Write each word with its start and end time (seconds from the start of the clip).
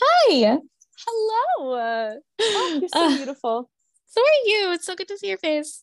Hi. 0.00 0.58
Hello. 1.06 2.18
Oh, 2.40 2.78
you're 2.80 2.88
so 2.88 3.04
Uh, 3.04 3.16
beautiful. 3.16 3.70
So 4.06 4.20
are 4.20 4.40
you. 4.46 4.72
It's 4.72 4.86
so 4.86 4.94
good 4.96 5.08
to 5.08 5.18
see 5.18 5.28
your 5.28 5.38
face. 5.38 5.82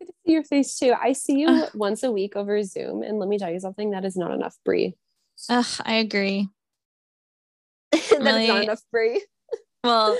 Good 0.00 0.06
to 0.06 0.12
see 0.26 0.32
your 0.32 0.44
face 0.44 0.78
too. 0.78 0.94
I 1.00 1.12
see 1.12 1.40
you 1.40 1.48
Uh. 1.48 1.68
once 1.74 2.02
a 2.02 2.10
week 2.12 2.36
over 2.36 2.62
Zoom, 2.62 3.02
and 3.02 3.18
let 3.18 3.28
me 3.28 3.38
tell 3.38 3.50
you 3.50 3.60
something. 3.60 3.90
That 3.90 4.04
is 4.04 4.16
not 4.16 4.30
enough, 4.32 4.56
Brie. 4.64 4.96
Ugh, 5.48 5.66
I 5.84 5.94
agree. 5.94 6.48
that 7.92 8.02
is 8.12 8.48
not 8.48 8.62
enough, 8.62 8.82
Brie. 8.92 9.24
Well, 9.84 10.18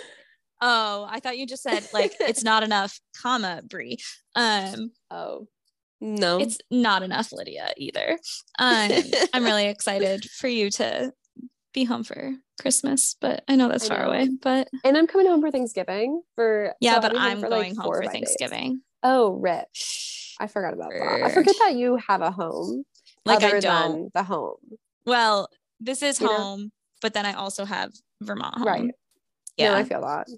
oh, 0.61 1.06
I 1.09 1.20
thought 1.20 1.38
you 1.38 1.46
just 1.46 1.62
said 1.62 1.86
like 1.93 2.14
it's 2.20 2.45
not 2.45 2.62
enough, 2.62 2.98
comma, 3.20 3.62
Brie. 3.68 3.98
Um, 4.34 4.93
Oh 5.11 5.46
no, 6.00 6.39
it's 6.39 6.58
not 6.71 7.03
enough, 7.03 7.32
Lydia, 7.32 7.72
either. 7.76 8.18
Um, 8.58 8.90
I'm 9.32 9.44
really 9.44 9.66
excited 9.66 10.25
for 10.25 10.49
you 10.49 10.71
to 10.72 11.13
be 11.75 11.85
home 11.85 12.04
for 12.04 12.32
Christmas, 12.61 13.16
but 13.21 13.43
I 13.49 13.57
know 13.57 13.68
that's 13.68 13.90
I 13.90 13.94
far 13.94 14.04
know. 14.04 14.11
away. 14.11 14.29
But 14.40 14.68
and 14.85 14.96
I'm 14.96 15.07
coming 15.07 15.26
home 15.26 15.40
for 15.40 15.50
Thanksgiving. 15.50 16.22
For 16.36 16.72
yeah, 16.80 16.96
so 16.96 17.00
but 17.00 17.16
I'm 17.16 17.40
for, 17.40 17.49
going 17.49 17.75
like, 17.75 17.79
home 17.79 17.86
for 17.86 18.02
five 18.02 18.13
days. 18.13 18.13
Thanksgiving. 18.13 18.82
Oh, 19.02 19.30
rip! 19.32 19.66
I 20.40 20.46
forgot 20.46 20.72
about 20.72 20.90
that. 20.90 21.22
I 21.25 21.30
forget 21.30 21.57
that 21.58 21.75
you 21.75 21.99
have 22.08 22.21
a 22.21 22.30
home. 22.30 22.85
Like 23.25 23.43
I 23.43 23.61
don't. 23.61 24.13
the 24.14 24.22
home. 24.22 24.57
Well, 25.04 25.49
this 25.80 26.02
is 26.02 26.21
You 26.21 26.27
know? 26.27 26.36
home, 26.36 26.72
but 27.02 27.14
then 27.14 27.27
I 27.27 27.32
also 27.35 27.64
have 27.64 27.93
Vermont 28.21 28.57
home. 28.57 28.66
Right. 28.66 28.90
Yeah. 29.57 29.72
No, 29.72 29.77
I 29.79 29.85
feel 29.85 30.00
that. 30.02 30.29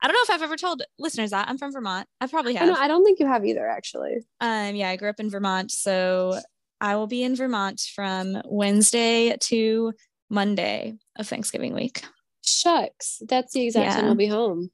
I 0.00 0.06
don't 0.06 0.14
know 0.14 0.20
if 0.22 0.30
I've 0.30 0.42
ever 0.42 0.56
told 0.56 0.82
listeners 0.98 1.30
that 1.30 1.48
I'm 1.48 1.58
from 1.58 1.72
Vermont. 1.72 2.06
I 2.20 2.26
probably 2.28 2.54
have. 2.54 2.68
know. 2.68 2.74
I 2.74 2.86
don't 2.88 3.04
think 3.04 3.18
you 3.18 3.26
have 3.26 3.44
either, 3.44 3.66
actually. 3.68 4.18
um, 4.40 4.74
yeah, 4.76 4.90
I 4.90 4.96
grew 4.96 5.08
up 5.08 5.18
in 5.20 5.28
Vermont, 5.30 5.70
so 5.72 6.38
I 6.80 6.94
will 6.96 7.08
be 7.08 7.22
in 7.24 7.34
Vermont 7.34 7.80
from 7.94 8.40
Wednesday 8.44 9.36
to 9.44 9.92
Monday 10.30 10.94
of 11.18 11.26
Thanksgiving 11.26 11.74
week. 11.74 12.04
Shucks, 12.44 13.20
that's 13.28 13.52
the 13.52 13.66
exact 13.66 13.94
time 13.96 14.04
I'll 14.06 14.14
be 14.14 14.26
home. 14.28 14.70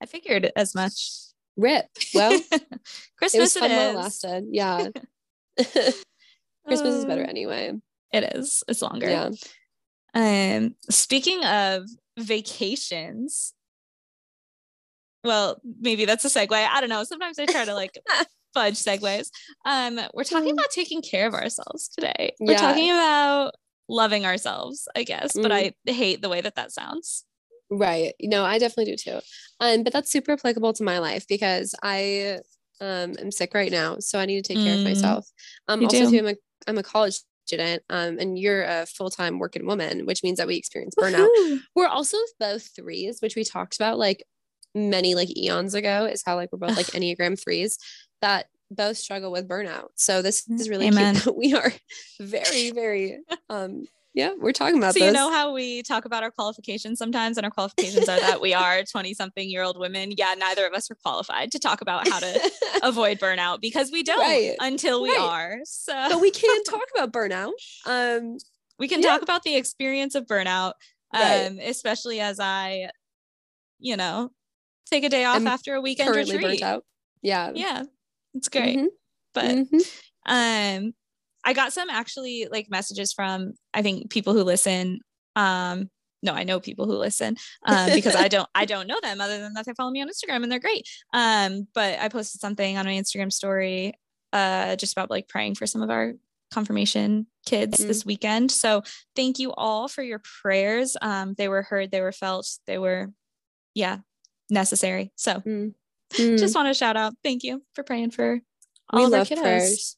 I 0.00 0.06
figured 0.06 0.50
as 0.56 0.74
much. 0.74 1.10
Rip. 1.56 1.86
Well, 2.14 2.30
Christmas 3.18 3.34
it 3.34 3.40
was 3.40 3.56
fun 3.56 3.70
while 3.70 3.86
it 3.88 3.90
is. 3.90 3.96
lasted. 3.96 4.44
Yeah. 4.50 4.88
Christmas 6.66 6.94
is 6.94 7.04
better 7.04 7.24
Uh, 7.24 7.28
anyway. 7.28 7.72
It 8.12 8.34
is. 8.36 8.62
It's 8.68 8.82
longer. 8.82 9.08
Yeah. 9.08 9.30
Um, 10.14 10.74
speaking 10.90 11.44
of 11.44 11.84
vacations, 12.18 13.54
well, 15.24 15.60
maybe 15.80 16.04
that's 16.04 16.24
a 16.24 16.28
segue. 16.28 16.52
I 16.52 16.80
don't 16.80 16.90
know. 16.90 17.04
Sometimes 17.04 17.38
I 17.38 17.46
try 17.46 17.64
to 17.64 17.74
like 17.74 17.98
fudge 18.54 18.74
segues. 18.74 19.28
Um, 19.64 20.00
we're 20.14 20.24
talking 20.24 20.50
Mm. 20.50 20.58
about 20.58 20.70
taking 20.70 21.02
care 21.02 21.26
of 21.26 21.34
ourselves 21.34 21.88
today. 21.88 22.34
We're 22.40 22.52
Yeah. 22.52 22.58
talking 22.60 22.90
about 22.90 23.54
loving 23.88 24.24
ourselves, 24.26 24.88
I 24.96 25.02
guess, 25.04 25.32
but 25.34 25.50
Mm. 25.50 25.72
I 25.86 25.90
hate 25.90 26.22
the 26.22 26.28
way 26.28 26.40
that 26.40 26.54
that 26.56 26.72
sounds. 26.72 27.24
Right. 27.70 28.14
No, 28.20 28.44
I 28.44 28.58
definitely 28.58 28.92
do 28.92 28.96
too. 28.96 29.20
Um, 29.60 29.82
but 29.82 29.92
that's 29.92 30.10
super 30.10 30.32
applicable 30.32 30.72
to 30.74 30.82
my 30.82 30.98
life 30.98 31.26
because 31.28 31.74
I 31.82 32.40
um 32.80 33.14
am 33.18 33.30
sick 33.30 33.54
right 33.54 33.70
now, 33.70 33.98
so 34.00 34.18
I 34.18 34.26
need 34.26 34.44
to 34.44 34.54
take 34.54 34.62
care 34.64 34.74
of 34.74 34.80
Mm, 34.80 34.84
myself. 34.84 35.26
Um, 35.68 35.80
you 35.80 35.86
also 35.86 35.98
do. 36.04 36.10
too, 36.10 36.18
I'm 36.18 36.26
a 36.28 36.36
I'm 36.66 36.78
a 36.78 36.82
college 36.82 37.20
student. 37.46 37.82
Um, 37.90 38.18
and 38.18 38.38
you're 38.38 38.62
a 38.64 38.86
full 38.86 39.10
time 39.10 39.38
working 39.38 39.66
woman, 39.66 40.04
which 40.06 40.22
means 40.22 40.38
that 40.38 40.46
we 40.46 40.56
experience 40.56 40.94
burnout. 40.94 41.28
Woohoo. 41.28 41.60
We're 41.74 41.86
also 41.88 42.16
both 42.38 42.68
threes, 42.76 43.20
which 43.20 43.36
we 43.36 43.44
talked 43.44 43.76
about 43.76 43.98
like 43.98 44.22
many 44.74 45.14
like 45.14 45.36
eons 45.36 45.74
ago. 45.74 46.04
Is 46.06 46.22
how 46.24 46.36
like 46.36 46.50
we're 46.52 46.58
both 46.58 46.76
like 46.76 46.86
Enneagram 46.88 47.42
threes 47.42 47.78
that 48.20 48.46
both 48.70 48.96
struggle 48.96 49.30
with 49.32 49.48
burnout. 49.48 49.88
So 49.96 50.22
this 50.22 50.48
is 50.48 50.68
really 50.68 50.86
Amen. 50.88 51.14
cute 51.14 51.24
that 51.26 51.36
we 51.36 51.54
are 51.54 51.72
very 52.20 52.70
very 52.70 53.18
um 53.50 53.86
yeah 54.14 54.32
we're 54.38 54.52
talking 54.52 54.78
about 54.78 54.94
So 54.94 55.00
this. 55.00 55.06
you 55.08 55.12
know 55.12 55.30
how 55.30 55.52
we 55.52 55.82
talk 55.82 56.04
about 56.04 56.22
our 56.22 56.30
qualifications 56.30 56.98
sometimes, 56.98 57.36
and 57.36 57.44
our 57.44 57.50
qualifications 57.50 58.08
are 58.08 58.18
that 58.18 58.40
we 58.40 58.54
are 58.54 58.82
20 58.90 59.14
something 59.14 59.48
year 59.48 59.62
old 59.62 59.78
women. 59.78 60.12
Yeah, 60.16 60.34
neither 60.38 60.66
of 60.66 60.72
us 60.74 60.90
are 60.90 60.94
qualified 60.96 61.50
to 61.52 61.58
talk 61.58 61.80
about 61.80 62.08
how 62.08 62.20
to 62.20 62.40
avoid 62.82 63.18
burnout 63.18 63.60
because 63.60 63.90
we 63.90 64.02
don't 64.02 64.20
Right. 64.20 64.56
until 64.60 65.02
we 65.02 65.10
Right. 65.10 65.18
are. 65.20 65.58
So 65.64 65.92
but 66.10 66.20
we 66.20 66.30
can 66.30 66.62
talk 66.64 66.84
about 66.94 67.12
burnout. 67.12 67.52
Um, 67.86 68.36
we 68.78 68.88
can 68.88 69.00
Yeah. 69.02 69.08
talk 69.10 69.22
about 69.22 69.42
the 69.42 69.56
experience 69.56 70.14
of 70.14 70.26
burnout, 70.26 70.74
Right. 71.12 71.46
um, 71.46 71.58
especially 71.58 72.20
as 72.20 72.38
I, 72.40 72.90
you 73.78 73.96
know, 73.96 74.30
take 74.90 75.04
a 75.04 75.08
day 75.08 75.24
off 75.24 75.36
I'm 75.36 75.46
after 75.46 75.74
a 75.74 75.80
weekend 75.80 76.12
currently 76.12 76.36
retreat. 76.36 76.60
burnt 76.60 76.70
out. 76.72 76.84
Yeah. 77.22 77.52
Yeah, 77.54 77.82
it's 78.34 78.48
great. 78.48 78.78
Mhm, 78.78 78.86
But 79.34 79.44
mhm. 79.44 80.00
um, 80.26 80.92
I 81.44 81.52
got 81.52 81.72
some 81.72 81.90
actually 81.90 82.48
like 82.50 82.68
messages 82.70 83.12
from 83.12 83.54
I 83.74 83.82
think 83.82 84.10
people 84.10 84.32
who 84.34 84.42
listen. 84.42 85.00
Um, 85.36 85.90
no, 86.24 86.32
I 86.34 86.44
know 86.44 86.60
people 86.60 86.86
who 86.86 86.92
listen 86.96 87.36
um, 87.66 87.90
because 87.94 88.14
I 88.14 88.28
don't 88.28 88.48
I 88.54 88.64
don't 88.64 88.86
know 88.86 89.00
them 89.02 89.20
other 89.20 89.38
than 89.40 89.54
that 89.54 89.66
they 89.66 89.72
follow 89.74 89.90
me 89.90 90.02
on 90.02 90.08
Instagram 90.08 90.42
and 90.42 90.52
they're 90.52 90.60
great. 90.60 90.86
Um, 91.12 91.66
but 91.74 91.98
I 91.98 92.08
posted 92.08 92.40
something 92.40 92.76
on 92.78 92.86
my 92.86 92.92
Instagram 92.92 93.32
story 93.32 93.94
uh 94.32 94.76
just 94.76 94.92
about 94.92 95.10
like 95.10 95.28
praying 95.28 95.56
for 95.56 95.66
some 95.66 95.82
of 95.82 95.90
our 95.90 96.12
confirmation 96.52 97.26
kids 97.46 97.80
Mm. 97.80 97.86
this 97.88 98.04
weekend. 98.06 98.50
So 98.52 98.82
thank 99.16 99.38
you 99.38 99.52
all 99.54 99.88
for 99.88 100.02
your 100.02 100.20
prayers. 100.42 100.96
Um, 101.02 101.34
they 101.36 101.48
were 101.48 101.62
heard, 101.62 101.90
they 101.90 102.00
were 102.02 102.12
felt, 102.12 102.46
they 102.66 102.78
were 102.78 103.10
yeah, 103.74 103.98
necessary. 104.52 105.12
So 105.16 105.40
Mm. 105.40 105.74
just 106.38 106.54
want 106.54 106.68
to 106.68 106.74
shout 106.74 106.96
out. 106.96 107.14
Thank 107.24 107.42
you 107.42 107.62
for 107.74 107.82
praying 107.82 108.10
for 108.10 108.40
all 108.90 109.00
we 109.00 109.06
of 109.06 109.12
our 109.12 109.18
love 109.20 109.28
kiddos. 109.28 109.40
prayers. 109.42 109.96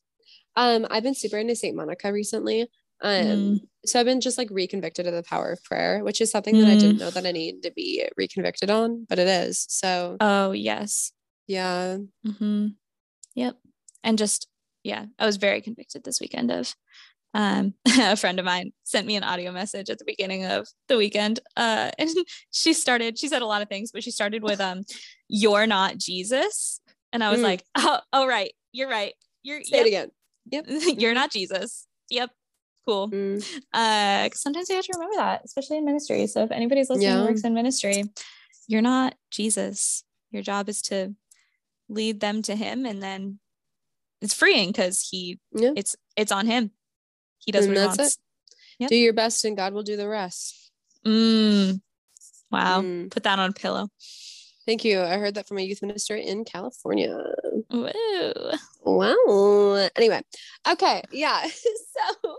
Um, 0.56 0.86
I've 0.90 1.02
been 1.02 1.14
super 1.14 1.36
into 1.38 1.56
Saint 1.56 1.76
Monica 1.76 2.12
recently. 2.12 2.62
Um, 3.02 3.10
Mm. 3.10 3.60
so 3.84 3.98
I've 3.98 4.06
been 4.06 4.20
just 4.20 4.38
like 4.38 4.48
reconvicted 4.50 5.06
of 5.06 5.12
the 5.12 5.24
power 5.24 5.50
of 5.50 5.62
prayer, 5.64 6.02
which 6.04 6.20
is 6.20 6.30
something 6.30 6.56
that 6.58 6.68
I 6.70 6.76
didn't 6.76 6.98
know 6.98 7.10
that 7.10 7.26
I 7.26 7.32
needed 7.32 7.64
to 7.64 7.72
be 7.72 8.08
reconvicted 8.18 8.70
on, 8.70 9.04
but 9.08 9.18
it 9.18 9.26
is. 9.26 9.66
So 9.68 10.16
Oh 10.20 10.52
yes. 10.52 11.12
yeah. 11.48 11.98
hmm 12.24 12.68
Yep. 13.34 13.56
And 14.04 14.16
just 14.16 14.48
yeah, 14.84 15.06
I 15.18 15.26
was 15.26 15.36
very 15.38 15.60
convicted 15.60 16.04
this 16.04 16.20
weekend 16.20 16.50
of 16.52 16.74
um 17.34 17.74
a 17.98 18.16
friend 18.16 18.38
of 18.38 18.44
mine 18.44 18.72
sent 18.84 19.06
me 19.06 19.16
an 19.16 19.24
audio 19.24 19.52
message 19.52 19.90
at 19.90 19.98
the 19.98 20.04
beginning 20.04 20.44
of 20.44 20.66
the 20.88 20.96
weekend. 20.96 21.40
Uh 21.56 21.90
and 21.98 22.08
she 22.50 22.72
started, 22.72 23.18
she 23.18 23.28
said 23.28 23.42
a 23.42 23.46
lot 23.46 23.60
of 23.62 23.68
things, 23.68 23.90
but 23.92 24.02
she 24.04 24.10
started 24.10 24.42
with 24.42 24.60
um 24.60 24.82
you're 25.28 25.66
not 25.66 25.98
Jesus. 25.98 26.80
And 27.12 27.22
I 27.22 27.30
was 27.30 27.40
Mm. 27.40 27.44
like, 27.44 27.64
oh, 27.76 28.00
oh 28.12 28.26
right, 28.26 28.52
you're 28.72 28.88
right. 28.88 29.12
You're 29.42 29.62
Say 29.64 29.80
it 29.80 29.86
again. 29.86 30.08
yep. 30.50 30.64
you're 31.00 31.14
not 31.14 31.30
Jesus. 31.30 31.86
Yep. 32.10 32.30
Cool. 32.86 33.10
Mm. 33.10 33.60
Uh 33.72 34.28
sometimes 34.34 34.68
you 34.68 34.76
have 34.76 34.84
to 34.84 34.92
remember 34.94 35.16
that, 35.16 35.42
especially 35.44 35.78
in 35.78 35.84
ministry. 35.84 36.26
So 36.26 36.44
if 36.44 36.50
anybody's 36.50 36.88
listening 36.90 37.08
Yeah. 37.08 37.20
who 37.20 37.24
works 37.26 37.42
in 37.44 37.54
ministry, 37.54 38.04
you're 38.68 38.82
not 38.82 39.14
Jesus. 39.30 40.04
Your 40.30 40.42
job 40.42 40.68
is 40.68 40.82
to 40.82 41.14
lead 41.88 42.20
them 42.20 42.42
to 42.42 42.54
him 42.56 42.86
and 42.86 43.02
then 43.02 43.38
it's 44.22 44.34
freeing 44.34 44.68
because 44.70 45.06
he 45.10 45.38
Yeah. 45.54 45.72
it's 45.76 45.96
it's 46.16 46.32
on 46.32 46.46
him. 46.46 46.70
He 47.44 47.52
does 47.52 47.66
And 47.66 47.74
what 47.74 47.80
he 47.80 47.86
wants. 47.86 48.18
Yep. 48.78 48.90
Do 48.90 48.96
your 48.96 49.12
best 49.12 49.44
and 49.44 49.56
God 49.56 49.72
will 49.72 49.82
do 49.82 49.96
the 49.96 50.08
rest. 50.08 50.70
Mm. 51.06 51.80
Wow. 52.50 52.82
Mm. 52.82 53.10
Put 53.10 53.22
that 53.24 53.38
on 53.38 53.50
a 53.50 53.52
pillow. 53.52 53.88
Thank 54.66 54.84
you. 54.84 55.02
I 55.02 55.18
heard 55.18 55.34
that 55.34 55.46
from 55.46 55.58
a 55.58 55.62
youth 55.62 55.82
minister 55.82 56.16
in 56.16 56.44
California. 56.44 57.18
Woo. 57.70 58.32
Wow. 58.82 59.88
Anyway, 59.94 60.22
okay, 60.66 61.02
yeah. 61.12 61.46
so, 62.14 62.36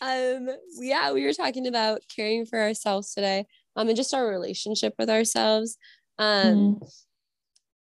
um, 0.00 0.48
yeah, 0.78 1.12
we 1.12 1.24
were 1.24 1.34
talking 1.34 1.66
about 1.66 2.00
caring 2.14 2.46
for 2.46 2.58
ourselves 2.58 3.12
today, 3.12 3.44
um, 3.76 3.88
and 3.88 3.96
just 3.96 4.14
our 4.14 4.26
relationship 4.26 4.94
with 4.98 5.10
ourselves. 5.10 5.76
Um, 6.18 6.80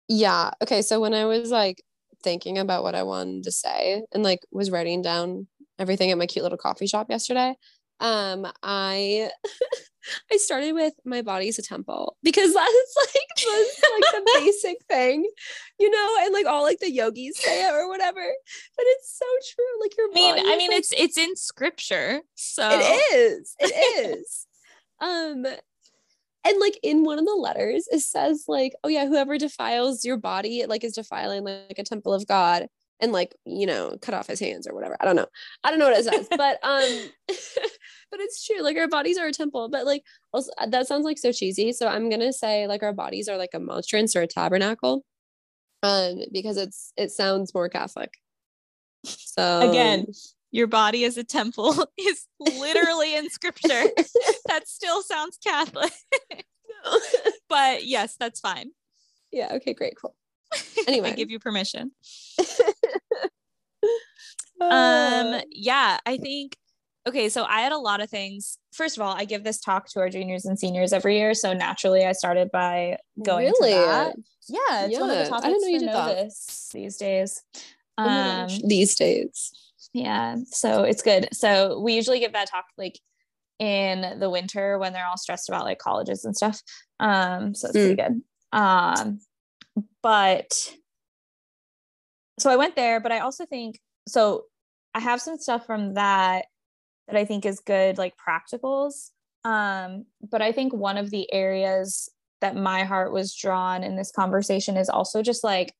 yeah. 0.09 0.51
Okay. 0.63 0.83
So 0.83 1.01
when 1.01 1.15
I 1.15 1.27
was 1.27 1.51
like 1.51 1.83
thinking 2.25 2.59
about 2.59 2.83
what 2.83 2.95
I 2.95 3.05
wanted 3.05 3.45
to 3.45 3.53
say 3.53 4.03
and 4.13 4.23
like 4.23 4.41
was 4.51 4.71
writing 4.71 5.03
down 5.03 5.47
everything 5.79 6.11
at 6.11 6.19
my 6.19 6.27
cute 6.27 6.43
little 6.43 6.59
coffee 6.59 6.87
shop 6.87 7.09
yesterday, 7.11 7.55
um, 8.01 8.47
I 8.63 9.31
I 10.31 10.37
started 10.37 10.75
with 10.75 10.95
my 11.05 11.23
body's 11.23 11.59
a 11.59 11.63
temple 11.63 12.17
because 12.23 12.53
that's 12.55 12.97
like 13.15 13.29
the, 13.37 13.89
like 13.95 14.25
the 14.25 14.31
basic 14.41 14.77
thing, 14.89 15.29
you 15.79 15.91
know, 15.91 16.17
and 16.21 16.33
like 16.33 16.47
all 16.47 16.63
like 16.63 16.81
the 16.81 16.91
yogis 16.91 17.39
say 17.39 17.67
it 17.67 17.73
or 17.73 17.89
whatever. 17.89 18.21
But 18.77 18.85
it's 18.87 19.19
so 19.19 19.55
true. 19.55 19.81
Like 19.81 19.97
your 19.97 20.09
I 20.11 20.15
mean, 20.15 20.37
body 20.37 20.53
I 20.53 20.57
mean 20.57 20.71
like, 20.71 20.79
it's 20.81 20.93
it's 20.97 21.19
in 21.19 21.37
scripture. 21.37 22.21
So 22.35 22.69
it 22.71 23.15
is. 23.15 23.55
It 23.59 24.19
is. 24.19 24.47
um 25.01 25.47
and 26.47 26.61
like 26.61 26.79
in 26.83 27.05
one 27.05 27.19
of 27.19 27.25
the 27.25 27.35
letters 27.35 27.89
it 27.91 28.01
says 28.01 28.45
like 28.47 28.75
oh 28.85 28.89
yeah 28.89 29.07
whoever 29.07 29.39
defiles 29.39 30.05
your 30.05 30.17
body 30.17 30.65
like 30.69 30.85
is 30.85 30.93
defiling 30.93 31.43
like 31.43 31.79
a 31.79 31.83
temple 31.83 32.13
of 32.13 32.27
god 32.27 32.69
and 33.05 33.13
like 33.13 33.35
you 33.45 33.67
know 33.67 33.97
cut 34.03 34.15
off 34.15 34.27
his 34.27 34.41
hands 34.41 34.67
or 34.67 34.75
whatever 34.75 34.97
i 35.01 35.05
don't 35.05 35.17
know 35.17 35.27
i 35.63 35.71
don't 35.71 35.79
know 35.79 35.89
what 35.89 35.99
it 35.99 36.05
says 36.05 36.27
but 36.31 36.59
um 36.63 37.11
but 37.29 38.21
it's 38.21 38.45
true 38.45 38.63
like 38.63 38.77
our 38.77 38.89
bodies 38.89 39.19
are 39.19 39.27
a 39.27 39.33
temple 39.33 39.69
but 39.69 39.87
like 39.87 40.03
also 40.33 40.51
that 40.69 40.87
sounds 40.87 41.05
like 41.05 41.19
so 41.19 41.31
cheesy 41.31 41.73
so 41.73 41.87
i'm 41.87 42.11
gonna 42.11 42.33
say 42.33 42.67
like 42.67 42.83
our 42.83 42.93
bodies 42.93 43.29
are 43.29 43.37
like 43.37 43.55
a 43.55 43.61
monstrance 43.61 44.17
or 44.17 44.23
a 44.23 44.27
tabernacle 44.27 45.05
um, 45.85 46.23
because 46.33 46.57
it's 46.57 46.93
it 46.97 47.11
sounds 47.11 47.55
more 47.55 47.69
Catholic. 47.69 48.15
So 49.05 49.69
Again, 49.69 50.07
your 50.51 50.67
body 50.67 51.05
as 51.05 51.19
a 51.19 51.25
temple 51.25 51.75
is 51.99 52.27
literally 52.41 53.15
in 53.15 53.29
scripture. 53.29 53.69
that 54.47 54.67
still 54.67 55.03
sounds 55.03 55.39
Catholic. 55.45 55.93
but 57.51 57.85
yes, 57.85 58.17
that's 58.19 58.41
fine. 58.41 58.71
yeah. 59.31 59.53
Okay. 59.57 59.75
Great. 59.75 59.95
Cool. 60.01 60.15
Anyway. 60.87 61.11
I 61.11 61.13
give 61.13 61.31
you 61.31 61.39
permission. 61.39 61.91
Um, 64.61 65.41
yeah, 65.51 65.99
I 66.07 66.17
think 66.17 66.57
okay, 67.07 67.29
so 67.29 67.45
I 67.45 67.61
had 67.61 67.73
a 67.73 67.77
lot 67.79 68.01
of 68.01 68.09
things. 68.09 68.57
First 68.73 68.97
of 68.97 69.03
all, 69.03 69.13
I 69.13 69.25
give 69.25 69.45
this 69.45 69.61
talk 69.61 69.89
to 69.91 70.01
our 70.01 70.09
juniors 70.09 70.45
and 70.47 70.59
seniors 70.59 70.93
every 70.93 71.19
year. 71.19 71.35
So 71.35 71.53
naturally 71.53 72.05
I 72.05 72.13
started 72.13 72.51
by 72.53 72.97
going 73.23 73.47
Really? 73.47 73.73
to 73.73 73.77
that. 73.77 74.15
Yeah, 74.49 74.87
it's 74.87 74.99
one 74.99 75.11
of 75.11 75.17
Yeah, 75.17 75.25
the 75.29 75.35
I 75.35 75.41
didn't 75.49 75.61
know 75.63 75.69
you 75.69 75.79
did 75.81 75.89
that. 75.89 76.07
Novus 76.17 76.71
these 76.73 76.97
days. 76.97 77.43
oh 77.99 78.05
Um, 78.05 78.49
these 78.65 78.95
days. 78.95 79.51
yeah, 79.93 80.37
so 80.47 80.85
it's 80.85 81.03
good. 81.03 81.29
So 81.33 81.81
we 81.81 81.95
usually 81.95 82.21
give 82.21 82.33
that 82.33 82.49
talk 82.49 82.67
like 82.79 82.99
in 83.59 84.19
the 84.21 84.31
winter 84.31 84.79
when 84.79 84.93
they're 84.93 85.07
all 85.07 85.19
stressed 85.19 85.49
about 85.49 85.65
like 85.65 85.79
colleges 85.79 86.25
and 86.25 86.37
stuff. 86.37 86.63
Um, 87.01 87.55
so 87.55 87.69
it's 87.69 87.73
pretty 87.77 87.97
good. 87.97 88.23
Um, 88.53 89.19
but 90.03 90.75
so 92.39 92.51
I 92.51 92.57
went 92.57 92.77
there, 92.77 93.01
but 93.01 93.13
I 93.13 93.21
also 93.21 93.47
think 93.47 93.79
so 94.07 94.45
I 94.95 95.01
have 95.01 95.21
some 95.21 95.39
stuff 95.39 95.67
from 95.67 95.95
that 95.95 96.47
that 97.09 97.17
I 97.17 97.25
think 97.25 97.45
is 97.45 97.61
good, 97.61 97.99
like 97.99 98.15
practicals. 98.17 99.11
Um, 99.45 100.07
but 100.31 100.41
I 100.41 100.53
think 100.53 100.73
one 100.73 100.97
of 100.97 101.11
the 101.11 101.31
areas 101.33 102.09
that 102.41 102.57
my 102.57 102.85
heart 102.85 103.13
was 103.13 103.35
drawn 103.35 103.85
in 103.85 103.97
this 103.97 104.11
conversation 104.11 104.77
is 104.77 104.89
also 104.89 105.23
just 105.23 105.45
like 105.45 105.75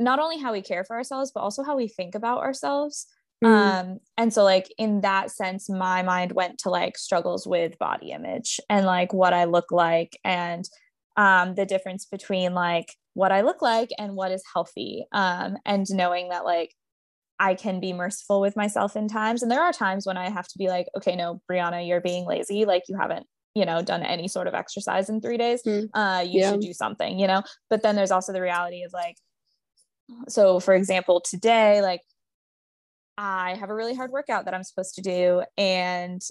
not 0.00 0.18
only 0.18 0.38
how 0.38 0.52
we 0.52 0.62
care 0.62 0.84
for 0.84 0.96
ourselves, 0.96 1.32
but 1.34 1.40
also 1.40 1.62
how 1.62 1.76
we 1.76 1.88
think 1.88 2.14
about 2.14 2.38
ourselves. 2.38 3.06
Mm. 3.42 3.48
Um, 3.48 3.98
and 4.16 4.32
so 4.32 4.44
like 4.44 4.72
in 4.78 5.00
that 5.02 5.30
sense, 5.30 5.68
my 5.68 6.02
mind 6.02 6.32
went 6.32 6.58
to 6.60 6.70
like 6.70 6.98
struggles 6.98 7.46
with 7.46 7.78
body 7.78 8.10
image 8.10 8.60
and 8.68 8.84
like 8.84 9.12
what 9.12 9.32
I 9.32 9.44
look 9.44 9.70
like 9.70 10.18
and 10.24 10.68
um 11.16 11.54
the 11.54 11.66
difference 11.66 12.04
between 12.04 12.54
like 12.54 12.94
what 13.18 13.32
I 13.32 13.40
look 13.40 13.60
like 13.60 13.90
and 13.98 14.14
what 14.14 14.30
is 14.30 14.44
healthy. 14.54 15.04
Um, 15.10 15.56
and 15.66 15.84
knowing 15.90 16.28
that 16.28 16.44
like 16.44 16.72
I 17.40 17.56
can 17.56 17.80
be 17.80 17.92
merciful 17.92 18.40
with 18.40 18.54
myself 18.54 18.94
in 18.94 19.08
times. 19.08 19.42
And 19.42 19.50
there 19.50 19.60
are 19.60 19.72
times 19.72 20.06
when 20.06 20.16
I 20.16 20.30
have 20.30 20.46
to 20.46 20.56
be 20.56 20.68
like, 20.68 20.86
okay, 20.96 21.16
no, 21.16 21.40
Brianna, 21.50 21.86
you're 21.86 22.00
being 22.00 22.26
lazy. 22.26 22.64
Like 22.64 22.84
you 22.88 22.96
haven't, 22.96 23.26
you 23.56 23.66
know, 23.66 23.82
done 23.82 24.04
any 24.04 24.28
sort 24.28 24.46
of 24.46 24.54
exercise 24.54 25.08
in 25.08 25.20
three 25.20 25.36
days. 25.36 25.62
Mm. 25.66 25.88
Uh, 25.92 26.22
you 26.22 26.40
Yeah. 26.40 26.52
should 26.52 26.60
do 26.60 26.72
something, 26.72 27.18
you 27.18 27.26
know? 27.26 27.42
But 27.68 27.82
then 27.82 27.96
there's 27.96 28.12
also 28.12 28.32
the 28.32 28.40
reality 28.40 28.84
of 28.84 28.92
like, 28.92 29.16
so 30.28 30.60
for 30.60 30.74
example, 30.74 31.20
today, 31.20 31.82
like 31.82 32.02
I 33.16 33.56
have 33.56 33.68
a 33.70 33.74
really 33.74 33.94
hard 33.96 34.12
workout 34.12 34.44
that 34.44 34.54
I'm 34.54 34.62
supposed 34.62 34.94
to 34.94 35.02
do. 35.02 35.42
And 35.56 36.22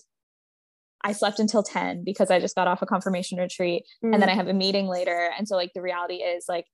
I 1.03 1.11
slept 1.11 1.39
until 1.39 1.63
10 1.63 2.03
because 2.03 2.31
I 2.31 2.39
just 2.39 2.55
got 2.55 2.67
off 2.67 2.81
a 2.81 2.85
confirmation 2.85 3.37
retreat 3.37 3.83
and 4.01 4.15
Mm. 4.15 4.19
then 4.19 4.29
I 4.29 4.33
have 4.35 4.47
a 4.47 4.53
meeting 4.53 4.87
later. 4.87 5.29
And 5.37 5.47
so 5.47 5.55
like 5.55 5.71
the 5.75 5.81
reality 5.81 6.15
is 6.15 6.45
like 6.49 6.65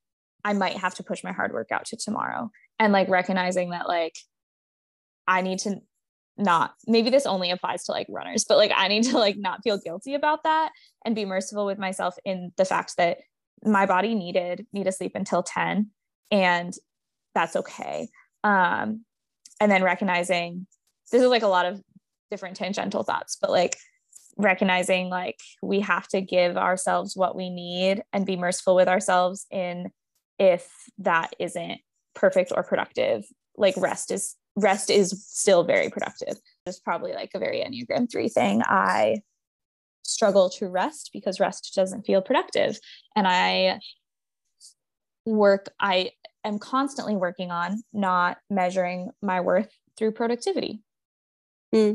I 0.43 0.53
might 0.53 0.77
have 0.77 0.95
to 0.95 1.03
push 1.03 1.23
my 1.23 1.31
hard 1.31 1.53
work 1.53 1.71
out 1.71 1.85
to 1.85 1.97
tomorrow. 1.97 2.49
And 2.79 2.91
like 2.91 3.09
recognizing 3.09 3.69
that 3.69 3.87
like 3.87 4.15
I 5.27 5.41
need 5.41 5.59
to 5.59 5.77
not 6.37 6.73
maybe 6.87 7.09
this 7.09 7.25
only 7.25 7.51
applies 7.51 7.83
to 7.85 7.91
like 7.91 8.07
runners, 8.09 8.45
but 8.47 8.57
like 8.57 8.71
I 8.75 8.87
need 8.87 9.03
to 9.03 9.17
like 9.17 9.37
not 9.37 9.61
feel 9.63 9.77
guilty 9.77 10.15
about 10.15 10.43
that 10.43 10.71
and 11.05 11.15
be 11.15 11.25
merciful 11.25 11.65
with 11.65 11.77
myself 11.77 12.15
in 12.25 12.51
the 12.57 12.65
fact 12.65 12.97
that 12.97 13.19
my 13.63 13.85
body 13.85 14.15
needed 14.15 14.65
me 14.73 14.83
to 14.83 14.91
sleep 14.91 15.13
until 15.15 15.43
10 15.43 15.89
and 16.31 16.73
that's 17.35 17.55
okay. 17.55 18.09
Um 18.43 19.05
and 19.61 19.71
then 19.71 19.83
recognizing 19.83 20.67
this 21.11 21.21
is 21.21 21.29
like 21.29 21.43
a 21.43 21.47
lot 21.47 21.65
of 21.65 21.81
different 22.31 22.57
tangential 22.57 23.03
thoughts, 23.03 23.37
but 23.39 23.51
like 23.51 23.77
recognizing 24.37 25.09
like 25.09 25.37
we 25.61 25.79
have 25.79 26.07
to 26.07 26.19
give 26.19 26.57
ourselves 26.57 27.15
what 27.15 27.35
we 27.35 27.51
need 27.51 28.01
and 28.11 28.25
be 28.25 28.35
merciful 28.35 28.75
with 28.75 28.87
ourselves 28.87 29.45
in 29.51 29.91
if 30.39 30.69
that 31.00 31.33
isn't 31.39 31.80
perfect 32.15 32.51
or 32.56 32.63
productive 32.63 33.25
like 33.57 33.75
rest 33.77 34.12
is 34.12 34.35
rest 34.56 34.89
is 34.89 35.25
still 35.27 35.63
very 35.63 35.89
productive. 35.89 36.38
It's 36.65 36.80
probably 36.80 37.13
like 37.13 37.31
a 37.33 37.39
very 37.39 37.59
enneagram 37.59 38.12
3 38.12 38.30
thing. 38.30 38.62
I 38.65 39.21
struggle 40.03 40.50
to 40.50 40.68
rest 40.68 41.09
because 41.13 41.39
rest 41.39 41.74
doesn't 41.75 42.06
feel 42.06 42.21
productive. 42.21 42.77
And 43.15 43.27
i 43.27 43.80
work 45.25 45.69
i 45.80 46.12
am 46.44 46.59
constantly 46.59 47.15
working 47.15 47.50
on 47.50 47.81
not 47.94 48.38
measuring 48.50 49.09
my 49.21 49.39
worth 49.39 49.69
through 49.97 50.12
productivity. 50.12 50.81
Hmm. 51.74 51.94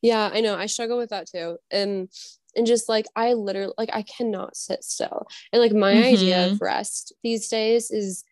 Yeah, 0.00 0.30
I 0.32 0.40
know. 0.40 0.56
I 0.56 0.66
struggle 0.66 0.96
with 0.96 1.10
that 1.10 1.26
too. 1.28 1.58
And 1.70 2.08
and 2.56 2.66
just 2.66 2.88
like 2.88 3.06
I 3.14 3.34
literally 3.34 3.74
like 3.78 3.90
I 3.92 4.02
cannot 4.02 4.56
sit 4.56 4.82
still. 4.82 5.26
And 5.52 5.62
like 5.62 5.72
my 5.72 5.92
idea 6.14 6.46
of 6.52 6.60
rest 6.60 7.12
these 7.22 7.48
days 7.48 7.90
is 7.90 8.24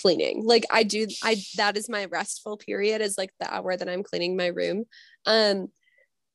cleaning. 0.00 0.44
Like 0.44 0.64
I 0.70 0.82
do 0.84 1.06
I 1.24 1.36
that 1.56 1.76
is 1.76 1.88
my 1.88 2.04
restful 2.04 2.56
period 2.56 3.00
is 3.00 3.18
like 3.18 3.30
the 3.40 3.52
hour 3.52 3.76
that 3.76 3.88
I'm 3.88 4.02
cleaning 4.02 4.36
my 4.36 4.46
room. 4.48 4.84
Um 5.26 5.68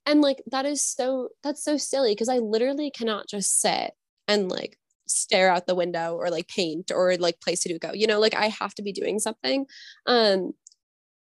and 0.06 0.22
like 0.22 0.44
that 0.52 0.66
is 0.66 0.84
so 0.84 1.30
that's 1.44 1.64
so 1.64 1.78
silly 1.78 2.12
because 2.12 2.30
I 2.30 2.40
literally 2.40 2.92
cannot 2.92 3.28
just 3.28 3.60
sit 3.62 3.92
and 4.28 4.50
like 4.50 4.78
stare 5.08 5.50
out 5.50 5.68
the 5.68 5.76
window 5.76 6.16
or 6.16 6.30
like 6.30 6.48
paint 6.48 6.92
or 6.92 7.16
like 7.18 7.40
play 7.40 7.54
Sudoku. 7.56 7.92
You 7.94 8.08
know, 8.08 8.20
like 8.20 8.36
I 8.36 8.48
have 8.50 8.74
to 8.76 8.82
be 8.84 8.92
doing 8.92 9.20
something. 9.20 9.66
Um 10.06 10.52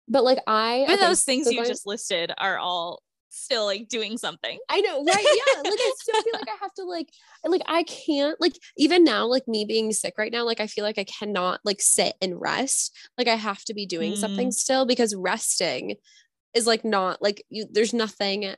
but 0.07 0.23
like 0.23 0.39
I 0.47 0.81
even 0.83 0.95
okay, 0.95 1.07
those 1.07 1.23
things 1.23 1.45
so 1.45 1.51
you 1.51 1.57
going- 1.57 1.67
just 1.67 1.85
listed 1.87 2.31
are 2.37 2.57
all 2.57 3.01
still 3.31 3.65
like 3.65 3.87
doing 3.87 4.17
something 4.17 4.59
I 4.69 4.81
know, 4.81 5.03
right? 5.03 5.23
Yeah. 5.23 5.61
Like 5.63 5.79
I 5.79 5.93
still 5.97 6.21
feel 6.21 6.33
like 6.33 6.49
I 6.49 6.57
have 6.61 6.73
to 6.75 6.83
like 6.83 7.09
like 7.45 7.61
I 7.65 7.83
can't 7.83 8.39
like 8.39 8.57
even 8.77 9.03
now, 9.03 9.25
like 9.25 9.47
me 9.47 9.65
being 9.65 9.91
sick 9.93 10.15
right 10.17 10.31
now, 10.31 10.45
like 10.45 10.59
I 10.59 10.67
feel 10.67 10.83
like 10.83 10.97
I 10.97 11.05
cannot 11.05 11.61
like 11.63 11.81
sit 11.81 12.15
and 12.21 12.39
rest. 12.39 12.95
Like 13.17 13.27
I 13.27 13.35
have 13.35 13.63
to 13.65 13.73
be 13.73 13.85
doing 13.85 14.15
something 14.15 14.51
still 14.51 14.85
because 14.85 15.15
resting 15.15 15.95
is 16.53 16.67
like 16.67 16.83
not 16.83 17.21
like 17.21 17.43
you 17.49 17.65
there's 17.71 17.93
nothing 17.93 18.53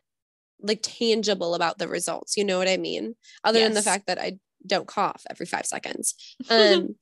like 0.59 0.79
tangible 0.81 1.53
about 1.53 1.77
the 1.77 1.87
results. 1.87 2.35
You 2.35 2.43
know 2.43 2.57
what 2.57 2.67
I 2.67 2.77
mean? 2.77 3.15
Other 3.43 3.59
than 3.59 3.73
the 3.73 3.81
fact 3.81 4.07
that 4.07 4.19
I 4.19 4.39
don't 4.65 4.87
cough 4.87 5.23
every 5.29 5.45
five 5.45 5.65
seconds. 5.65 6.15
Um 6.49 6.95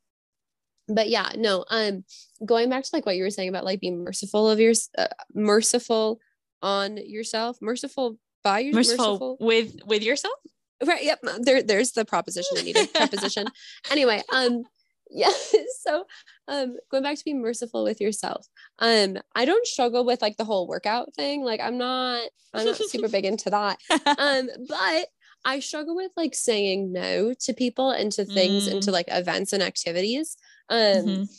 but 0.88 1.09
yeah, 1.09 1.29
no, 1.38 1.63
um 1.69 2.03
going 2.45 2.69
back 2.69 2.83
to 2.83 2.89
like 2.91 3.06
what 3.06 3.15
you 3.15 3.24
were 3.24 3.29
saying 3.29 3.48
about 3.48 3.63
like 3.63 3.79
being 3.79 4.03
merciful 4.03 4.50
of 4.50 4.60
your 4.60 4.74
uh, 4.98 5.07
merciful 5.34 6.19
on 6.62 6.98
yourself, 6.98 7.58
merciful 7.62 8.18
by 8.44 8.60
yourself, 8.60 8.98
merciful, 8.98 9.38
with 9.39 9.75
with 9.86 10.03
yourself? 10.03 10.36
Right 10.84 11.03
yep 11.03 11.20
there 11.41 11.62
there's 11.62 11.91
the 11.91 12.06
proposition 12.06 12.58
i 12.58 12.63
needed 12.63 12.91
preposition. 12.94 13.48
Anyway 13.91 14.24
um 14.34 14.63
yeah 15.12 15.30
so 15.82 16.06
um 16.48 16.77
going 16.89 17.03
back 17.03 17.18
to 17.18 17.25
be 17.25 17.34
merciful 17.34 17.84
with 17.84 18.00
yourself 18.00 18.48
um 18.80 19.18
i 19.36 19.44
don't 19.46 19.68
struggle 19.68 20.06
with 20.06 20.22
like 20.22 20.38
the 20.38 20.46
whole 20.46 20.68
workout 20.68 21.13
thing 21.13 21.44
like 21.44 21.60
i'm 21.60 21.77
not 21.77 22.22
i'm 22.53 22.65
not 22.65 22.77
super 22.77 23.10
big 23.10 23.25
into 23.25 23.50
that. 23.50 23.77
Um 24.18 24.50
but 24.70 25.08
i 25.44 25.60
struggle 25.60 25.96
with 25.96 26.12
like 26.15 26.34
saying 26.34 26.91
no 26.94 27.34
to 27.41 27.53
people 27.53 27.91
and 27.91 28.12
to 28.13 28.24
things 28.25 28.68
and 28.68 28.82
to 28.84 28.91
like 28.91 29.08
events 29.10 29.51
and 29.53 29.62
activities. 29.62 30.38
Um 30.70 30.80
Mhm. 31.06 31.30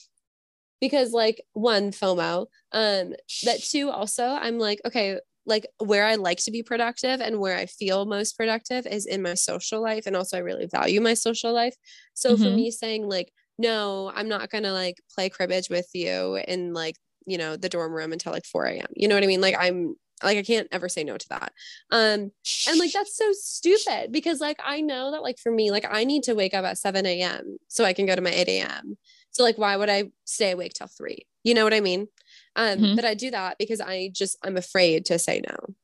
Because 0.83 1.13
like 1.15 1.43
one 1.55 1.93
FOMO, 1.93 2.49
um, 2.73 3.15
that 3.45 3.63
two 3.65 3.91
also 3.91 4.27
I'm 4.27 4.59
like, 4.61 4.83
okay, 4.85 5.21
like 5.47 5.67
where 5.79 6.05
I 6.05 6.17
like 6.17 6.39
to 6.45 6.53
be 6.53 6.63
productive 6.63 7.23
and 7.23 7.41
where 7.41 7.57
I 7.57 7.67
feel 7.67 8.07
most 8.07 8.37
productive 8.37 8.87
is 8.87 9.07
in 9.07 9.23
my 9.23 9.35
social 9.35 9.83
life. 9.83 10.07
And 10.07 10.17
also 10.17 10.39
I 10.39 10.41
really 10.41 10.67
value 10.67 11.01
my 11.01 11.15
social 11.15 11.55
life. 11.55 11.77
So 12.15 12.37
for 12.37 12.51
Mhm. 12.51 12.53
me 12.53 12.71
saying 12.73 13.09
like, 13.09 13.33
no, 13.59 14.13
I'm 14.15 14.29
not 14.29 14.51
gonna 14.51 14.73
like 14.73 14.97
play 15.15 15.31
cribbage 15.31 15.71
with 15.71 15.89
you 15.95 16.37
in 16.49 16.75
like, 16.75 16.97
you 17.27 17.39
know, 17.39 17.57
the 17.57 17.71
dorm 17.71 17.93
room 17.95 18.13
until 18.13 18.33
like 18.33 18.47
4 18.47 18.79
a.m. 18.79 18.89
You 18.97 19.09
know 19.09 19.17
what 19.17 19.25
I 19.25 19.29
mean? 19.29 19.41
Like 19.41 19.57
I'm 19.59 19.95
like 20.23 20.39
I 20.39 20.43
can't 20.43 20.69
ever 20.73 20.89
say 20.89 21.05
no 21.05 21.19
to 21.19 21.29
that. 21.31 21.53
Um 21.91 22.33
and 22.67 22.79
like 22.79 22.93
that's 22.93 23.17
so 23.17 23.31
stupid 23.33 24.13
because 24.13 24.41
like 24.41 24.59
I 24.65 24.81
know 24.81 25.11
that 25.13 25.23
like 25.23 25.39
for 25.39 25.53
me, 25.53 25.71
like 25.73 25.87
I 25.89 26.05
need 26.05 26.23
to 26.25 26.35
wake 26.35 26.55
up 26.55 26.65
at 26.65 26.79
7 26.79 27.21
a.m. 27.23 27.59
so 27.69 27.85
I 27.85 27.93
can 27.93 28.07
go 28.07 28.15
to 28.15 28.23
my 28.23 28.31
8 28.31 28.61
a.m. 28.61 28.97
So 29.33 29.43
like 29.43 29.59
why 29.59 29.77
would 29.77 29.91
I 29.91 30.11
stay 30.25 30.53
awake 30.53 30.73
till 30.75 30.87
three? 30.87 31.27
You 31.45 31.55
know 31.55 31.65
what 31.65 31.75
I 31.75 31.81
mean? 31.81 32.09
Um, 32.57 32.79
Mhm. 32.79 32.97
but 32.97 33.05
I 33.05 33.15
do 33.15 33.31
that 33.31 33.59
because 33.59 33.81
I 33.81 34.11
just 34.15 34.37
I'm 34.45 34.57
afraid 34.57 35.05
to 35.07 35.19
say 35.19 35.41
no, 35.49 35.75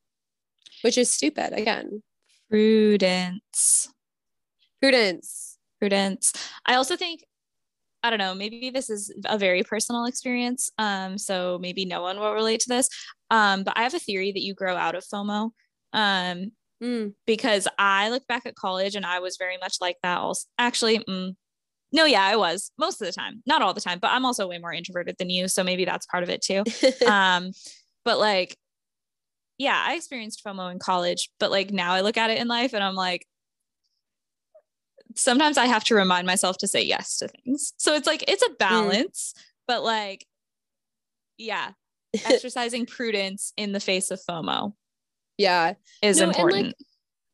which 0.82 0.96
is 0.98 1.10
stupid 1.10 1.52
again. 1.52 2.02
prudence 2.50 3.88
Prudence. 4.80 5.58
prudence 5.80 6.32
i 6.66 6.74
also 6.74 6.96
think 6.96 7.24
i 8.02 8.10
don't 8.10 8.18
know 8.18 8.34
maybe 8.34 8.70
this 8.70 8.88
is 8.88 9.12
a 9.26 9.36
very 9.36 9.62
personal 9.62 10.04
experience 10.06 10.70
um 10.78 11.18
so 11.18 11.58
maybe 11.60 11.84
no 11.84 12.00
one 12.02 12.18
will 12.18 12.32
relate 12.32 12.60
to 12.60 12.68
this 12.68 12.88
um 13.30 13.64
but 13.64 13.76
i 13.76 13.82
have 13.82 13.94
a 13.94 13.98
theory 13.98 14.32
that 14.32 14.40
you 14.42 14.54
grow 14.54 14.76
out 14.76 14.94
of 14.94 15.04
fomo 15.04 15.50
um 15.92 16.52
Mm, 16.80 17.14
because 17.26 17.66
i 17.76 18.08
look 18.08 18.24
back 18.28 18.46
at 18.46 18.54
college 18.54 18.94
and 18.94 19.04
i 19.04 19.18
was 19.18 19.36
very 19.36 19.58
much 19.58 19.78
like 19.80 19.96
that 20.04 20.18
also 20.18 20.46
actually 20.58 21.00
mm, 21.00 21.34
no, 21.92 22.04
yeah, 22.04 22.22
I 22.22 22.36
was 22.36 22.70
most 22.78 23.00
of 23.00 23.06
the 23.06 23.12
time, 23.12 23.42
not 23.46 23.62
all 23.62 23.74
the 23.74 23.80
time, 23.80 23.98
but 24.00 24.10
I'm 24.10 24.24
also 24.24 24.46
way 24.46 24.58
more 24.58 24.72
introverted 24.72 25.16
than 25.18 25.30
you. 25.30 25.48
So 25.48 25.64
maybe 25.64 25.84
that's 25.84 26.06
part 26.06 26.22
of 26.22 26.28
it 26.28 26.42
too. 26.42 26.64
um, 27.06 27.52
but 28.04 28.18
like, 28.18 28.56
yeah, 29.56 29.82
I 29.86 29.94
experienced 29.94 30.44
FOMO 30.44 30.70
in 30.70 30.78
college, 30.78 31.30
but 31.40 31.50
like 31.50 31.70
now 31.70 31.92
I 31.92 32.02
look 32.02 32.16
at 32.16 32.30
it 32.30 32.38
in 32.38 32.46
life 32.48 32.74
and 32.74 32.84
I'm 32.84 32.94
like, 32.94 33.26
sometimes 35.14 35.58
I 35.58 35.66
have 35.66 35.84
to 35.84 35.94
remind 35.94 36.26
myself 36.26 36.58
to 36.58 36.68
say 36.68 36.82
yes 36.82 37.18
to 37.18 37.28
things. 37.28 37.72
So 37.76 37.94
it's 37.94 38.06
like, 38.06 38.24
it's 38.28 38.42
a 38.42 38.50
Mm. 38.50 38.58
balance, 38.58 39.34
but 39.66 39.82
like, 39.82 40.26
yeah, 41.38 41.72
exercising 42.26 42.86
prudence 42.86 43.52
in 43.56 43.72
the 43.72 43.80
face 43.80 44.10
of 44.10 44.20
FOMO 44.28 44.74
yeah. 45.38 45.74
is 46.02 46.18
No, 46.18 46.24
and, 46.24 46.28
like, 46.28 46.36
important. 46.36 46.74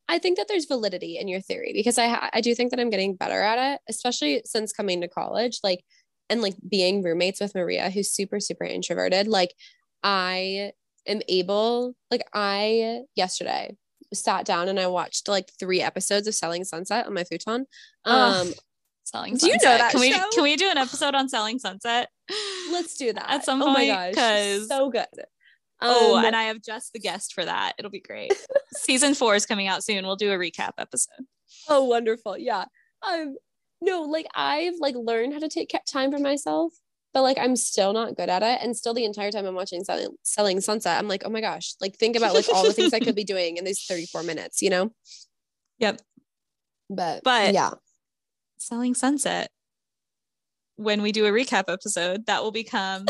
I 0.07 0.19
think 0.19 0.37
that 0.37 0.47
there's 0.47 0.65
validity 0.65 1.17
in 1.17 1.27
your 1.27 1.41
theory 1.41 1.71
because 1.73 1.97
I 1.97 2.07
ha- 2.07 2.29
I 2.31 2.41
do 2.41 2.53
think 2.53 2.71
that 2.71 2.79
I'm 2.79 2.89
getting 2.89 3.15
better 3.15 3.41
at 3.41 3.73
it, 3.73 3.81
especially 3.89 4.41
since 4.45 4.71
coming 4.71 5.01
to 5.01 5.07
college, 5.07 5.59
like 5.63 5.83
and 6.29 6.41
like 6.41 6.55
being 6.69 7.03
roommates 7.03 7.39
with 7.39 7.55
Maria, 7.55 7.89
who's 7.89 8.11
super 8.11 8.39
super 8.39 8.65
introverted. 8.65 9.27
Like 9.27 9.53
I 10.03 10.73
am 11.07 11.21
able, 11.27 11.95
like 12.11 12.23
I 12.33 13.01
yesterday 13.15 13.75
sat 14.13 14.45
down 14.45 14.69
and 14.69 14.79
I 14.79 14.87
watched 14.87 15.27
like 15.27 15.51
three 15.59 15.81
episodes 15.81 16.27
of 16.27 16.35
Selling 16.35 16.63
Sunset 16.63 17.07
on 17.07 17.13
my 17.13 17.23
futon. 17.23 17.65
Um, 18.05 18.47
Ugh, 18.47 18.53
selling 19.05 19.35
do 19.37 19.47
you 19.47 19.53
know 19.53 19.59
sunset. 19.59 19.79
that 19.79 19.91
can 19.91 20.01
we 20.01 20.11
can 20.11 20.43
we 20.43 20.55
do 20.55 20.67
an 20.67 20.79
episode 20.79 21.13
on 21.13 21.29
selling 21.29 21.59
sunset 21.59 22.09
let's 22.71 22.97
do 22.97 23.13
that 23.13 23.29
at 23.29 23.45
some 23.45 23.61
Oh 23.61 23.67
my 23.67 23.75
point 23.75 23.87
gosh, 23.89 24.09
because 24.09 24.67
so 24.67 24.89
good. 24.89 25.05
Oh 25.81 26.17
Um, 26.17 26.25
and 26.25 26.35
i 26.35 26.43
have 26.43 26.61
just 26.61 26.93
the 26.93 26.99
guest 26.99 27.33
for 27.33 27.43
that 27.45 27.73
it'll 27.77 27.91
be 27.91 27.99
great 27.99 28.31
season 28.73 29.13
four 29.13 29.35
is 29.35 29.45
coming 29.45 29.67
out 29.67 29.83
soon 29.83 30.05
we'll 30.05 30.15
do 30.15 30.31
a 30.31 30.35
recap 30.37 30.71
episode 30.77 31.25
Oh, 31.69 31.83
wonderful. 31.85 32.37
Yeah. 32.37 32.65
Um, 33.07 33.37
no, 33.81 34.01
like 34.01 34.27
I've 34.35 34.73
like 34.79 34.95
learned 34.95 35.33
how 35.33 35.39
to 35.39 35.47
take 35.47 35.71
time 35.87 36.11
for 36.11 36.19
myself, 36.19 36.73
but 37.13 37.21
like 37.21 37.37
I'm 37.39 37.55
still 37.55 37.93
not 37.93 38.15
good 38.15 38.29
at 38.29 38.43
it. 38.43 38.59
And 38.61 38.75
still 38.75 38.93
the 38.93 39.05
entire 39.05 39.31
time 39.31 39.45
I'm 39.45 39.55
watching 39.55 39.83
selling, 39.83 40.09
selling 40.23 40.59
sunset, 40.61 40.99
I'm 40.99 41.07
like, 41.07 41.23
oh 41.25 41.29
my 41.29 41.41
gosh, 41.41 41.73
like 41.81 41.95
think 41.97 42.15
about 42.17 42.33
like 42.35 42.45
all 42.53 42.63
the 42.63 42.73
things 42.73 42.93
I 42.93 42.99
could 42.99 43.15
be 43.15 43.23
doing 43.33 43.57
in 43.57 43.63
these 43.63 43.83
34 43.85 44.23
minutes, 44.23 44.61
you 44.61 44.69
know? 44.69 44.91
Yep. 45.79 46.01
But 46.89 47.21
But- 47.23 47.53
yeah. 47.53 47.71
selling 48.57 48.93
sunset 48.95 49.49
when 50.75 51.01
we 51.01 51.11
do 51.11 51.25
a 51.25 51.31
recap 51.31 51.63
episode 51.71 52.25
that 52.25 52.43
will 52.43 52.51
become 52.51 53.05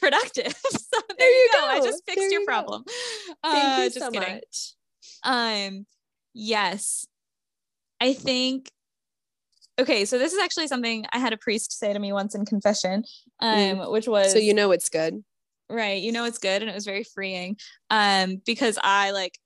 productive 0.00 0.52
so 0.70 0.98
there, 1.18 1.30
you 1.30 1.48
go. 1.52 1.66
i 1.66 1.80
just 1.84 2.02
fixed 2.06 2.18
There 2.18 2.30
your 2.30 2.40
you 2.40 2.46
go. 2.46 2.52
problem 2.52 2.84
Thank 3.44 3.78
Uh, 3.78 3.82
you 3.82 3.90
just 3.90 3.98
so 3.98 4.10
kidding. 4.10 4.34
much. 4.34 4.74
Um, 5.22 5.86
yes. 6.34 7.06
I 8.00 8.12
think 8.14 8.70
okay, 9.78 10.04
so 10.04 10.18
this 10.18 10.32
is 10.32 10.38
actually 10.38 10.66
something 10.66 11.06
I 11.12 11.18
had 11.18 11.32
a 11.32 11.36
priest 11.38 11.78
say 11.78 11.92
to 11.92 11.98
me 11.98 12.12
once 12.12 12.34
in 12.34 12.44
confession, 12.44 13.04
um, 13.40 13.90
which 13.90 14.06
was 14.08 14.28
Mm. 14.28 14.32
So 14.32 14.38
you 14.38 14.54
know 14.54 14.72
it's 14.72 14.88
good. 14.88 15.22
right, 15.70 16.00
you 16.02 16.12
know 16.12 16.24
it's 16.24 16.38
good, 16.38 16.62
and 16.62 16.70
it 16.70 16.74
was 16.74 16.84
very 16.84 17.04
freeing. 17.04 17.56
Um, 17.90 18.40
because 18.44 18.78
I 18.82 19.10
like 19.12 19.38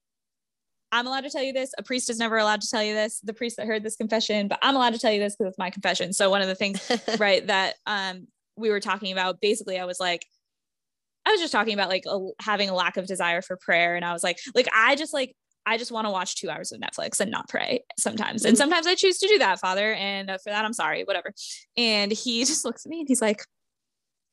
I'm 0.92 1.06
allowed 1.08 1.23
to 1.25 1.30
tell 1.30 1.42
you 1.42 1.52
this. 1.52 1.73
A 1.78 1.82
priest 1.82 2.08
is 2.11 2.18
never 2.18 2.37
allowed 2.38 2.61
to 2.61 2.68
tell 2.68 2.82
you 2.82 2.94
this. 2.94 3.20
The 3.20 3.34
priest 3.34 3.56
that 3.56 3.66
heard 3.66 3.82
this 3.82 3.96
confession, 3.96 4.46
but 4.49 4.58
I'm 4.62 4.76
allowed 4.76 4.92
to 4.94 4.99
tell 5.00 5.11
you 5.12 5.18
this 5.20 5.34
because 5.37 5.50
it's 5.50 5.58
my 5.58 5.70
confession. 5.70 6.12
So 6.12 6.30
one 6.30 6.42
of 6.42 6.49
the 6.49 6.54
things 6.54 6.80
right 7.18 7.44
that 7.49 7.75
um 7.87 8.26
we 8.56 8.70
were 8.70 8.78
talking 8.80 9.11
about 9.11 9.40
basically 9.40 9.80
i 9.80 9.84
was 9.84 9.99
like 9.99 10.25
i 11.26 11.31
was 11.31 11.40
just 11.40 11.52
talking 11.52 11.75
about 11.75 11.88
like 11.88 12.04
a, 12.07 12.19
having 12.40 12.69
a 12.69 12.75
lack 12.75 12.97
of 12.97 13.07
desire 13.07 13.43
for 13.43 13.57
prayer 13.57 13.97
and 13.97 14.04
i 14.04 14.12
was 14.12 14.23
like 14.23 14.38
like 14.54 14.69
i 14.75 14.95
just 14.97 15.12
like 15.12 15.35
i 15.66 15.76
just 15.78 15.90
want 15.93 16.07
to 16.07 16.11
watch 16.11 16.37
two 16.37 16.50
hours 16.50 16.73
of 16.73 16.81
netflix 16.81 17.21
and 17.21 17.31
not 17.31 17.49
pray 17.49 17.83
sometimes 17.99 18.45
and 18.45 18.54
Mhm. 18.54 18.59
sometimes 18.59 18.87
i 18.87 18.95
choose 18.95 19.19
to 19.19 19.28
do 19.28 19.38
that 19.38 19.59
father 19.61 19.93
and 19.95 20.28
for 20.43 20.50
that 20.50 20.64
i'm 20.64 20.73
sorry 20.75 21.04
whatever. 21.04 21.33
And 21.76 22.12
he 22.12 22.45
just 22.45 22.64
looks 22.64 22.85
at 22.85 22.90
me 22.90 23.00
and 23.00 23.09
he's 23.09 23.23
like 23.23 23.43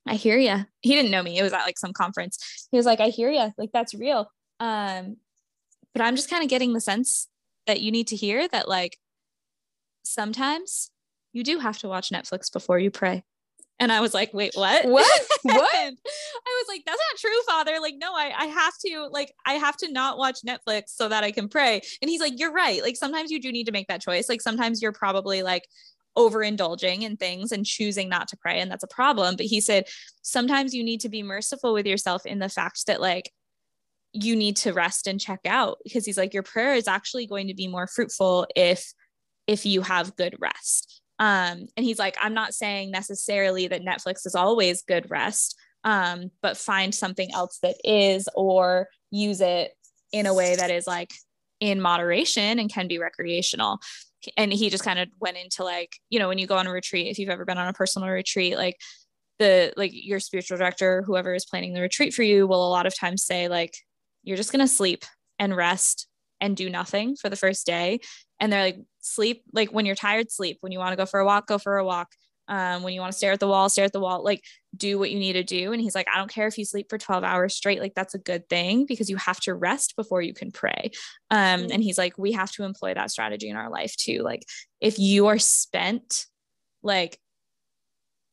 i 0.07 0.15
hear 0.15 0.37
you 0.37 0.65
he 0.81 0.93
didn't 0.95 1.11
know 1.11 1.23
me 1.23 1.37
it 1.37 1.43
was 1.43 1.53
at 1.53 1.63
like 1.65 1.77
some 1.77 1.93
conference. 1.93 2.67
He 2.71 2.77
was 2.77 2.85
like 2.85 2.99
i 2.99 3.07
hear 3.09 3.29
you 3.31 3.51
like 3.57 3.71
that's 3.71 3.93
real. 3.93 4.29
Um 4.59 5.17
but 5.93 6.01
i'm 6.03 6.15
just 6.15 6.29
kind 6.29 6.43
of 6.43 6.49
getting 6.49 6.73
the 6.73 6.81
sense 6.81 7.27
that 7.67 7.81
you 7.81 7.91
need 7.91 8.07
to 8.07 8.15
hear 8.15 8.47
that 8.47 8.67
like 8.67 8.97
sometimes 10.03 10.89
you 11.33 11.43
do 11.43 11.59
have 11.59 11.77
to 11.79 11.87
watch 11.87 12.09
netflix 12.09 12.51
before 12.51 12.79
you 12.79 12.89
pray 12.91 13.23
and 13.81 13.91
I 13.91 13.99
was 13.99 14.13
like, 14.13 14.31
wait, 14.31 14.53
what? 14.53 14.85
What? 14.85 15.21
What? 15.43 15.73
I 15.73 16.63
was 16.63 16.67
like, 16.67 16.83
that's 16.85 17.01
not 17.11 17.19
true, 17.19 17.41
father. 17.47 17.79
Like, 17.81 17.95
no, 17.97 18.13
I, 18.13 18.31
I 18.37 18.45
have 18.45 18.73
to, 18.85 19.07
like, 19.11 19.33
I 19.43 19.53
have 19.53 19.75
to 19.77 19.91
not 19.91 20.19
watch 20.19 20.37
Netflix 20.47 20.89
so 20.89 21.09
that 21.09 21.23
I 21.23 21.31
can 21.31 21.49
pray. 21.49 21.81
And 21.99 22.09
he's 22.09 22.21
like, 22.21 22.39
you're 22.39 22.53
right. 22.53 22.83
Like, 22.83 22.95
sometimes 22.95 23.31
you 23.31 23.41
do 23.41 23.51
need 23.51 23.65
to 23.65 23.71
make 23.71 23.87
that 23.87 24.01
choice. 24.01 24.29
Like, 24.29 24.41
sometimes 24.41 24.83
you're 24.83 24.91
probably 24.91 25.41
like 25.41 25.67
overindulging 26.15 27.01
in 27.01 27.17
things 27.17 27.51
and 27.51 27.65
choosing 27.65 28.07
not 28.07 28.27
to 28.27 28.37
pray. 28.37 28.59
And 28.59 28.69
that's 28.69 28.83
a 28.83 28.87
problem. 28.87 29.35
But 29.35 29.47
he 29.47 29.59
said, 29.59 29.87
sometimes 30.21 30.75
you 30.75 30.83
need 30.83 31.01
to 31.01 31.09
be 31.09 31.23
merciful 31.23 31.73
with 31.73 31.87
yourself 31.87 32.27
in 32.27 32.37
the 32.37 32.49
fact 32.49 32.85
that, 32.85 33.01
like, 33.01 33.31
you 34.13 34.35
need 34.35 34.57
to 34.57 34.73
rest 34.73 35.07
and 35.07 35.19
check 35.19 35.39
out 35.47 35.79
because 35.83 36.05
he's 36.05 36.19
like, 36.19 36.35
your 36.35 36.43
prayer 36.43 36.75
is 36.75 36.87
actually 36.87 37.25
going 37.25 37.47
to 37.47 37.55
be 37.55 37.67
more 37.67 37.87
fruitful 37.87 38.45
if 38.55 38.93
if 39.47 39.65
you 39.65 39.81
have 39.81 40.15
good 40.15 40.35
rest 40.39 41.00
um, 41.21 41.67
and 41.77 41.85
he's 41.85 41.99
like, 41.99 42.17
I'm 42.19 42.33
not 42.33 42.55
saying 42.55 42.89
necessarily 42.89 43.67
that 43.67 43.83
Netflix 43.83 44.25
is 44.25 44.33
always 44.33 44.81
good 44.81 45.05
rest, 45.11 45.55
um, 45.83 46.31
but 46.41 46.57
find 46.57 46.93
something 46.95 47.31
else 47.31 47.59
that 47.61 47.75
is, 47.83 48.27
or 48.35 48.87
use 49.11 49.39
it 49.39 49.71
in 50.11 50.25
a 50.25 50.33
way 50.33 50.55
that 50.55 50.71
is 50.71 50.87
like 50.87 51.11
in 51.59 51.79
moderation 51.79 52.57
and 52.57 52.73
can 52.73 52.87
be 52.87 52.97
recreational. 52.97 53.77
And 54.35 54.51
he 54.51 54.71
just 54.71 54.83
kind 54.83 54.97
of 54.97 55.09
went 55.19 55.37
into 55.37 55.63
like, 55.63 55.95
you 56.09 56.17
know, 56.17 56.27
when 56.27 56.39
you 56.39 56.47
go 56.47 56.57
on 56.57 56.65
a 56.65 56.71
retreat, 56.71 57.05
if 57.05 57.19
you've 57.19 57.29
ever 57.29 57.45
been 57.45 57.59
on 57.59 57.67
a 57.67 57.73
personal 57.73 58.09
retreat, 58.09 58.57
like 58.57 58.77
the 59.37 59.73
like 59.77 59.91
your 59.93 60.19
spiritual 60.19 60.57
director, 60.57 61.03
whoever 61.03 61.35
is 61.35 61.45
planning 61.45 61.73
the 61.73 61.81
retreat 61.81 62.15
for 62.15 62.23
you, 62.23 62.47
will 62.47 62.67
a 62.67 62.69
lot 62.69 62.87
of 62.87 62.97
times 62.97 63.23
say, 63.23 63.47
like, 63.47 63.75
you're 64.23 64.37
just 64.37 64.51
gonna 64.51 64.67
sleep 64.67 65.05
and 65.37 65.55
rest 65.55 66.07
and 66.39 66.57
do 66.57 66.67
nothing 66.67 67.15
for 67.15 67.29
the 67.29 67.35
first 67.35 67.67
day. 67.67 67.99
And 68.39 68.51
they're 68.51 68.63
like, 68.63 68.79
sleep 69.01 69.43
like 69.53 69.71
when 69.71 69.85
you're 69.85 69.95
tired 69.95 70.31
sleep. 70.31 70.57
When 70.61 70.71
you 70.71 70.79
want 70.79 70.91
to 70.93 70.97
go 70.97 71.05
for 71.05 71.19
a 71.19 71.25
walk 71.25 71.47
go 71.47 71.57
for 71.57 71.77
a 71.77 71.85
walk. 71.85 72.09
Um, 72.47 72.83
when 72.83 72.93
you 72.93 72.99
want 72.99 73.13
to 73.13 73.17
stare 73.17 73.31
at 73.31 73.39
the 73.39 73.47
wall 73.47 73.69
stare 73.69 73.85
at 73.85 73.93
the 73.93 73.99
wall. 73.99 74.23
Like 74.23 74.43
do 74.75 74.99
what 74.99 75.11
you 75.11 75.19
need 75.19 75.33
to 75.33 75.43
do. 75.43 75.71
And 75.71 75.81
he's 75.81 75.95
like 75.95 76.07
i 76.13 76.17
don't 76.17 76.31
care 76.31 76.47
if 76.47 76.57
you 76.57 76.65
sleep 76.65 76.87
for 76.89 76.97
12 76.97 77.23
hours 77.23 77.55
straight. 77.55 77.79
Like 77.79 77.93
that's 77.95 78.13
a 78.15 78.19
good 78.19 78.49
thing 78.49 78.85
because 78.85 79.09
you 79.09 79.15
have 79.17 79.39
to 79.41 79.53
rest 79.53 79.95
before 79.95 80.21
you 80.21 80.33
can 80.33 80.51
pray. 80.51 80.91
Um, 81.29 81.61
Mm. 81.61 81.73
and 81.73 81.83
he's 81.83 81.97
like 81.97 82.17
we 82.17 82.31
have 82.33 82.51
to 82.53 82.63
employ 82.63 82.93
that 82.93 83.11
strategy 83.11 83.49
in 83.49 83.55
our 83.55 83.69
life 83.69 83.95
too. 83.95 84.19
Like 84.21 84.43
if 84.81 84.99
you 84.99 85.27
are 85.27 85.39
spent 85.39 86.25
like 86.83 87.19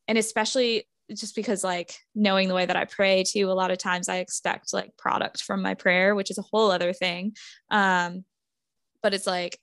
and 0.08 0.16
especially 0.18 0.86
just 1.14 1.34
because 1.36 1.62
like 1.64 1.94
knowing 2.14 2.48
the 2.48 2.54
way 2.54 2.66
that 2.66 2.76
i 2.76 2.84
pray 2.84 3.22
too 3.22 3.50
a 3.50 3.52
lot 3.52 3.70
of 3.70 3.78
times 3.78 4.08
i 4.08 4.18
expect 4.18 4.72
like 4.74 4.94
product 4.98 5.42
from 5.42 5.62
my 5.62 5.74
prayer 5.74 6.14
which 6.14 6.30
is 6.30 6.38
a 6.38 6.42
whole 6.42 6.70
other 6.70 6.92
thing. 6.92 7.34
Um, 7.70 8.24
but 9.02 9.14
it's 9.14 9.26
like 9.26 9.58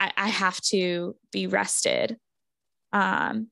I, 0.00 0.12
I 0.16 0.28
have 0.28 0.60
to 0.62 1.16
be 1.32 1.46
rested. 1.46 2.16
Um, 2.92 3.48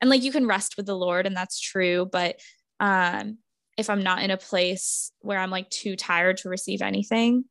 and 0.00 0.10
like 0.10 0.22
you 0.22 0.32
can 0.32 0.46
rest 0.46 0.76
with 0.76 0.86
the 0.86 0.96
Lord, 0.96 1.26
and 1.26 1.36
that's 1.36 1.60
true. 1.60 2.08
But 2.10 2.40
um, 2.80 3.38
if 3.76 3.88
I'm 3.90 4.02
not 4.02 4.22
in 4.22 4.30
a 4.30 4.36
place 4.36 5.12
where 5.20 5.38
I'm 5.38 5.50
like 5.50 5.70
too 5.70 5.96
tired 5.96 6.38
to 6.38 6.48
receive 6.48 6.82
anything, 6.82 7.44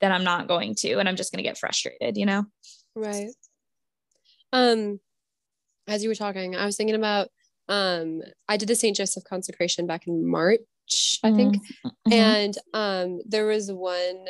then 0.00 0.12
I'm 0.12 0.24
not 0.24 0.48
going 0.48 0.74
to, 0.76 0.98
and 0.98 1.08
I'm 1.08 1.16
just 1.16 1.32
going 1.32 1.42
to 1.42 1.48
get 1.48 1.58
frustrated, 1.58 2.16
you 2.16 2.26
know? 2.26 2.44
Right. 2.94 3.30
Um, 4.52 5.00
as 5.86 6.02
you 6.02 6.08
were 6.08 6.14
talking, 6.14 6.54
I 6.56 6.64
was 6.64 6.76
thinking 6.76 6.94
about 6.94 7.28
um, 7.68 8.22
I 8.48 8.56
did 8.56 8.68
the 8.68 8.74
St. 8.74 8.96
Joseph 8.96 9.24
consecration 9.24 9.86
back 9.86 10.06
in 10.06 10.26
March, 10.26 10.60
I 11.22 11.32
think. 11.32 11.56
Mhm. 11.84 12.12
And 12.12 12.58
um, 12.72 13.20
there 13.26 13.46
was 13.46 13.70
one 13.70 14.24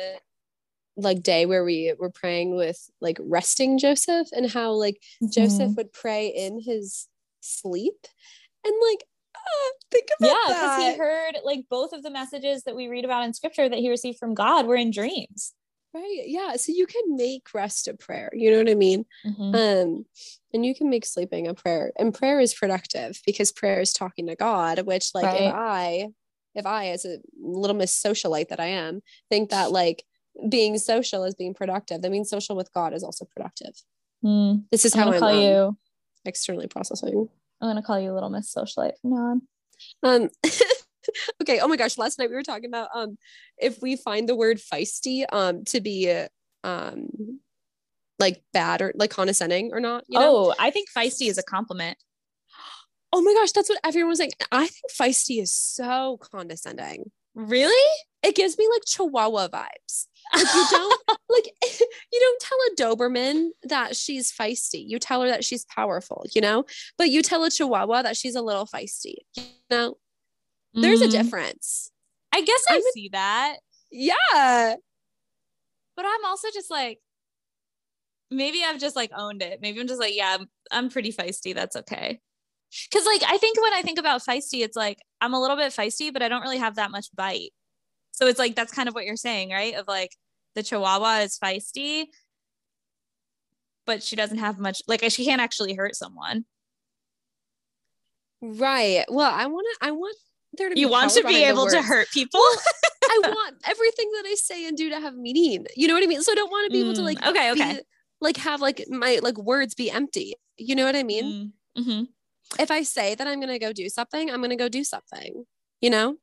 like 1.03 1.23
day 1.23 1.45
where 1.45 1.63
we 1.63 1.93
were 1.97 2.09
praying 2.11 2.55
with 2.55 2.89
like 3.01 3.17
resting 3.21 3.77
Joseph 3.77 4.27
and 4.31 4.49
how 4.49 4.71
like 4.71 5.01
Joseph 5.31 5.71
Mhm. 5.71 5.75
would 5.77 5.93
pray 5.93 6.27
in 6.27 6.61
his 6.61 7.07
sleep. 7.41 8.07
And 8.65 8.73
like, 8.89 9.03
uh, 9.35 9.71
think 9.91 10.09
about 10.19 10.27
yeah, 10.27 10.53
because 10.53 10.75
he 10.77 10.97
heard 10.97 11.37
like 11.43 11.65
both 11.69 11.93
of 11.93 12.03
the 12.03 12.11
messages 12.11 12.63
that 12.63 12.75
we 12.75 12.87
read 12.87 13.05
about 13.05 13.23
in 13.23 13.33
scripture 13.33 13.69
that 13.69 13.79
he 13.79 13.89
received 13.89 14.19
from 14.19 14.33
God 14.33 14.65
were 14.67 14.75
in 14.75 14.91
dreams. 14.91 15.53
right. 15.93 16.23
Yeah. 16.25 16.55
So 16.57 16.71
you 16.71 16.85
can 16.85 17.15
make 17.15 17.53
rest 17.53 17.87
a 17.87 17.95
prayer. 17.95 18.29
You 18.33 18.51
know 18.51 18.57
what 18.59 18.69
I 18.69 18.75
mean? 18.75 19.05
Um, 19.55 20.05
and 20.53 20.63
you 20.65 20.75
can 20.75 20.89
make 20.89 21.05
sleeping 21.05 21.47
a 21.47 21.53
prayer. 21.55 21.91
And 21.97 22.13
prayer 22.13 22.39
is 22.39 22.53
productive 22.53 23.19
because 23.25 23.51
prayer 23.51 23.79
is 23.81 23.91
talking 23.93 24.27
to 24.27 24.35
God, 24.35 24.79
which 24.79 25.11
like 25.15 25.25
if 25.47 25.53
I 25.55 26.07
if 26.55 26.65
I 26.65 26.87
as 26.89 27.05
a 27.05 27.19
little 27.41 27.75
miss 27.75 27.99
socialite 27.99 28.49
that 28.49 28.59
I 28.59 28.67
am, 28.67 29.01
think 29.29 29.49
that 29.51 29.71
like 29.81 30.03
being 30.47 30.77
social 30.77 31.23
is 31.23 31.35
being 31.35 31.53
productive, 31.53 32.01
that 32.01 32.11
means 32.11 32.29
social 32.29 32.55
with 32.55 32.71
God 32.73 32.93
is 32.93 33.03
also 33.03 33.25
productive. 33.25 33.73
Mm. 34.23 34.65
This 34.71 34.85
is 34.85 34.95
I'm 34.95 35.07
how 35.07 35.13
I'm 35.13 35.19
call 35.19 35.41
you. 35.41 35.77
externally 36.25 36.67
processing. 36.67 37.27
I'm 37.61 37.69
gonna 37.69 37.81
call 37.81 37.99
you 37.99 38.11
a 38.11 38.13
Little 38.13 38.29
Miss 38.29 38.53
Socialite 38.53 38.93
from 39.01 39.11
now 39.11 39.17
on. 39.17 39.41
Um 40.03 40.29
okay, 41.41 41.59
oh 41.59 41.67
my 41.67 41.77
gosh, 41.77 41.97
last 41.97 42.19
night 42.19 42.29
we 42.29 42.35
were 42.35 42.43
talking 42.43 42.69
about 42.69 42.89
um 42.93 43.17
if 43.57 43.81
we 43.81 43.95
find 43.95 44.27
the 44.27 44.35
word 44.35 44.57
feisty 44.57 45.25
um 45.31 45.63
to 45.65 45.81
be 45.81 46.11
uh, 46.11 46.27
um 46.63 47.09
like 48.19 48.43
bad 48.53 48.81
or 48.81 48.91
like 48.95 49.09
condescending 49.09 49.71
or 49.73 49.79
not. 49.79 50.03
You 50.07 50.19
know? 50.19 50.35
Oh, 50.35 50.55
I 50.59 50.71
think 50.71 50.89
feisty 50.95 51.29
is 51.29 51.37
a 51.37 51.43
compliment. 51.43 51.97
Oh 53.11 53.23
my 53.23 53.33
gosh, 53.33 53.53
that's 53.53 53.69
what 53.69 53.79
everyone 53.83 54.09
was 54.09 54.19
saying. 54.19 54.33
I 54.51 54.67
think 54.67 54.91
feisty 54.95 55.41
is 55.41 55.51
so 55.51 56.19
condescending. 56.31 57.09
Really? 57.33 57.91
It 58.21 58.35
gives 58.35 58.55
me 58.55 58.67
like 58.71 58.83
Chihuahua 58.85 59.47
vibes. 59.47 60.05
Like 60.33 60.53
you 60.53 60.65
don't 60.71 61.01
like 61.29 61.45
you 62.11 62.19
don't 62.19 62.41
tell 62.41 62.57
a 62.91 62.95
Doberman 62.95 63.49
that 63.63 63.95
she's 63.95 64.31
feisty. 64.31 64.83
You 64.87 64.99
tell 64.99 65.21
her 65.21 65.27
that 65.27 65.43
she's 65.45 65.65
powerful, 65.65 66.25
you 66.35 66.41
know? 66.41 66.65
But 66.97 67.09
you 67.09 67.21
tell 67.21 67.43
a 67.43 67.49
Chihuahua 67.49 68.03
that 68.03 68.15
she's 68.17 68.35
a 68.35 68.41
little 68.41 68.65
feisty. 68.65 69.15
You 69.35 69.43
know? 69.69 69.97
There's 70.73 71.01
a 71.01 71.07
Mm, 71.07 71.11
difference. 71.11 71.91
I 72.31 72.41
guess 72.41 72.63
I 72.69 72.75
I'm 72.75 72.79
a- 72.81 72.91
see 72.93 73.09
that. 73.11 73.57
Yeah. 73.91 74.75
but 75.95 76.05
I'm 76.05 76.25
also 76.25 76.47
just 76.53 76.69
like, 76.69 76.99
maybe 78.31 78.63
I've 78.63 78.79
just 78.79 78.95
like 78.95 79.11
owned 79.15 79.41
it. 79.41 79.59
Maybe 79.61 79.79
I'm 79.79 79.87
just 79.87 79.99
like, 79.99 80.15
yeah, 80.15 80.37
I'm, 80.39 80.47
I'm 80.71 80.89
pretty 80.89 81.11
feisty. 81.11 81.55
That's 81.55 81.75
okay. 81.75 82.19
Cause 82.93 83.03
like, 83.05 83.23
I 83.27 83.37
think 83.39 83.59
when 83.59 83.73
I 83.73 83.81
think 83.81 83.97
about 83.97 84.21
feisty, 84.23 84.61
it's 84.63 84.75
like, 84.77 84.99
I'm 85.21 85.33
a 85.33 85.41
little 85.41 85.57
bit 85.57 85.71
feisty, 85.73 86.13
but 86.13 86.21
I 86.21 86.27
don't 86.29 86.43
really 86.43 86.59
have 86.59 86.75
that 86.75 86.91
much 86.91 87.07
bite. 87.15 87.49
So 88.19 88.27
it's 88.27 88.37
like, 88.37 88.53
that's 88.53 88.73
kind 88.73 88.89
of 88.89 88.95
what 88.95 89.05
you're 89.05 89.15
saying, 89.15 89.49
right? 89.49 89.75
Of 89.75 89.87
like, 89.87 90.11
the 90.53 90.61
Chihuahua 90.61 91.19
is 91.19 91.39
feisty, 91.41 92.07
but 93.85 94.03
she 94.03 94.17
doesn't 94.17 94.39
have 94.39 94.59
much, 94.59 94.81
like, 94.87 95.09
she 95.09 95.23
can't 95.23 95.39
actually 95.39 95.73
hurt 95.73 95.95
someone. 95.95 96.43
Right. 98.41 99.05
Well, 99.07 99.31
I 99.33 99.45
want 99.45 99.67
to 99.79 99.87
I 99.87 99.91
want 99.91 100.15
there 100.53 100.69
to 100.69 100.75
be 100.75 100.81
You 100.81 100.89
want 100.89 101.11
to 101.11 101.23
be 101.23 101.43
able 101.43 101.67
to 101.67 101.81
hurt 101.81 102.09
people. 102.11 102.39
I 102.39 103.19
want 103.23 103.55
everything 103.65 104.09
that 104.13 104.23
I 104.25 104.35
say 104.35 104.67
and 104.67 104.77
do 104.77 104.89
to 104.89 104.99
have 104.99 105.15
meaning. 105.15 105.65
You 105.75 105.87
know 105.87 105.93
what 105.93 106.03
I 106.03 106.07
mean? 106.07 106.21
So 106.21 106.31
I 106.31 106.35
don't 106.35 106.51
want 106.51 106.71
to 106.71 106.71
be 106.71 106.81
able 106.81 106.93
to 106.93 107.01
Mm, 107.01 107.05
like 107.05 107.25
okay, 107.27 107.53
be- 107.53 107.61
okay. 107.61 107.79
like 108.21 108.37
have 108.37 108.61
like 108.61 108.85
my 108.89 109.19
like 109.21 109.37
words 109.37 109.75
be 109.75 109.91
empty. 109.91 110.35
You 110.57 110.75
know 110.75 110.85
what 110.85 110.95
I 110.95 111.03
mean? 111.03 111.51
Mm, 111.75 111.83
mhm. 111.83 112.07
If 112.59 112.71
I 112.71 112.83
say 112.83 113.15
that 113.15 113.27
I'm 113.27 113.39
gonna 113.39 113.59
go 113.59 113.73
do 113.73 113.89
something, 113.89 114.31
I'm 114.31 114.41
gonna 114.41 114.55
go 114.55 114.69
do 114.69 114.83
something. 114.83 115.45
You 115.81 115.89
know? 115.89 116.15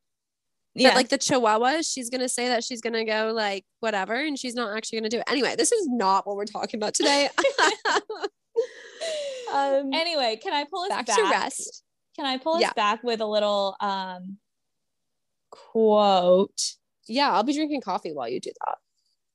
Yeah. 0.76 0.90
But 0.90 0.96
like 0.96 1.08
the 1.08 1.18
Chihuahua, 1.18 1.80
she's 1.82 2.10
gonna 2.10 2.28
say 2.28 2.48
that 2.48 2.62
she's 2.62 2.82
gonna 2.82 3.04
go 3.04 3.32
like 3.34 3.64
whatever, 3.80 4.14
and 4.14 4.38
she's 4.38 4.54
not 4.54 4.76
actually 4.76 4.98
gonna 5.00 5.08
do 5.08 5.18
it. 5.18 5.24
Anyway, 5.26 5.54
this 5.56 5.72
is 5.72 5.88
not 5.88 6.26
what 6.26 6.36
we're 6.36 6.44
talking 6.44 6.78
about 6.78 6.92
today. 6.94 7.30
um, 9.52 9.90
anyway, 9.94 10.38
can 10.42 10.52
I 10.52 10.64
pull 10.70 10.82
us 10.82 10.90
back 10.90 11.06
back, 11.06 11.16
to 11.16 11.22
rest. 11.22 11.82
Can 12.14 12.26
I 12.26 12.36
pull 12.36 12.56
us 12.56 12.60
Yeah. 12.60 12.72
back 12.74 13.02
with 13.02 13.20
a 13.22 13.26
little 13.26 13.74
um 13.80 14.36
quote? 15.50 16.74
Yeah, 17.08 17.30
I'll 17.32 17.42
be 17.42 17.54
drinking 17.54 17.80
coffee 17.80 18.12
while 18.12 18.28
you 18.28 18.40
do 18.40 18.52
that. 18.66 18.78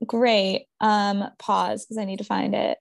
Great. 0.05 0.67
Um, 0.79 1.27
pause 1.39 1.86
because 1.86 1.98
I 1.98 2.05
need 2.05 2.17
to 2.17 2.24
find 2.24 2.53
it. 2.53 2.77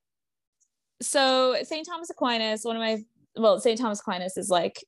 So 1.01 1.57
St. 1.63 1.87
Thomas 1.87 2.11
Aquinas, 2.11 2.63
one 2.65 2.77
of 2.77 2.81
my 2.81 3.03
well, 3.37 3.59
St. 3.59 3.79
Thomas 3.79 4.01
Aquinas 4.01 4.37
is 4.37 4.51
like 4.51 4.85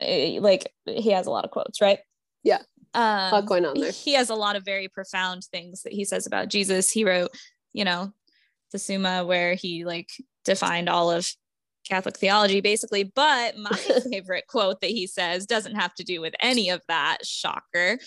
eh, 0.00 0.38
like 0.40 0.72
he 0.86 1.10
has 1.10 1.26
a 1.26 1.30
lot 1.30 1.44
of 1.44 1.50
quotes, 1.50 1.80
right? 1.80 1.98
Yeah. 2.44 2.58
Um, 2.94 3.32
lot 3.32 3.46
going 3.46 3.64
on 3.64 3.78
there. 3.80 3.90
He 3.90 4.12
has 4.14 4.28
a 4.30 4.34
lot 4.34 4.56
of 4.56 4.64
very 4.64 4.88
profound 4.88 5.44
things 5.44 5.82
that 5.82 5.92
he 5.92 6.04
says 6.04 6.26
about 6.26 6.48
Jesus. 6.48 6.90
He 6.90 7.04
wrote, 7.04 7.30
you 7.72 7.84
know, 7.84 8.12
the 8.72 8.78
Summa 8.78 9.24
where 9.24 9.54
he 9.54 9.84
like 9.84 10.10
defined 10.44 10.88
all 10.88 11.10
of 11.10 11.26
Catholic 11.88 12.16
theology 12.18 12.60
basically. 12.60 13.04
But 13.04 13.56
my 13.56 13.70
favorite 14.10 14.46
quote 14.46 14.80
that 14.82 14.90
he 14.90 15.06
says 15.06 15.46
doesn't 15.46 15.74
have 15.74 15.94
to 15.94 16.04
do 16.04 16.20
with 16.20 16.34
any 16.40 16.68
of 16.68 16.82
that. 16.88 17.24
Shocker. 17.24 17.98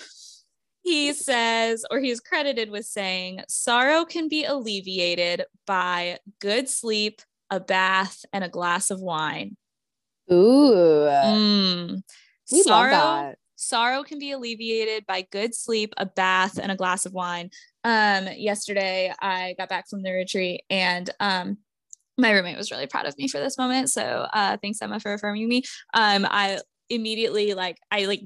He 0.83 1.13
says, 1.13 1.83
or 1.89 1.99
he's 1.99 2.19
credited 2.19 2.69
with 2.69 2.85
saying, 2.85 3.41
sorrow 3.47 4.05
can 4.05 4.29
be 4.29 4.43
alleviated 4.45 5.45
by 5.65 6.19
good 6.39 6.69
sleep, 6.69 7.23
a 7.49 7.59
bath, 7.59 8.23
and 8.31 8.43
a 8.43 8.49
glass 8.49 8.91
of 8.91 9.01
wine. 9.01 9.57
Ooh, 10.31 11.07
Mm. 11.07 12.03
we 12.51 12.61
sorrow, 12.61 12.91
love 12.91 13.23
that. 13.23 13.37
Sorrow 13.65 14.03
can 14.03 14.19
be 14.19 14.31
alleviated 14.31 15.05
by 15.05 15.25
good 15.31 15.55
sleep, 15.55 15.93
a 15.97 16.05
bath, 16.05 16.59
and 16.59 16.71
a 16.71 16.75
glass 16.75 17.05
of 17.05 17.13
wine. 17.13 17.49
Um, 17.83 18.27
yesterday 18.35 19.13
I 19.19 19.55
got 19.57 19.69
back 19.69 19.89
from 19.89 20.03
the 20.03 20.11
retreat 20.11 20.63
and 20.69 21.09
um 21.19 21.57
my 22.17 22.31
roommate 22.31 22.57
was 22.57 22.71
really 22.71 22.87
proud 22.87 23.05
of 23.05 23.17
me 23.17 23.27
for 23.27 23.39
this 23.39 23.57
moment. 23.57 23.89
So 23.89 24.27
uh 24.33 24.57
thanks 24.61 24.81
Emma 24.81 24.99
for 24.99 25.13
affirming 25.13 25.47
me. 25.47 25.63
Um 25.93 26.25
I 26.29 26.59
immediately 26.89 27.53
like 27.53 27.77
I 27.91 28.05
like 28.05 28.21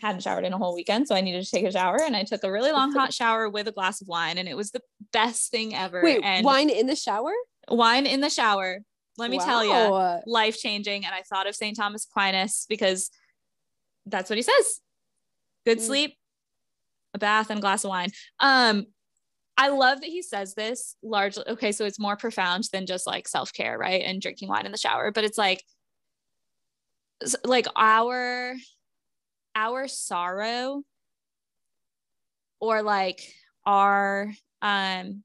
hadn't 0.00 0.22
showered 0.22 0.44
in 0.44 0.52
a 0.52 0.58
whole 0.58 0.74
weekend, 0.74 1.08
so 1.08 1.14
I 1.14 1.20
needed 1.20 1.44
to 1.44 1.50
take 1.50 1.64
a 1.64 1.72
shower 1.72 2.00
and 2.04 2.14
I 2.14 2.24
took 2.24 2.44
a 2.44 2.52
really 2.52 2.72
long 2.72 2.92
hot 2.92 3.12
shower 3.12 3.48
with 3.48 3.66
a 3.68 3.72
glass 3.72 4.00
of 4.00 4.08
wine 4.08 4.38
and 4.38 4.48
it 4.48 4.56
was 4.56 4.70
the 4.70 4.82
best 5.12 5.50
thing 5.50 5.74
ever. 5.74 6.02
Wait, 6.02 6.20
and 6.22 6.44
wine 6.44 6.70
in 6.70 6.86
the 6.86 6.96
shower? 6.96 7.32
wine 7.68 8.06
in 8.06 8.20
the 8.20 8.30
shower. 8.30 8.80
Let 9.16 9.30
me 9.30 9.38
tell 9.38 9.64
you 9.64 10.20
life 10.26 10.58
changing. 10.58 11.04
And 11.04 11.14
I 11.14 11.22
thought 11.22 11.46
of 11.46 11.54
St. 11.54 11.76
Thomas 11.76 12.04
Aquinas 12.04 12.66
because 12.68 13.10
that's 14.06 14.30
what 14.30 14.36
he 14.36 14.42
says. 14.42 14.80
Good 15.64 15.78
Mm. 15.78 15.86
sleep, 15.86 16.18
a 17.14 17.18
bath, 17.18 17.50
and 17.50 17.58
a 17.58 17.60
glass 17.60 17.84
of 17.84 17.88
wine. 17.90 18.10
Um, 18.40 18.86
I 19.56 19.68
love 19.68 20.00
that 20.00 20.10
he 20.10 20.20
says 20.22 20.54
this 20.54 20.96
largely. 21.02 21.44
Okay, 21.46 21.72
so 21.72 21.84
it's 21.84 21.98
more 21.98 22.16
profound 22.16 22.64
than 22.72 22.86
just 22.86 23.06
like 23.06 23.28
self 23.28 23.52
care, 23.52 23.78
right? 23.78 24.02
And 24.02 24.20
drinking 24.20 24.48
wine 24.48 24.66
in 24.66 24.72
the 24.72 24.78
shower, 24.78 25.12
but 25.12 25.24
it's 25.24 25.38
like, 25.38 25.62
like 27.44 27.66
our, 27.76 28.56
our 29.54 29.88
sorrow, 29.88 30.82
or 32.60 32.82
like 32.82 33.20
our 33.66 34.32
um 34.62 35.22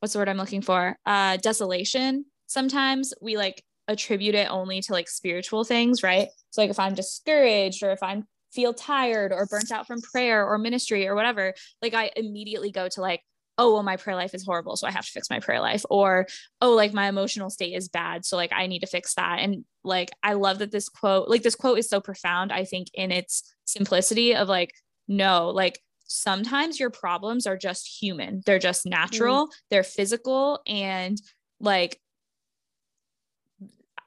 what's 0.00 0.12
the 0.12 0.18
word 0.18 0.28
I'm 0.28 0.36
looking 0.36 0.62
for? 0.62 0.96
Uh 1.06 1.36
desolation. 1.38 2.26
Sometimes 2.46 3.14
we 3.20 3.36
like 3.36 3.62
attribute 3.88 4.34
it 4.34 4.50
only 4.50 4.80
to 4.80 4.92
like 4.92 5.08
spiritual 5.08 5.64
things, 5.64 6.02
right? 6.02 6.28
So 6.50 6.62
like 6.62 6.70
if 6.70 6.78
I'm 6.78 6.94
discouraged 6.94 7.82
or 7.82 7.92
if 7.92 8.02
I'm 8.02 8.26
feel 8.52 8.72
tired 8.72 9.32
or 9.32 9.46
burnt 9.46 9.72
out 9.72 9.86
from 9.86 10.00
prayer 10.00 10.46
or 10.46 10.56
ministry 10.58 11.06
or 11.06 11.14
whatever, 11.14 11.54
like 11.82 11.94
I 11.94 12.10
immediately 12.16 12.70
go 12.70 12.88
to 12.88 13.00
like, 13.00 13.20
oh, 13.58 13.74
well, 13.74 13.82
my 13.82 13.96
prayer 13.96 14.16
life 14.16 14.34
is 14.34 14.44
horrible. 14.44 14.76
So 14.76 14.86
I 14.86 14.90
have 14.90 15.04
to 15.04 15.10
fix 15.12 15.30
my 15.30 15.38
prayer 15.38 15.60
life. 15.60 15.84
Or, 15.90 16.26
oh, 16.60 16.74
like 16.74 16.92
my 16.92 17.08
emotional 17.08 17.50
state 17.50 17.74
is 17.74 17.88
bad. 17.88 18.24
So 18.24 18.36
like 18.36 18.52
I 18.52 18.66
need 18.66 18.80
to 18.80 18.86
fix 18.86 19.14
that. 19.14 19.38
And 19.40 19.64
like 19.84 20.10
I 20.22 20.32
love 20.34 20.58
that 20.58 20.72
this 20.72 20.88
quote, 20.88 21.28
like 21.28 21.42
this 21.42 21.54
quote 21.54 21.78
is 21.78 21.88
so 21.88 22.00
profound, 22.00 22.52
I 22.52 22.64
think, 22.64 22.88
in 22.94 23.12
its 23.12 23.54
simplicity 23.64 24.34
of 24.34 24.48
like, 24.48 24.72
no, 25.06 25.50
like 25.50 25.80
sometimes 26.06 26.80
your 26.80 26.90
problems 26.90 27.46
are 27.46 27.56
just 27.56 27.86
human. 28.00 28.42
They're 28.44 28.58
just 28.58 28.86
mm. 28.86 28.90
natural, 28.90 29.50
they're 29.70 29.82
physical, 29.82 30.60
and 30.66 31.20
like 31.60 32.00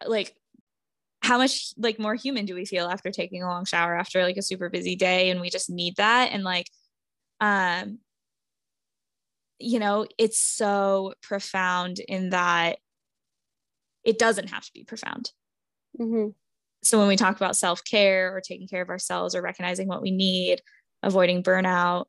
like 0.06 0.36
how 1.22 1.38
much 1.38 1.74
like 1.78 2.00
more 2.00 2.16
human 2.16 2.46
do 2.46 2.56
we 2.56 2.66
feel 2.66 2.88
after 2.88 3.12
taking 3.12 3.44
a 3.44 3.48
long 3.48 3.66
shower 3.66 3.96
after 3.96 4.24
like 4.24 4.38
a 4.38 4.42
super 4.42 4.70
busy 4.70 4.96
day 4.96 5.30
and 5.30 5.42
we 5.42 5.50
just 5.50 5.70
need 5.70 5.96
that? 5.98 6.32
And 6.32 6.44
like 6.44 6.68
um 7.42 8.00
you 9.60 9.80
know 9.80 10.06
it's 10.18 10.40
so 10.40 11.14
profound 11.22 12.00
in 12.00 12.30
that 12.30 12.78
it 14.04 14.18
doesn't 14.20 14.50
have 14.50 14.64
to 14.66 14.72
be 14.74 14.84
profound. 14.84 15.32
Mhm. 16.00 16.36
so 16.84 17.00
when 17.00 17.08
we 17.08 17.16
talk 17.16 17.36
about 17.36 17.58
self-care 17.58 18.36
or 18.36 18.40
taking 18.40 18.68
care 18.68 18.82
of 18.84 18.90
ourselves 18.90 19.34
or 19.34 19.42
recognizing 19.42 19.88
what 19.88 20.02
we 20.02 20.12
need 20.12 20.62
avoiding 21.04 21.42
burnout 21.42 22.06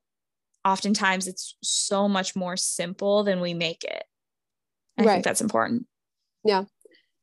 oftentimes 0.65 1.27
it's 1.27 1.57
so 1.63 2.07
much 2.09 2.37
more 2.37 2.57
simple 2.57 3.25
than 3.25 3.41
we 3.41 3.55
make 3.55 3.83
it. 3.85 4.05
I 4.99 5.05
Right. 5.05 5.13
think 5.15 5.25
that's 5.25 5.41
important 5.41 5.87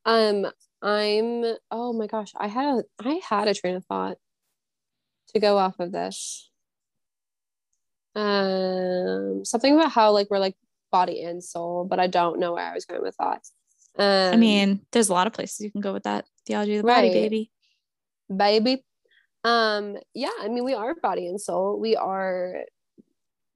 Um, 0.06 0.46
I'm. 0.82 1.44
Oh 1.72 1.94
my 1.94 2.08
gosh, 2.08 2.32
I 2.38 2.48
had 2.48 2.80
a 2.80 2.84
I 3.00 3.20
had 3.28 3.48
a 3.48 3.54
train 3.54 3.76
of 3.76 3.86
thought 3.86 4.18
to 5.34 5.40
go 5.40 5.58
off 5.58 5.80
of 5.80 5.92
this. 5.92 6.50
Um, 8.16 9.44
something 9.44 9.76
about 9.76 9.92
how 9.92 10.12
like 10.12 10.30
we're 10.30 10.40
like 10.40 10.56
body 10.92 11.24
and 11.24 11.44
soul, 11.44 11.86
but 11.86 12.00
I 12.00 12.08
don't 12.08 12.40
know 12.40 12.54
where 12.54 12.66
I 12.66 12.74
was 12.74 12.86
going 12.86 13.02
with 13.02 13.16
that. 13.20 13.42
Um, 13.98 14.34
i 14.34 14.36
mean 14.36 14.82
there's 14.92 15.08
a 15.08 15.14
lot 15.14 15.26
of 15.26 15.32
places 15.32 15.62
you 15.62 15.72
can 15.72 15.80
go 15.80 15.94
with 15.94 16.04
that 16.04 16.26
theology 16.46 16.76
of 16.76 16.82
the 16.82 16.88
body 16.88 17.08
Right. 17.08 17.14
baby 17.14 17.52
baby. 18.36 18.84
Um, 19.44 19.98
yeah, 20.14 20.32
I 20.42 20.48
mean, 20.48 20.64
we 20.64 20.74
are 20.74 20.96
body 20.96 21.28
and 21.28 21.40
soul. 21.40 21.80
We 21.80 21.96
are. 21.96 22.64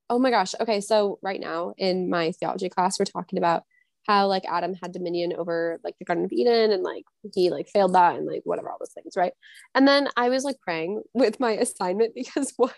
Oh 0.09 0.19
my 0.19 0.29
gosh. 0.31 0.55
Okay, 0.59 0.81
so 0.81 1.19
right 1.21 1.39
now 1.39 1.73
in 1.77 2.09
my 2.09 2.31
theology 2.31 2.69
class, 2.69 2.99
we're 2.99 3.05
talking 3.05 3.37
about 3.37 3.63
how 4.09 4.25
like 4.25 4.43
Adam 4.49 4.73
had 4.81 4.91
dominion 4.91 5.33
over 5.37 5.79
like 5.83 5.93
the 5.99 6.05
Garden 6.05 6.25
of 6.25 6.33
Eden 6.33 6.71
and 6.71 6.81
like 6.81 7.03
he 7.35 7.51
like 7.51 7.69
failed 7.69 7.93
that 7.93 8.15
and 8.15 8.25
like 8.25 8.41
whatever 8.43 8.67
all 8.71 8.77
those 8.79 8.91
things, 8.91 9.13
right? 9.15 9.33
And 9.75 9.87
then 9.87 10.09
I 10.17 10.29
was 10.29 10.43
like 10.43 10.59
praying 10.61 11.03
with 11.13 11.39
my 11.39 11.51
assignment 11.51 12.15
because 12.15 12.51
what 12.57 12.73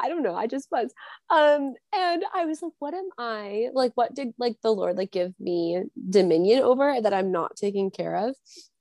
I 0.00 0.08
don't 0.08 0.24
know, 0.24 0.34
I 0.34 0.48
just 0.48 0.68
was. 0.72 0.92
Um, 1.30 1.74
and 1.94 2.24
I 2.34 2.44
was 2.46 2.60
like, 2.60 2.72
what 2.80 2.92
am 2.92 3.08
I 3.18 3.68
like? 3.72 3.92
What 3.94 4.14
did 4.16 4.34
like 4.36 4.56
the 4.62 4.72
Lord 4.72 4.96
like 4.96 5.12
give 5.12 5.32
me 5.38 5.84
dominion 6.10 6.62
over 6.62 7.00
that 7.00 7.14
I'm 7.14 7.30
not 7.30 7.54
taking 7.54 7.92
care 7.92 8.16
of? 8.16 8.34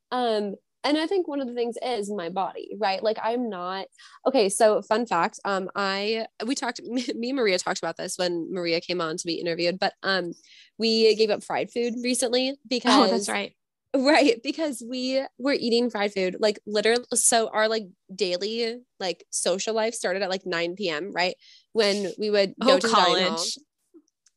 Um, 0.09 0.55
and 0.83 0.97
I 0.97 1.07
think 1.07 1.27
one 1.27 1.41
of 1.41 1.47
the 1.47 1.53
things 1.53 1.75
is 1.83 2.11
my 2.11 2.29
body, 2.29 2.75
right? 2.79 3.01
Like 3.03 3.17
I'm 3.21 3.49
not 3.49 3.85
okay. 4.27 4.49
So 4.49 4.81
fun 4.81 5.05
fact, 5.05 5.39
um, 5.45 5.69
I 5.75 6.25
we 6.45 6.55
talked, 6.55 6.81
me 6.83 7.05
and 7.07 7.35
Maria 7.35 7.57
talked 7.57 7.79
about 7.79 7.97
this 7.97 8.17
when 8.17 8.51
Maria 8.51 8.81
came 8.81 9.01
on 9.01 9.17
to 9.17 9.27
be 9.27 9.35
interviewed, 9.35 9.79
but 9.79 9.93
um, 10.03 10.33
we 10.77 11.15
gave 11.15 11.29
up 11.29 11.43
fried 11.43 11.71
food 11.71 11.93
recently 12.03 12.55
because 12.67 13.09
oh, 13.09 13.11
that's 13.11 13.29
right. 13.29 13.53
Right, 13.93 14.41
because 14.41 14.81
we 14.87 15.21
were 15.37 15.51
eating 15.53 15.89
fried 15.89 16.13
food 16.13 16.37
like 16.39 16.59
literally. 16.65 17.03
So 17.13 17.49
our 17.49 17.67
like 17.67 17.83
daily 18.13 18.77
like 18.99 19.25
social 19.31 19.75
life 19.75 19.93
started 19.93 20.21
at 20.21 20.29
like 20.29 20.45
9 20.45 20.75
p.m. 20.75 21.11
Right 21.11 21.35
when 21.73 22.11
we 22.17 22.29
would 22.29 22.53
go 22.63 22.75
oh, 22.75 22.79
to 22.79 22.87
college. 22.87 23.57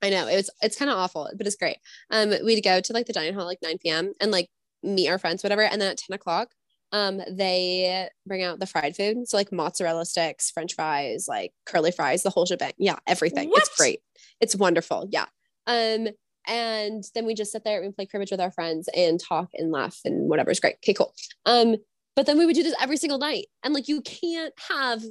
I 0.02 0.10
know 0.10 0.26
it 0.26 0.36
was 0.36 0.50
it's 0.60 0.76
kind 0.76 0.90
of 0.90 0.98
awful, 0.98 1.30
but 1.36 1.46
it's 1.46 1.56
great. 1.56 1.78
Um, 2.10 2.34
we'd 2.44 2.62
go 2.62 2.80
to 2.80 2.92
like 2.92 3.06
the 3.06 3.12
dining 3.12 3.34
hall 3.34 3.46
like 3.46 3.62
9 3.62 3.78
p.m. 3.78 4.12
and 4.20 4.30
like 4.30 4.50
meet 4.84 5.08
our 5.08 5.18
friends, 5.18 5.42
whatever. 5.42 5.62
And 5.62 5.80
then 5.80 5.90
at 5.90 5.98
10 5.98 6.14
o'clock, 6.14 6.50
um, 6.92 7.20
they 7.28 8.08
bring 8.26 8.42
out 8.42 8.60
the 8.60 8.66
fried 8.66 8.94
food. 8.94 9.28
So 9.28 9.36
like 9.36 9.52
mozzarella 9.52 10.04
sticks, 10.04 10.50
French 10.50 10.74
fries, 10.74 11.26
like 11.28 11.52
curly 11.66 11.90
fries, 11.90 12.22
the 12.22 12.30
whole 12.30 12.46
shebang. 12.46 12.72
Yeah, 12.78 12.96
everything. 13.06 13.50
What? 13.50 13.62
It's 13.62 13.76
great. 13.76 14.00
It's 14.40 14.54
wonderful. 14.54 15.08
Yeah. 15.10 15.26
Um, 15.66 16.08
and 16.46 17.02
then 17.14 17.26
we 17.26 17.34
just 17.34 17.52
sit 17.52 17.64
there 17.64 17.82
and 17.82 17.94
play 17.94 18.06
cribbage 18.06 18.30
with 18.30 18.40
our 18.40 18.50
friends 18.50 18.88
and 18.94 19.18
talk 19.18 19.48
and 19.54 19.72
laugh 19.72 19.98
and 20.04 20.28
whatever 20.28 20.50
is 20.50 20.60
great. 20.60 20.76
Okay, 20.76 20.94
cool. 20.94 21.14
Um, 21.46 21.76
but 22.14 22.26
then 22.26 22.38
we 22.38 22.46
would 22.46 22.54
do 22.54 22.62
this 22.62 22.76
every 22.80 22.96
single 22.96 23.18
night. 23.18 23.46
And 23.62 23.74
like 23.74 23.88
you 23.88 24.02
can't 24.02 24.54
have 24.68 25.02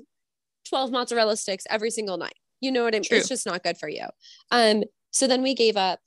12 0.70 0.92
mozzarella 0.92 1.36
sticks 1.36 1.66
every 1.70 1.92
single 1.92 2.18
night. 2.18 2.36
You 2.62 2.72
know 2.72 2.84
what 2.84 2.94
I 2.94 3.00
mean? 3.00 3.04
True. 3.04 3.18
It's 3.18 3.28
just 3.28 3.46
not 3.46 3.64
good 3.64 3.78
for 3.78 3.90
you. 3.90 4.06
Um, 4.52 4.84
so 5.12 5.28
then 5.28 5.42
we 5.42 5.54
gave 5.54 5.76
up 5.76 6.00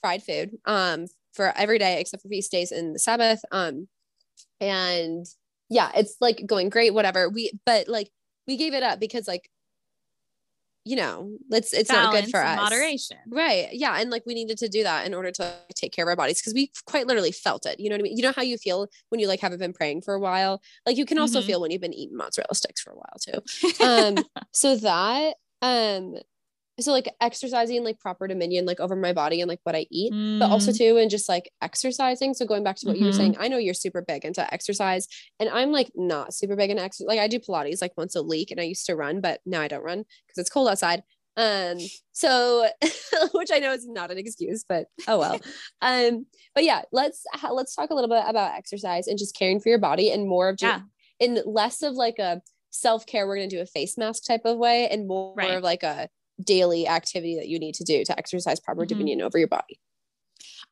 fried 0.00 0.22
food 0.22 0.56
um 0.64 1.06
for 1.32 1.52
every 1.56 1.78
day 1.78 2.00
except 2.00 2.22
for 2.22 2.28
feast 2.28 2.50
days 2.50 2.72
and 2.72 2.94
the 2.94 2.98
Sabbath. 2.98 3.40
Um, 3.50 3.88
and 4.60 5.26
yeah, 5.68 5.90
it's 5.94 6.16
like 6.20 6.42
going 6.46 6.68
great, 6.68 6.94
whatever. 6.94 7.28
We 7.28 7.52
but 7.64 7.88
like 7.88 8.10
we 8.46 8.56
gave 8.56 8.74
it 8.74 8.82
up 8.82 9.00
because 9.00 9.28
like 9.28 9.48
you 10.84 10.96
know, 10.96 11.30
it's 11.50 11.72
it's 11.72 11.90
Balance 11.90 12.14
not 12.14 12.24
good 12.24 12.30
for 12.30 12.42
us. 12.42 12.56
Moderation. 12.56 13.18
Right. 13.28 13.68
Yeah. 13.72 13.98
And 13.98 14.10
like 14.10 14.24
we 14.26 14.34
needed 14.34 14.58
to 14.58 14.68
do 14.68 14.82
that 14.82 15.06
in 15.06 15.12
order 15.12 15.30
to 15.32 15.54
take 15.74 15.92
care 15.92 16.04
of 16.04 16.08
our 16.08 16.16
bodies 16.16 16.40
because 16.40 16.54
we 16.54 16.72
quite 16.86 17.06
literally 17.06 17.32
felt 17.32 17.66
it. 17.66 17.78
You 17.78 17.90
know 17.90 17.94
what 17.94 18.00
I 18.00 18.02
mean? 18.04 18.16
You 18.16 18.22
know 18.22 18.32
how 18.32 18.42
you 18.42 18.56
feel 18.56 18.88
when 19.10 19.20
you 19.20 19.28
like 19.28 19.40
haven't 19.40 19.58
been 19.58 19.74
praying 19.74 20.02
for 20.02 20.14
a 20.14 20.20
while? 20.20 20.62
Like 20.86 20.96
you 20.96 21.04
can 21.04 21.18
also 21.18 21.40
mm-hmm. 21.40 21.46
feel 21.46 21.60
when 21.60 21.70
you've 21.70 21.82
been 21.82 21.92
eating 21.92 22.16
mozzarella 22.16 22.54
sticks 22.54 22.80
for 22.80 22.92
a 22.92 22.96
while 22.96 23.16
too. 23.20 23.84
Um, 23.84 24.24
so 24.52 24.76
that 24.76 25.36
um 25.62 26.16
so 26.80 26.92
like 26.92 27.08
exercising 27.20 27.84
like 27.84 27.98
proper 27.98 28.26
dominion 28.26 28.66
like 28.66 28.80
over 28.80 28.96
my 28.96 29.12
body 29.12 29.40
and 29.40 29.48
like 29.48 29.60
what 29.64 29.74
i 29.74 29.86
eat 29.90 30.12
mm. 30.12 30.38
but 30.38 30.50
also 30.50 30.70
mm. 30.70 30.78
too 30.78 30.96
and 30.96 31.10
just 31.10 31.28
like 31.28 31.50
exercising 31.62 32.34
so 32.34 32.44
going 32.44 32.64
back 32.64 32.76
to 32.76 32.86
what 32.86 32.94
mm-hmm. 32.94 33.04
you 33.04 33.06
were 33.08 33.12
saying 33.12 33.32
mm-hmm. 33.32 33.42
i 33.42 33.48
know 33.48 33.58
you're 33.58 33.74
super 33.74 34.02
big 34.02 34.24
into 34.24 34.52
exercise 34.52 35.06
and 35.38 35.48
i'm 35.50 35.72
like 35.72 35.90
not 35.94 36.34
super 36.34 36.56
big 36.56 36.70
into 36.70 36.82
exercise 36.82 37.08
like 37.08 37.18
i 37.18 37.28
do 37.28 37.38
pilates 37.38 37.82
like 37.82 37.96
once 37.96 38.16
a 38.16 38.22
week 38.22 38.50
and 38.50 38.60
i 38.60 38.64
used 38.64 38.86
to 38.86 38.94
run 38.94 39.20
but 39.20 39.40
now 39.46 39.60
i 39.60 39.68
don't 39.68 39.84
run 39.84 39.98
because 40.26 40.38
it's 40.38 40.50
cold 40.50 40.68
outside 40.68 41.02
um 41.36 41.78
so 42.12 42.68
which 43.32 43.50
i 43.52 43.58
know 43.58 43.72
is 43.72 43.86
not 43.86 44.10
an 44.10 44.18
excuse 44.18 44.64
but 44.68 44.86
oh 45.06 45.18
well 45.18 45.40
um 45.82 46.26
but 46.54 46.64
yeah 46.64 46.82
let's 46.92 47.24
let's 47.52 47.74
talk 47.74 47.90
a 47.90 47.94
little 47.94 48.10
bit 48.10 48.24
about 48.26 48.54
exercise 48.54 49.06
and 49.06 49.18
just 49.18 49.36
caring 49.36 49.60
for 49.60 49.68
your 49.68 49.78
body 49.78 50.10
and 50.10 50.28
more 50.28 50.48
of 50.48 50.56
just 50.56 50.82
yeah. 51.20 51.26
in 51.26 51.40
less 51.46 51.82
of 51.82 51.94
like 51.94 52.18
a 52.18 52.42
self-care 52.70 53.26
we're 53.26 53.36
going 53.36 53.48
to 53.48 53.56
do 53.56 53.62
a 53.62 53.66
face 53.66 53.98
mask 53.98 54.24
type 54.24 54.42
of 54.44 54.56
way 54.56 54.88
and 54.88 55.06
more, 55.06 55.34
right. 55.36 55.48
more 55.48 55.58
of 55.58 55.62
like 55.62 55.82
a 55.82 56.08
daily 56.44 56.88
activity 56.88 57.36
that 57.36 57.48
you 57.48 57.58
need 57.58 57.74
to 57.76 57.84
do 57.84 58.04
to 58.04 58.18
exercise 58.18 58.60
proper 58.60 58.82
mm-hmm. 58.82 58.88
dominion 58.88 59.22
over 59.22 59.38
your 59.38 59.48
body. 59.48 59.78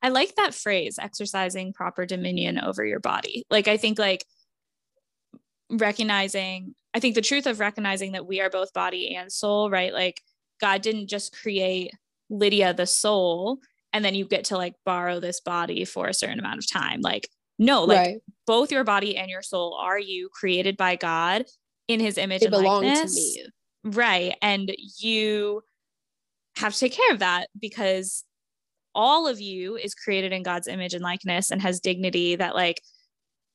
I 0.02 0.10
like 0.10 0.36
that 0.36 0.54
phrase, 0.54 0.98
exercising 1.00 1.72
proper 1.72 2.06
dominion 2.06 2.58
over 2.60 2.84
your 2.84 3.00
body. 3.00 3.44
Like, 3.50 3.68
I 3.68 3.76
think, 3.76 3.98
like, 3.98 4.24
recognizing, 5.70 6.74
I 6.94 7.00
think 7.00 7.14
the 7.14 7.20
truth 7.20 7.46
of 7.46 7.60
recognizing 7.60 8.12
that 8.12 8.26
we 8.26 8.40
are 8.40 8.50
both 8.50 8.72
body 8.72 9.14
and 9.16 9.32
soul, 9.32 9.70
right? 9.70 9.92
Like, 9.92 10.20
God 10.60 10.82
didn't 10.82 11.08
just 11.08 11.36
create 11.36 11.92
Lydia, 12.30 12.74
the 12.74 12.86
soul, 12.86 13.58
and 13.92 14.04
then 14.04 14.14
you 14.14 14.26
get 14.26 14.44
to 14.44 14.56
like 14.56 14.74
borrow 14.84 15.20
this 15.20 15.40
body 15.40 15.84
for 15.84 16.08
a 16.08 16.14
certain 16.14 16.38
amount 16.38 16.58
of 16.58 16.70
time. 16.70 17.00
Like, 17.00 17.28
no, 17.58 17.84
like 17.84 17.98
right. 17.98 18.20
both 18.46 18.70
your 18.70 18.84
body 18.84 19.16
and 19.16 19.30
your 19.30 19.42
soul 19.42 19.78
are 19.80 19.98
you 19.98 20.28
created 20.32 20.76
by 20.76 20.96
God 20.96 21.44
in 21.88 22.00
his 22.00 22.18
image 22.18 22.40
they 22.40 22.46
and 22.46 22.52
belong 22.52 22.84
likeness. 22.84 23.14
to 23.14 23.20
me. 23.20 23.46
Right. 23.94 24.36
And 24.42 24.74
you 24.98 25.62
have 26.56 26.74
to 26.74 26.80
take 26.80 26.92
care 26.92 27.12
of 27.12 27.20
that 27.20 27.48
because 27.58 28.24
all 28.94 29.28
of 29.28 29.40
you 29.40 29.76
is 29.76 29.94
created 29.94 30.32
in 30.32 30.42
God's 30.42 30.66
image 30.66 30.94
and 30.94 31.02
likeness 31.02 31.50
and 31.50 31.62
has 31.62 31.80
dignity 31.80 32.36
that, 32.36 32.54
like, 32.54 32.80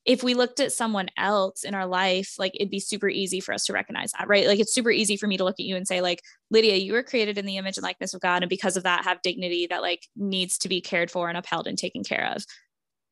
if 0.05 0.21
we 0.21 0.33
looked 0.33 0.59
at 0.59 0.73
someone 0.73 1.07
else 1.17 1.63
in 1.63 1.73
our 1.73 1.85
life, 1.85 2.35
like 2.37 2.51
it'd 2.55 2.69
be 2.69 2.79
super 2.79 3.07
easy 3.07 3.39
for 3.39 3.53
us 3.53 3.65
to 3.65 3.73
recognize 3.73 4.11
that, 4.11 4.27
right? 4.27 4.47
Like 4.47 4.59
it's 4.59 4.73
super 4.73 4.91
easy 4.91 5.15
for 5.15 5.27
me 5.27 5.37
to 5.37 5.45
look 5.45 5.59
at 5.59 5.65
you 5.65 5.77
and 5.77 5.87
say, 5.87 6.01
like, 6.01 6.21
Lydia, 6.51 6.75
you 6.75 6.91
were 6.91 7.03
created 7.03 7.37
in 7.37 7.45
the 7.45 7.55
image 7.55 7.77
and 7.77 7.83
likeness 7.83 8.13
of 8.13 8.19
God. 8.19 8.43
And 8.43 8.49
because 8.49 8.75
of 8.75 8.83
that, 8.83 9.05
have 9.05 9.21
dignity 9.21 9.65
that 9.67 9.81
like 9.81 10.07
needs 10.17 10.57
to 10.57 10.67
be 10.67 10.81
cared 10.81 11.09
for 11.09 11.29
and 11.29 11.37
upheld 11.37 11.67
and 11.67 11.77
taken 11.77 12.03
care 12.03 12.33
of. 12.35 12.43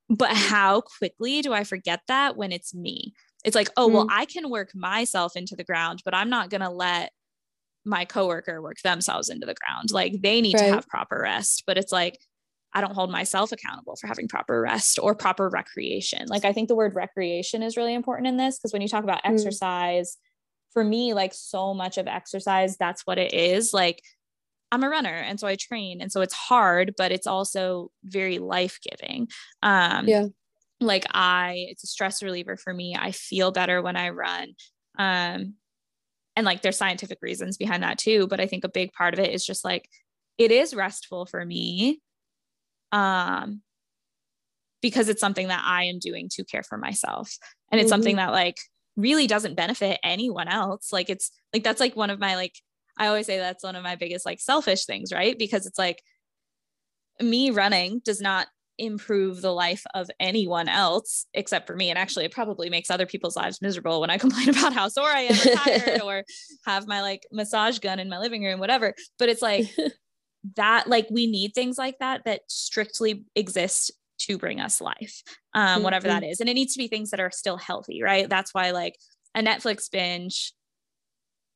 But 0.09 0.35
how 0.35 0.81
quickly 0.81 1.41
do 1.41 1.53
I 1.53 1.63
forget 1.63 2.01
that 2.09 2.35
when 2.35 2.51
it's 2.51 2.75
me? 2.75 3.13
It's 3.43 3.55
like, 3.55 3.69
oh, 3.77 3.87
mm-hmm. 3.87 3.95
well, 3.95 4.07
I 4.09 4.25
can 4.25 4.49
work 4.49 4.71
myself 4.75 5.35
into 5.35 5.55
the 5.55 5.63
ground, 5.63 6.01
but 6.05 6.13
I'm 6.13 6.29
not 6.29 6.49
going 6.49 6.61
to 6.61 6.69
let 6.69 7.11
my 7.85 8.05
coworker 8.05 8.61
work 8.61 8.77
themselves 8.83 9.29
into 9.29 9.45
the 9.45 9.55
ground. 9.55 9.91
Like 9.91 10.21
they 10.21 10.41
need 10.41 10.55
right. 10.55 10.67
to 10.67 10.73
have 10.73 10.87
proper 10.87 11.19
rest, 11.23 11.63
but 11.65 11.77
it's 11.77 11.91
like, 11.91 12.19
I 12.73 12.79
don't 12.79 12.93
hold 12.93 13.11
myself 13.11 13.51
accountable 13.51 13.97
for 13.97 14.07
having 14.07 14.27
proper 14.27 14.61
rest 14.61 14.97
or 15.01 15.13
proper 15.15 15.49
recreation. 15.49 16.27
Like 16.27 16.45
I 16.45 16.53
think 16.53 16.69
the 16.69 16.75
word 16.75 16.95
recreation 16.95 17.63
is 17.63 17.75
really 17.75 17.93
important 17.93 18.27
in 18.27 18.37
this 18.37 18.57
because 18.57 18.71
when 18.71 18.81
you 18.81 18.87
talk 18.87 19.03
about 19.03 19.23
mm. 19.23 19.33
exercise, 19.33 20.17
for 20.71 20.83
me, 20.83 21.13
like 21.13 21.33
so 21.33 21.73
much 21.73 21.97
of 21.97 22.07
exercise, 22.07 22.77
that's 22.77 23.01
what 23.05 23.17
it 23.17 23.33
is. 23.33 23.73
Like 23.73 24.01
I'm 24.71 24.83
a 24.83 24.89
runner 24.89 25.09
and 25.09 25.37
so 25.37 25.47
I 25.47 25.55
train. 25.55 25.99
And 25.99 26.09
so 26.11 26.21
it's 26.21 26.33
hard, 26.33 26.93
but 26.97 27.11
it's 27.11 27.27
also 27.27 27.91
very 28.05 28.39
life 28.39 28.79
giving. 28.81 29.27
Um, 29.61 30.07
yeah 30.07 30.27
like 30.81 31.05
I 31.11 31.67
it's 31.69 31.83
a 31.83 31.87
stress 31.87 32.21
reliever 32.23 32.57
for 32.57 32.73
me. 32.73 32.95
I 32.97 33.11
feel 33.11 33.51
better 33.51 33.81
when 33.81 33.95
I 33.95 34.09
run. 34.09 34.53
Um 34.97 35.55
and 36.35 36.45
like 36.45 36.61
there's 36.61 36.77
scientific 36.77 37.19
reasons 37.21 37.57
behind 37.57 37.83
that 37.83 37.97
too, 37.97 38.27
but 38.27 38.39
I 38.39 38.47
think 38.47 38.63
a 38.63 38.69
big 38.69 38.91
part 38.93 39.13
of 39.13 39.19
it 39.19 39.33
is 39.33 39.45
just 39.45 39.63
like 39.63 39.87
it 40.37 40.51
is 40.51 40.73
restful 40.73 41.25
for 41.25 41.45
me. 41.45 42.01
Um 42.91 43.61
because 44.81 45.09
it's 45.09 45.21
something 45.21 45.49
that 45.49 45.63
I 45.63 45.83
am 45.83 45.99
doing 45.99 46.27
to 46.29 46.43
care 46.43 46.63
for 46.63 46.77
myself. 46.77 47.37
And 47.71 47.79
it's 47.79 47.85
mm-hmm. 47.85 47.93
something 47.93 48.15
that 48.15 48.31
like 48.31 48.57
really 48.97 49.27
doesn't 49.27 49.55
benefit 49.55 49.99
anyone 50.03 50.47
else. 50.47 50.91
Like 50.91 51.09
it's 51.09 51.31
like 51.53 51.63
that's 51.63 51.79
like 51.79 51.95
one 51.95 52.09
of 52.09 52.19
my 52.19 52.35
like 52.35 52.55
I 52.97 53.07
always 53.07 53.25
say 53.25 53.37
that's 53.37 53.63
one 53.63 53.75
of 53.75 53.83
my 53.83 53.95
biggest 53.95 54.25
like 54.25 54.39
selfish 54.39 54.85
things, 54.85 55.13
right? 55.13 55.37
Because 55.37 55.65
it's 55.65 55.79
like 55.79 56.01
me 57.19 57.51
running 57.51 58.01
does 58.03 58.21
not 58.21 58.47
improve 58.81 59.41
the 59.41 59.51
life 59.51 59.83
of 59.93 60.09
anyone 60.19 60.67
else 60.67 61.25
except 61.33 61.67
for 61.67 61.75
me. 61.75 61.89
And 61.89 61.97
actually, 61.97 62.25
it 62.25 62.31
probably 62.31 62.69
makes 62.69 62.89
other 62.89 63.05
people's 63.05 63.35
lives 63.35 63.61
miserable 63.61 64.01
when 64.01 64.09
I 64.09 64.17
complain 64.19 64.49
about 64.49 64.73
how 64.73 64.87
sore 64.87 65.09
I 65.09 65.21
am 65.21 65.35
or 65.35 65.55
tired 65.55 66.01
or 66.01 66.23
have 66.65 66.87
my 66.87 67.01
like 67.01 67.23
massage 67.31 67.79
gun 67.79 67.99
in 67.99 68.09
my 68.09 68.19
living 68.19 68.43
room, 68.43 68.59
whatever. 68.59 68.93
But 69.19 69.29
it's 69.29 69.41
like 69.41 69.67
that, 70.55 70.87
like, 70.87 71.07
we 71.11 71.27
need 71.27 71.53
things 71.53 71.77
like 71.77 71.99
that 71.99 72.21
that 72.25 72.41
strictly 72.47 73.25
exist 73.35 73.91
to 74.21 74.37
bring 74.37 74.59
us 74.59 74.81
life, 74.81 75.23
um, 75.53 75.67
mm-hmm. 75.67 75.83
whatever 75.83 76.07
that 76.07 76.23
is. 76.23 76.39
And 76.39 76.49
it 76.49 76.53
needs 76.53 76.73
to 76.73 76.79
be 76.79 76.87
things 76.87 77.11
that 77.11 77.19
are 77.19 77.31
still 77.31 77.57
healthy, 77.57 78.01
right? 78.03 78.29
That's 78.29 78.53
why, 78.53 78.71
like, 78.71 78.95
a 79.33 79.41
Netflix 79.41 79.89
binge, 79.89 80.53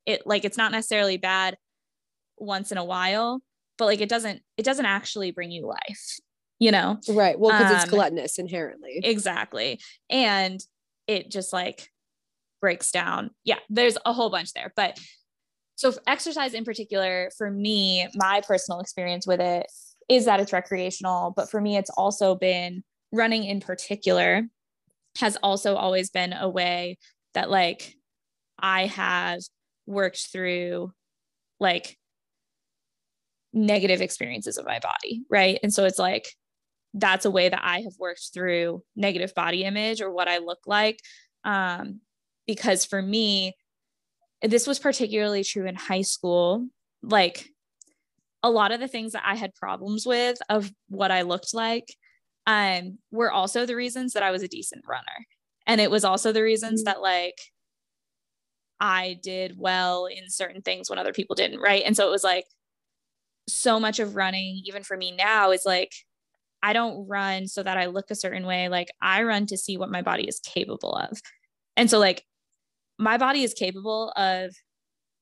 it 0.06 0.26
like, 0.26 0.46
it's 0.46 0.58
not 0.58 0.72
necessarily 0.72 1.18
bad 1.18 1.58
once 2.38 2.72
in 2.72 2.78
a 2.78 2.84
while 2.84 3.42
but 3.78 3.86
like 3.86 4.02
it 4.02 4.10
doesn't 4.10 4.42
it 4.58 4.64
doesn't 4.64 4.86
actually 4.86 5.32
bring 5.32 5.52
you 5.52 5.66
life 5.66 6.20
you 6.60 6.72
know? 6.72 6.98
Right. 7.10 7.40
Well, 7.40 7.52
because 7.52 7.72
um, 7.72 7.78
it's 7.78 7.90
gluttonous 7.90 8.40
inherently. 8.40 9.02
Exactly. 9.04 9.80
And 10.10 10.60
it 11.08 11.30
just 11.30 11.54
like 11.54 11.90
breaks 12.62 12.92
down. 12.92 13.32
Yeah, 13.44 13.60
there's 13.70 13.98
a 14.06 14.14
whole 14.14 14.30
bunch 14.30 14.54
there. 14.54 14.74
But 14.76 15.00
so 15.76 15.94
exercise 16.08 16.54
in 16.54 16.64
particular, 16.64 17.30
for 17.38 17.52
me, 17.52 18.08
my 18.16 18.42
personal 18.42 18.80
experience 18.80 19.28
with 19.28 19.42
it 19.42 19.68
is 20.10 20.26
that 20.26 20.40
it's 20.40 20.54
recreational. 20.54 21.34
But 21.36 21.50
for 21.50 21.60
me, 21.60 21.78
it's 21.78 21.90
also 21.92 22.36
been 22.36 22.84
running 23.12 23.44
in 23.44 23.60
particular 23.60 24.44
has 25.20 25.38
also 25.38 25.76
always 25.76 26.10
been 26.10 26.34
a 26.34 26.50
way 26.50 26.98
that 27.34 27.50
like 27.50 27.96
I 28.60 28.88
have 28.88 29.40
worked 29.86 30.28
through 30.32 30.92
like 31.60 31.98
negative 33.54 34.02
experiences 34.02 34.58
of 34.58 34.66
my 34.66 34.80
body. 34.80 35.24
Right. 35.30 35.60
And 35.64 35.74
so 35.74 35.86
it's 35.86 36.00
like 36.00 36.28
that's 36.96 37.26
a 37.26 37.32
way 37.32 37.50
that 37.50 37.62
I 37.62 37.82
have 37.82 37.94
worked 38.00 38.32
through 38.34 38.82
negative 38.96 39.36
body 39.36 39.64
image 39.64 40.02
or 40.02 40.12
what 40.12 40.28
I 40.28 40.40
look 40.40 40.60
like. 40.66 41.00
Um, 41.44 42.00
because 42.48 42.86
for 42.86 43.02
me, 43.02 43.54
this 44.42 44.66
was 44.66 44.80
particularly 44.80 45.44
true 45.44 45.68
in 45.68 45.76
high 45.76 46.02
school. 46.02 46.68
Like 47.04 47.50
a 48.42 48.50
lot 48.50 48.72
of 48.72 48.80
the 48.80 48.88
things 48.88 49.12
that 49.14 49.24
I 49.26 49.36
had 49.36 49.54
problems 49.56 50.06
with 50.06 50.38
of 50.50 50.72
what 50.88 51.12
I 51.12 51.24
looked 51.24 51.54
like 51.54 51.88
um, 52.48 53.00
were 53.12 53.32
also 53.32 53.66
the 53.66 53.76
reasons 53.76 54.14
that 54.14 54.24
I 54.24 54.32
was 54.32 54.44
a 54.44 54.48
decent 54.48 54.86
runner. 54.88 55.26
And 55.68 55.82
it 55.82 55.92
was 55.92 56.06
also 56.06 56.32
the 56.32 56.44
reasons 56.44 56.82
Mhm. 56.82 56.86
that 56.86 57.02
like 57.02 57.40
I 58.80 59.20
did 59.22 59.58
well 59.58 60.06
in 60.06 60.30
certain 60.30 60.62
things 60.62 60.90
when 60.90 61.00
other 61.00 61.14
people 61.14 61.36
didn't, 61.36 61.60
right? 61.60 61.84
And 61.86 61.96
so 61.96 62.08
it 62.08 62.12
was 62.12 62.24
like 62.24 62.46
so 63.48 63.80
much 63.80 64.00
of 64.00 64.16
running, 64.16 64.62
even 64.66 64.84
for 64.84 64.98
me 64.98 65.12
now, 65.12 65.52
is 65.52 65.66
like 65.66 65.94
I 66.66 66.74
don't 66.74 67.08
run 67.08 67.48
so 67.48 67.62
that 67.62 67.78
I 67.78 67.86
look 67.86 68.10
a 68.10 68.16
certain 68.16 68.48
way. 68.48 68.70
Like 68.70 68.88
I 69.00 69.22
run 69.22 69.46
to 69.48 69.58
see 69.58 69.78
what 69.78 69.92
my 69.92 70.02
body 70.02 70.28
is 70.28 70.40
capable 70.40 70.96
of. 70.96 71.22
And 71.78 71.92
so, 71.92 72.00
like, 72.00 72.24
my 72.98 73.20
body 73.20 73.44
is 73.44 73.54
capable 73.54 74.12
of 74.16 74.56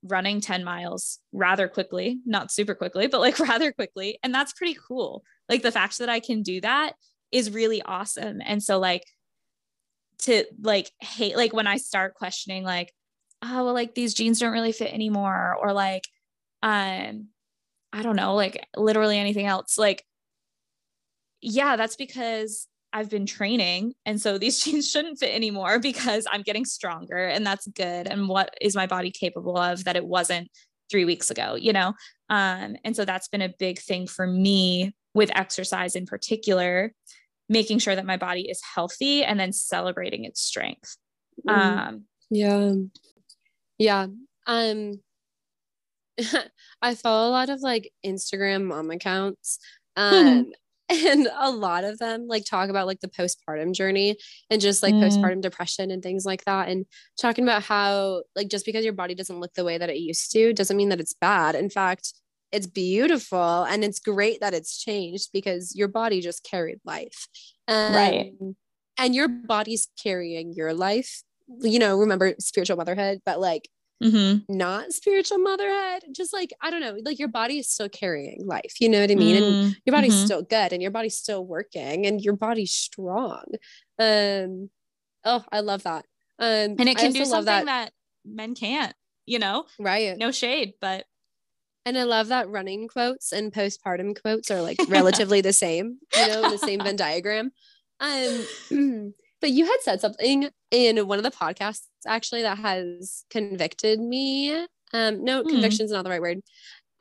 running 0.02 0.40
10 0.40 0.64
miles 0.64 1.18
rather 1.32 1.68
quickly, 1.68 2.20
not 2.24 2.50
super 2.50 2.74
quickly, 2.74 3.08
but 3.08 3.20
like 3.20 3.38
rather 3.50 3.72
quickly. 3.72 4.18
And 4.22 4.34
that's 4.34 4.54
pretty 4.54 4.74
cool. 4.88 5.22
Like, 5.50 5.60
the 5.60 5.72
fact 5.72 5.98
that 5.98 6.08
I 6.08 6.18
can 6.18 6.42
do 6.42 6.62
that 6.62 6.94
is 7.30 7.50
really 7.50 7.82
awesome. 7.82 8.40
And 8.42 8.62
so, 8.62 8.78
like, 8.78 9.04
to 10.20 10.46
like 10.62 10.90
hate, 11.02 11.36
like, 11.36 11.52
when 11.52 11.66
I 11.66 11.76
start 11.76 12.14
questioning, 12.14 12.64
like, 12.64 12.90
oh, 13.42 13.66
well, 13.66 13.74
like 13.74 13.94
these 13.94 14.14
jeans 14.14 14.38
don't 14.40 14.52
really 14.52 14.72
fit 14.72 14.94
anymore, 14.94 15.56
or 15.60 15.74
like, 15.74 16.04
um, 16.62 17.28
I 17.92 18.02
don't 18.02 18.16
know, 18.16 18.34
like 18.34 18.66
literally 18.78 19.18
anything 19.18 19.44
else, 19.44 19.76
like, 19.76 20.04
yeah, 21.44 21.76
that's 21.76 21.96
because 21.96 22.66
I've 22.92 23.10
been 23.10 23.26
training. 23.26 23.94
And 24.06 24.20
so 24.20 24.38
these 24.38 24.60
jeans 24.64 24.90
shouldn't 24.90 25.18
fit 25.18 25.34
anymore 25.34 25.78
because 25.78 26.26
I'm 26.30 26.42
getting 26.42 26.64
stronger 26.64 27.16
and 27.26 27.46
that's 27.46 27.66
good. 27.68 28.06
And 28.06 28.28
what 28.28 28.54
is 28.60 28.74
my 28.76 28.86
body 28.86 29.10
capable 29.10 29.58
of 29.58 29.84
that 29.84 29.96
it 29.96 30.06
wasn't 30.06 30.48
three 30.90 31.04
weeks 31.04 31.30
ago, 31.30 31.54
you 31.56 31.72
know? 31.72 31.88
Um, 32.30 32.76
and 32.84 32.94
so 32.94 33.04
that's 33.04 33.28
been 33.28 33.42
a 33.42 33.52
big 33.58 33.78
thing 33.78 34.06
for 34.06 34.26
me 34.26 34.94
with 35.12 35.30
exercise 35.34 35.96
in 35.96 36.06
particular, 36.06 36.92
making 37.48 37.78
sure 37.78 37.94
that 37.94 38.06
my 38.06 38.16
body 38.16 38.48
is 38.48 38.60
healthy 38.74 39.24
and 39.24 39.38
then 39.38 39.52
celebrating 39.52 40.24
its 40.24 40.40
strength. 40.40 40.96
Mhm. 41.46 41.52
Um, 41.88 42.04
Yeah. 42.30 42.74
Yeah. 43.78 44.06
Um 44.46 45.00
I 46.80 46.94
follow 46.94 47.28
a 47.28 47.32
lot 47.32 47.48
of 47.48 47.60
like 47.60 47.92
Instagram 48.06 48.64
mom 48.64 48.90
accounts. 48.90 49.58
Um 49.96 50.50
and 51.06 51.28
a 51.38 51.50
lot 51.50 51.84
of 51.84 51.98
them 51.98 52.26
like 52.28 52.44
talk 52.44 52.68
about 52.68 52.86
like 52.86 53.00
the 53.00 53.08
postpartum 53.08 53.72
journey 53.72 54.16
and 54.50 54.60
just 54.60 54.82
like 54.82 54.94
Mm. 54.94 55.02
postpartum 55.02 55.40
depression 55.40 55.90
and 55.90 56.02
things 56.02 56.24
like 56.26 56.44
that 56.44 56.68
and 56.68 56.84
talking 57.18 57.44
about 57.44 57.62
how 57.62 58.22
like 58.36 58.48
just 58.48 58.66
because 58.66 58.84
your 58.84 58.92
body 58.92 59.14
doesn't 59.14 59.40
look 59.40 59.54
the 59.54 59.64
way 59.64 59.78
that 59.78 59.88
it 59.90 59.96
used 59.96 60.30
to 60.32 60.52
doesn't 60.52 60.76
mean 60.76 60.90
that 60.90 61.00
it's 61.00 61.14
bad. 61.14 61.54
In 61.54 61.70
fact, 61.70 62.12
it's 62.52 62.66
beautiful 62.66 63.64
and 63.64 63.82
it's 63.82 63.98
great 63.98 64.40
that 64.40 64.54
it's 64.54 64.78
changed 64.78 65.30
because 65.32 65.74
your 65.74 65.88
body 65.88 66.20
just 66.20 66.44
carried 66.44 66.80
life. 66.84 67.28
Right. 67.68 68.34
Um, 68.40 68.56
And 68.98 69.14
your 69.14 69.28
body's 69.28 69.88
carrying 70.02 70.52
your 70.52 70.74
life 70.74 71.22
you 71.60 71.78
know, 71.78 71.98
remember 71.98 72.34
spiritual 72.38 72.76
motherhood, 72.78 73.20
but 73.26 73.38
like 73.38 73.68
mhm. 74.02 74.44
not 74.48 74.92
spiritual 74.92 75.38
motherhood, 75.38 76.02
just 76.12 76.32
like, 76.32 76.52
I 76.60 76.70
don't 76.70 76.80
know, 76.80 76.96
like 77.04 77.18
your 77.18 77.28
body 77.28 77.58
is 77.58 77.68
still 77.68 77.88
carrying 77.88 78.46
life. 78.46 78.74
You 78.80 78.88
know 78.88 79.00
what 79.00 79.10
I 79.10 79.14
mean? 79.14 79.36
And 79.36 79.44
Mm, 79.44 79.76
your 79.84 79.94
body's 79.94 80.14
mhm. 80.14 80.24
still 80.24 80.42
good 80.42 80.72
and 80.72 80.82
your 80.82 80.90
body's 80.90 81.16
still 81.16 81.44
working 81.44 82.06
and 82.06 82.20
your 82.20 82.36
body's 82.36 82.72
strong. 82.72 83.44
Um, 83.98 84.70
oh, 85.24 85.44
I 85.52 85.60
love 85.60 85.84
that. 85.84 86.04
Um, 86.38 86.76
and 86.78 86.88
it 86.88 86.96
can 86.98 87.12
do 87.12 87.24
something 87.24 87.66
that 87.66 87.92
men 88.24 88.54
can't, 88.54 88.94
you 89.26 89.38
know, 89.38 89.66
right. 89.78 90.16
no 90.18 90.30
shade, 90.32 90.74
but 90.80 91.04
And 91.86 91.98
I 91.98 92.04
love 92.04 92.28
that 92.28 92.48
running 92.48 92.88
quotes 92.88 93.32
and 93.32 93.52
postpartum 93.52 94.20
quotes 94.20 94.50
are 94.50 94.62
like 94.62 94.78
relatively 94.88 95.42
the 95.42 95.52
same, 95.52 95.98
you 96.16 96.26
know, 96.28 96.50
the 96.50 96.58
same 96.58 96.80
Venn 96.80 96.96
diagram. 97.06 97.52
Um, 98.00 98.44
but 99.44 99.50
you 99.50 99.66
had 99.66 99.76
said 99.82 100.00
something 100.00 100.48
in 100.70 101.06
one 101.06 101.18
of 101.18 101.22
the 101.22 101.30
podcasts 101.30 101.82
actually 102.06 102.40
that 102.40 102.56
has 102.56 103.26
convicted 103.28 104.00
me. 104.00 104.54
Um, 104.94 105.22
no, 105.22 105.42
Hmm. 105.42 105.50
conviction's 105.50 105.90
not 105.90 106.02
the 106.02 106.08
right 106.08 106.22
word. 106.22 106.40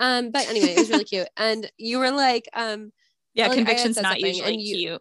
Um, 0.01 0.29
but 0.29 0.49
anyway, 0.49 0.75
it 0.75 0.79
was 0.79 0.89
really 0.89 1.05
cute. 1.05 1.29
And 1.37 1.71
you 1.77 1.99
were 1.99 2.11
like, 2.11 2.49
um, 2.53 2.91
yeah, 3.33 3.47
Like, 3.47 3.51
I 3.51 3.55
conviction's 3.63 4.01
not 4.01 4.19
usually 4.19 4.51
and 4.55 4.61
you- 4.61 4.99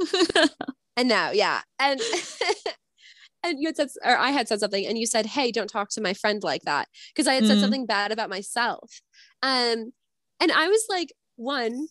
cute. 0.00 0.50
and 0.96 1.08
now, 1.10 1.30
yeah. 1.30 1.60
And 1.78 2.00
and 3.44 3.60
you 3.60 3.68
had 3.68 3.76
said 3.76 3.88
or 4.02 4.16
I 4.16 4.30
had 4.30 4.48
said 4.48 4.60
something 4.60 4.86
and 4.86 4.96
you 4.96 5.04
said, 5.06 5.26
Hey, 5.26 5.52
don't 5.52 5.68
talk 5.68 5.90
to 5.90 6.00
my 6.00 6.14
friend 6.14 6.42
like 6.42 6.62
that. 6.62 6.88
Because 7.14 7.28
I 7.28 7.34
had 7.34 7.46
said 7.46 7.58
Mhm. 7.58 7.60
something 7.60 7.86
bad 7.86 8.12
about 8.12 8.30
myself. 8.30 9.02
Um, 9.42 9.92
and 10.40 10.52
I 10.52 10.68
was 10.68 10.86
like, 10.88 11.12
one, 11.36 11.88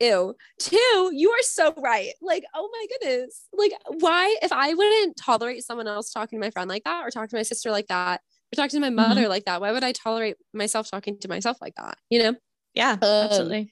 ew. 0.00 0.34
Two, 0.60 1.10
you 1.12 1.30
are 1.30 1.42
so 1.42 1.74
right. 1.78 2.12
Like, 2.22 2.44
oh 2.54 2.68
my 2.72 2.86
goodness. 3.00 3.46
Like, 3.52 3.72
why 3.98 4.36
if 4.42 4.52
I 4.52 4.74
wouldn't 4.74 5.16
tolerate 5.16 5.64
someone 5.64 5.86
else 5.88 6.10
talking 6.12 6.38
to 6.38 6.44
my 6.46 6.50
friend 6.50 6.68
like 6.68 6.84
that, 6.84 7.04
or 7.06 7.10
talk 7.10 7.28
to 7.30 7.36
my 7.36 7.42
sister 7.42 7.70
like 7.70 7.86
that, 7.88 8.20
or 8.52 8.56
talk 8.56 8.70
to 8.70 8.80
my 8.80 8.90
mother 8.90 9.28
like 9.28 9.44
that, 9.46 9.60
why 9.60 9.72
would 9.72 9.84
I 9.84 9.92
tolerate 9.92 10.36
myself 10.54 10.90
talking 10.90 11.18
to 11.20 11.28
myself 11.28 11.58
like 11.60 11.74
that? 11.76 11.96
You 12.10 12.22
know? 12.22 12.34
yeah, 12.74 12.92
Um, 12.92 12.98
absolutely. 13.02 13.70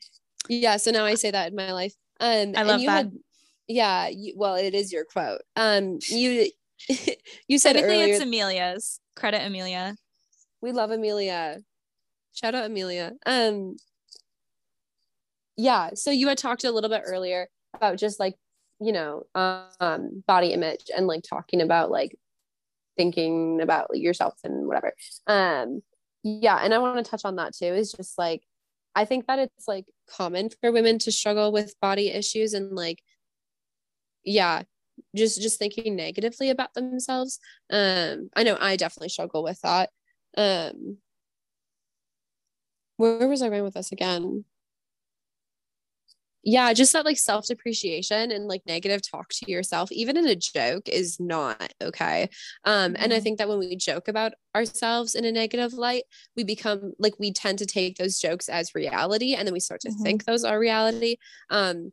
Yeah. 0.49 0.77
So 0.77 0.91
now 0.91 1.05
I 1.05 1.15
say 1.15 1.31
that 1.31 1.51
in 1.51 1.57
my 1.57 1.73
life. 1.73 1.95
Um, 2.21 2.29
I 2.29 2.61
and 2.61 2.69
love 2.69 2.81
you 2.81 2.87
that. 2.87 2.97
Had, 2.97 3.13
yeah. 3.69 4.09
You, 4.09 4.35
well, 4.37 4.55
it 4.57 4.75
is 4.75 4.93
your 4.93 5.05
quote. 5.05 5.43
Um, 5.57 5.99
you 6.09 6.51
you 7.49 7.59
said 7.59 7.73
Technically, 7.75 8.03
earlier 8.03 8.15
it's 8.15 8.23
Amelia's. 8.23 9.01
Credit 9.17 9.45
Amelia. 9.47 9.97
we 10.61 10.73
love 10.73 10.91
Amelia. 10.91 11.59
Shout 12.35 12.55
out 12.55 12.67
Amelia. 12.67 13.13
Um, 13.25 13.77
yeah. 15.57 15.91
So 15.95 16.11
you 16.11 16.29
had 16.29 16.39
talked 16.39 16.65
a 16.65 16.71
little 16.71 16.91
bit 16.91 17.03
earlier 17.05 17.49
about 17.75 17.99
just 17.99 18.21
like 18.21 18.37
you 18.81 18.93
know 18.93 19.25
um 19.35 20.23
body 20.27 20.53
image 20.53 20.87
and 20.95 21.07
like 21.07 21.23
talking 21.23 21.63
about 21.63 21.91
like 21.91 22.17
thinking 22.97 23.61
about 23.61 23.89
yourself 23.95 24.35
and 24.45 24.67
whatever. 24.67 24.93
Um, 25.27 25.83
yeah, 26.23 26.59
and 26.63 26.75
I 26.75 26.79
want 26.79 27.05
to 27.05 27.09
touch 27.11 27.25
on 27.25 27.37
that 27.37 27.55
too. 27.55 27.67
Is 27.67 27.93
just 27.93 28.19
like 28.19 28.43
I 28.95 29.05
think 29.05 29.27
that 29.27 29.39
it's 29.39 29.69
like 29.69 29.87
common 30.11 30.51
for 30.61 30.73
women 30.73 30.99
to 31.01 31.13
struggle 31.13 31.53
with 31.53 31.75
body 31.81 32.09
issues 32.11 32.55
and 32.55 32.73
like 32.75 33.03
yeah, 34.25 34.63
just 35.15 35.41
just 35.41 35.59
thinking 35.59 35.97
negatively 35.97 36.51
about 36.51 36.75
themselves. 36.75 37.39
Um, 37.71 38.31
I 38.37 38.43
know 38.43 38.57
I 38.61 38.77
definitely 38.77 39.11
struggle 39.11 39.43
with 39.43 39.61
that. 39.63 39.91
Um, 40.37 40.99
where 42.97 43.29
was 43.29 43.43
I 43.43 43.49
going 43.49 43.65
with 43.65 43.75
this 43.75 43.93
again? 43.93 44.45
Yeah, 46.49 46.73
just 46.75 46.93
that 46.93 47.05
like 47.05 47.19
self 47.19 47.47
depreciation 47.47 48.31
and 48.31 48.47
like 48.47 48.63
negative 48.67 49.03
talk 49.03 49.31
to 49.31 49.51
yourself, 49.51 49.91
even 49.91 50.17
in 50.17 50.27
a 50.29 50.37
joke, 50.37 50.89
is 50.89 51.19
not 51.19 51.75
okay. 51.83 52.31
Um, 52.65 52.95
and 53.01 53.13
I 53.13 53.19
Mhm. 53.19 53.21
think 53.21 53.39
that 53.39 53.49
when 53.49 53.59
we 53.59 53.75
joke 53.75 54.07
about 54.07 54.33
ourselves 54.55 55.17
in 55.17 55.25
a 55.25 55.33
negative 55.33 55.73
light, 55.75 56.05
we 56.37 56.45
become 56.45 56.93
like 57.01 57.15
we 57.19 57.33
tend 57.33 57.59
to 57.59 57.67
take 57.67 57.99
those 57.99 58.21
jokes 58.21 58.49
as 58.49 58.77
reality, 58.77 59.35
and 59.35 59.45
then 59.47 59.55
we 59.55 59.59
start 59.61 59.81
to 59.83 59.91
Mhm. 59.91 60.05
think 60.05 60.25
those 60.25 60.45
are 60.45 60.59
reality. 60.61 61.17
Um, 61.51 61.91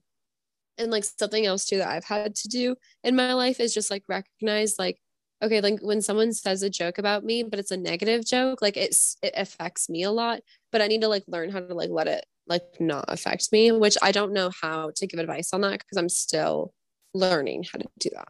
and 0.78 0.92
like 0.92 1.04
something 1.06 1.46
else 1.46 1.66
too 1.66 1.78
that 1.78 1.90
I've 1.90 2.06
had 2.06 2.36
to 2.36 2.48
do 2.48 2.76
in 3.04 3.16
my 3.16 3.34
life 3.34 3.60
is 3.60 3.74
just 3.74 3.92
like 3.92 4.04
recognize 4.10 4.76
like 4.80 5.00
okay 5.44 5.62
like 5.62 5.80
when 5.82 6.02
someone 6.02 6.34
says 6.34 6.64
a 6.64 6.70
joke 6.70 6.98
about 6.98 7.24
me 7.24 7.44
but 7.44 7.60
it's 7.60 7.72
a 7.72 7.78
negative 7.78 8.26
joke 8.26 8.62
like 8.62 8.78
it's 8.78 9.18
it 9.24 9.34
affects 9.38 9.90
me 9.90 10.04
a 10.04 10.12
lot 10.12 10.42
but 10.72 10.82
I 10.82 10.88
need 10.88 11.02
to 11.02 11.08
like 11.10 11.24
learn 11.28 11.52
how 11.52 11.60
to 11.62 11.74
like 11.76 11.90
let 11.92 12.08
it 12.08 12.26
like 12.48 12.64
not 12.80 13.06
affect 13.08 13.52
me 13.52 13.72
which 13.72 13.98
I 14.02 14.12
don't 14.12 14.34
know 14.34 14.52
how 14.62 14.92
to 14.96 15.08
give 15.08 15.20
advice 15.20 15.54
on 15.54 15.62
that 15.62 15.80
because 15.80 15.98
I'm 15.98 16.10
still 16.10 16.74
learning 17.14 17.66
how 17.72 17.80
to 17.80 17.88
do 18.00 18.10
that. 18.14 18.28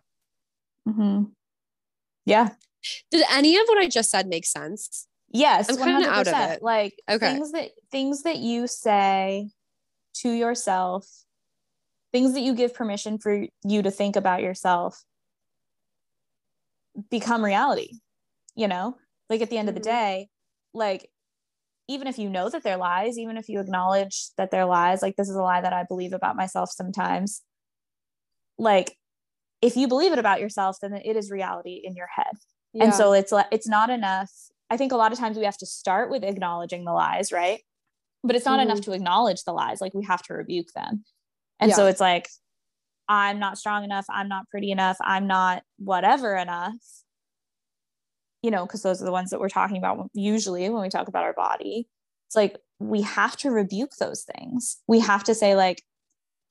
Mm-hmm. 0.87 1.23
Yeah. 2.25 2.49
Did 3.11 3.25
any 3.31 3.57
of 3.57 3.65
what 3.67 3.77
I 3.77 3.87
just 3.87 4.09
said 4.11 4.27
make 4.27 4.45
sense? 4.45 5.07
Yes. 5.29 5.69
I'm 5.69 5.77
kinda 5.77 6.07
out 6.09 6.27
of 6.27 6.37
it. 6.37 6.61
Like 6.61 6.93
Okay. 7.09 7.33
things 7.33 7.51
that 7.53 7.71
things 7.91 8.23
that 8.23 8.37
you 8.37 8.67
say 8.67 9.49
to 10.15 10.29
yourself, 10.29 11.07
things 12.11 12.33
that 12.33 12.41
you 12.41 12.53
give 12.53 12.73
permission 12.73 13.17
for 13.17 13.45
you 13.63 13.81
to 13.81 13.89
think 13.89 14.15
about 14.15 14.41
yourself 14.41 15.03
become 17.09 17.43
reality. 17.43 17.99
You 18.55 18.67
know, 18.67 18.97
like 19.29 19.41
at 19.41 19.49
the 19.49 19.57
end 19.57 19.69
of 19.69 19.75
the 19.75 19.81
Mhm. 19.81 19.85
day, 19.85 20.29
like 20.73 21.09
even 21.87 22.07
if 22.07 22.17
you 22.17 22.29
know 22.29 22.49
that 22.49 22.63
they're 22.63 22.77
lies, 22.77 23.17
even 23.17 23.37
if 23.37 23.49
you 23.49 23.59
acknowledge 23.59 24.29
that 24.37 24.51
they're 24.51 24.65
lies, 24.65 25.01
like 25.01 25.15
this 25.15 25.29
is 25.29 25.35
a 25.35 25.41
lie 25.41 25.61
that 25.61 25.73
I 25.73 25.83
believe 25.83 26.13
about 26.13 26.35
myself 26.35 26.69
sometimes. 26.71 27.41
Like 28.57 28.95
if 29.61 29.75
you 29.75 29.87
believe 29.87 30.13
it 30.13 30.19
about 30.19 30.39
yourself, 30.39 30.77
then 30.81 30.93
it 30.93 31.15
is 31.15 31.29
reality 31.31 31.81
in 31.83 31.95
your 31.95 32.07
head. 32.13 32.33
Yeah. 32.73 32.85
And 32.85 32.93
so 32.93 33.13
it's 33.13 33.31
like 33.31 33.47
it's 33.51 33.67
not 33.67 33.89
enough. 33.89 34.31
I 34.69 34.77
think 34.77 34.91
a 34.91 34.97
lot 34.97 35.11
of 35.11 35.19
times 35.19 35.37
we 35.37 35.45
have 35.45 35.57
to 35.57 35.65
start 35.65 36.09
with 36.09 36.23
acknowledging 36.23 36.85
the 36.85 36.93
lies, 36.93 37.31
right? 37.31 37.61
But 38.23 38.35
it's 38.35 38.45
not 38.45 38.59
enough 38.59 38.77
mm-hmm. 38.77 38.91
to 38.91 38.95
acknowledge 38.95 39.43
the 39.43 39.51
lies. 39.51 39.81
Like 39.81 39.93
we 39.93 40.05
have 40.05 40.21
to 40.23 40.33
rebuke 40.33 40.71
them. 40.73 41.03
And 41.59 41.71
so 41.71 41.87
it's 41.87 41.99
like, 42.01 42.27
I'm 43.07 43.39
not 43.39 43.57
strong 43.57 43.83
enough. 43.83 44.05
I'm 44.09 44.27
not 44.27 44.49
pretty 44.49 44.71
enough. 44.71 44.97
I'm 45.01 45.27
not 45.27 45.63
whatever 45.77 46.35
enough. 46.35 46.73
You 48.43 48.51
know, 48.51 48.65
because 48.65 48.83
those 48.83 49.01
are 49.01 49.05
the 49.05 49.11
ones 49.11 49.31
that 49.31 49.39
we're 49.39 49.49
talking 49.49 49.77
about 49.77 50.09
usually 50.13 50.69
when 50.69 50.83
we 50.83 50.89
talk 50.89 51.07
about 51.07 51.23
our 51.23 51.33
body. 51.33 51.87
It's 52.27 52.35
like 52.35 52.57
we 52.79 53.01
have 53.01 53.35
to 53.37 53.49
rebuke 53.49 53.93
those 53.99 54.23
things. 54.23 54.77
We 54.87 54.99
have 54.99 55.23
to 55.25 55.33
say, 55.33 55.55
like, 55.55 55.81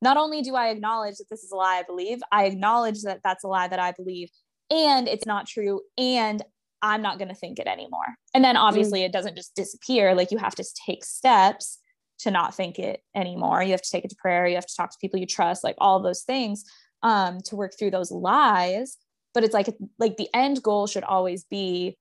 not 0.00 0.16
only 0.16 0.42
do 0.42 0.56
I 0.56 0.68
acknowledge 0.68 1.16
that 1.18 1.26
this 1.30 1.44
is 1.44 1.52
a 1.52 1.56
lie 1.56 1.76
I 1.76 1.82
believe, 1.84 2.18
I 2.32 2.46
acknowledge 2.46 3.02
that 3.02 3.20
that's 3.22 3.44
a 3.44 3.48
lie 3.48 3.68
that 3.68 3.78
I 3.78 3.92
believe. 3.92 4.28
and 4.70 5.06
it's 5.06 5.26
not 5.26 5.46
true 5.46 5.80
and 5.98 6.42
i'm 6.80 7.02
not 7.02 7.18
going 7.18 7.28
to 7.28 7.34
think 7.34 7.58
it 7.58 7.66
anymore 7.66 8.16
and 8.34 8.42
then 8.42 8.56
obviously 8.56 9.00
mm. 9.00 9.04
it 9.04 9.12
doesn't 9.12 9.36
just 9.36 9.54
disappear 9.54 10.14
like 10.14 10.30
you 10.30 10.38
have 10.38 10.54
to 10.54 10.64
take 10.86 11.04
steps 11.04 11.78
to 12.18 12.30
not 12.30 12.54
think 12.54 12.78
it 12.78 13.00
anymore 13.14 13.62
you 13.62 13.72
have 13.72 13.82
to 13.82 13.90
take 13.90 14.04
it 14.04 14.08
to 14.08 14.16
prayer 14.16 14.46
you 14.46 14.54
have 14.54 14.66
to 14.66 14.76
talk 14.76 14.90
to 14.90 14.98
people 15.00 15.18
you 15.18 15.26
trust 15.26 15.62
like 15.62 15.76
all 15.78 16.00
those 16.00 16.22
things 16.22 16.64
um 17.02 17.38
to 17.44 17.56
work 17.56 17.72
through 17.78 17.90
those 17.90 18.10
lies 18.10 18.96
but 19.34 19.44
it's 19.44 19.54
like 19.54 19.68
like 19.98 20.16
the 20.16 20.28
end 20.34 20.62
goal 20.62 20.86
should 20.86 21.04
always 21.04 21.44
be 21.44 21.96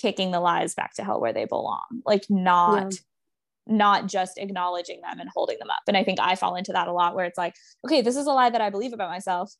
kicking 0.00 0.30
the 0.30 0.40
lies 0.40 0.74
back 0.74 0.94
to 0.94 1.04
hell 1.04 1.20
where 1.20 1.32
they 1.32 1.44
belong 1.44 1.84
like 2.04 2.24
not 2.28 2.92
yeah. 2.92 2.98
not 3.66 4.06
just 4.06 4.38
acknowledging 4.38 5.00
them 5.00 5.18
and 5.18 5.30
holding 5.34 5.58
them 5.58 5.70
up 5.70 5.82
and 5.88 5.96
i 5.96 6.04
think 6.04 6.20
i 6.20 6.34
fall 6.34 6.54
into 6.54 6.72
that 6.72 6.88
a 6.88 6.92
lot 6.92 7.14
where 7.14 7.24
it's 7.24 7.38
like 7.38 7.54
okay 7.84 8.02
this 8.02 8.16
is 8.16 8.26
a 8.26 8.32
lie 8.32 8.50
that 8.50 8.60
i 8.60 8.70
believe 8.70 8.92
about 8.92 9.10
myself 9.10 9.52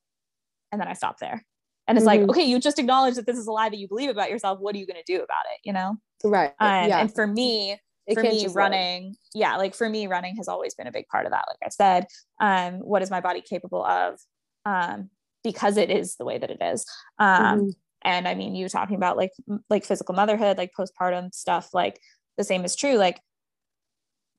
and 0.73 0.81
then 0.81 0.89
i 0.89 0.93
stop 0.93 1.19
there 1.19 1.45
and 1.89 1.97
it's 1.97 2.07
mm-hmm. 2.07 2.23
like 2.23 2.31
okay 2.31 2.45
you 2.45 2.59
just 2.59 2.79
acknowledge 2.79 3.15
that 3.15 3.27
this 3.27 3.39
is 3.39 3.47
a 3.47 3.53
lie 3.53 3.69
that 3.69 3.79
you 3.79 3.89
believe 3.89 4.11
about 4.11 4.31
yourself 4.31 4.59
what 4.61 4.75
are 4.75 4.79
you 4.79 4.87
going 4.87 5.01
to 5.03 5.13
do 5.13 5.17
about 5.17 5.45
it 5.55 5.61
you 5.65 5.73
know 5.73 5.97
right 6.25 6.53
um, 6.61 6.89
yeah. 6.89 7.01
and 7.01 7.15
for 7.15 7.27
me 7.27 7.79
it 8.07 8.15
for 8.15 8.23
me 8.23 8.47
running 8.49 9.05
live. 9.05 9.17
yeah 9.35 9.57
like 9.57 9.75
for 9.75 9.89
me 9.89 10.07
running 10.07 10.37
has 10.37 10.49
always 10.49 10.75
been 10.75 10.87
a 10.87 10.93
big 10.93 11.07
part 11.09 11.27
of 11.27 11.33
that 11.33 11.45
like 11.49 11.59
i 11.65 11.69
said 11.69 12.07
um 12.41 12.75
what 12.81 13.03
is 13.03 13.11
my 13.11 13.21
body 13.21 13.41
capable 13.41 13.85
of 13.85 14.19
um 14.65 15.11
because 15.47 15.77
it 15.77 15.91
is 15.91 16.17
the 16.17 16.25
way 16.25 16.39
that 16.39 16.51
it 16.51 16.61
is. 16.61 16.85
Um 17.21 17.31
mm-hmm. 17.31 17.69
and 18.03 18.27
i 18.27 18.35
mean 18.35 18.57
you 18.57 18.69
talking 18.69 18.97
about 18.97 19.17
like 19.17 19.33
like 19.71 19.85
physical 19.85 20.15
motherhood 20.15 20.59
like 20.59 20.73
postpartum 20.79 21.33
stuff 21.33 21.71
like 21.73 22.01
the 22.37 22.45
same 22.45 22.65
is 22.65 22.75
true. 22.75 22.97
Like 22.97 23.21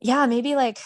yeah 0.02 0.26
maybe 0.26 0.56
like 0.56 0.80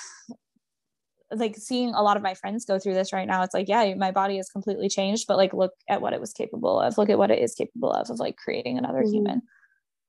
like 1.32 1.56
seeing 1.58 1.94
a 1.94 2.04
lot 2.04 2.18
of 2.18 2.24
my 2.24 2.34
friends 2.36 2.66
go 2.66 2.78
through 2.78 2.94
this 2.94 3.12
right 3.14 3.28
now 3.28 3.42
it's 3.42 3.54
like 3.54 3.68
yeah 3.68 3.94
my 3.96 4.12
body 4.12 4.38
has 4.38 4.50
completely 4.50 4.90
changed 4.90 5.26
but 5.28 5.38
like 5.38 5.54
look 5.54 5.74
at 5.90 6.02
what 6.02 6.14
it 6.14 6.22
was 6.22 6.34
capable 6.34 6.80
of. 6.80 6.98
Look 6.98 7.10
at 7.10 7.18
what 7.18 7.32
it 7.32 7.40
is 7.40 7.56
capable 7.56 7.92
of 7.92 8.10
of 8.12 8.20
like 8.20 8.38
creating 8.38 8.78
another 8.78 9.02
mm-hmm. 9.02 9.14
human. 9.14 9.42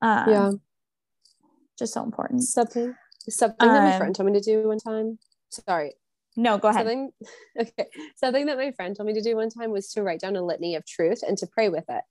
Um, 0.02 0.28
yeah. 0.28 0.50
just 1.78 1.94
so 1.94 2.02
important. 2.02 2.42
Something 2.42 2.94
something 3.30 3.68
um, 3.68 3.74
that 3.74 3.90
my 3.92 3.98
friend 3.98 4.14
told 4.14 4.30
me 4.30 4.38
to 4.38 4.44
do 4.44 4.68
one 4.68 4.78
time. 4.78 5.18
Sorry 5.50 5.92
no 6.36 6.58
go 6.58 6.68
ahead 6.68 6.86
something 6.86 7.10
okay 7.60 7.86
something 8.16 8.46
that 8.46 8.56
my 8.56 8.72
friend 8.72 8.96
told 8.96 9.06
me 9.06 9.14
to 9.14 9.20
do 9.20 9.36
one 9.36 9.50
time 9.50 9.70
was 9.70 9.88
to 9.88 10.02
write 10.02 10.20
down 10.20 10.36
a 10.36 10.42
litany 10.42 10.74
of 10.74 10.86
truth 10.86 11.22
and 11.26 11.36
to 11.38 11.46
pray 11.46 11.68
with 11.68 11.84
it 11.88 12.04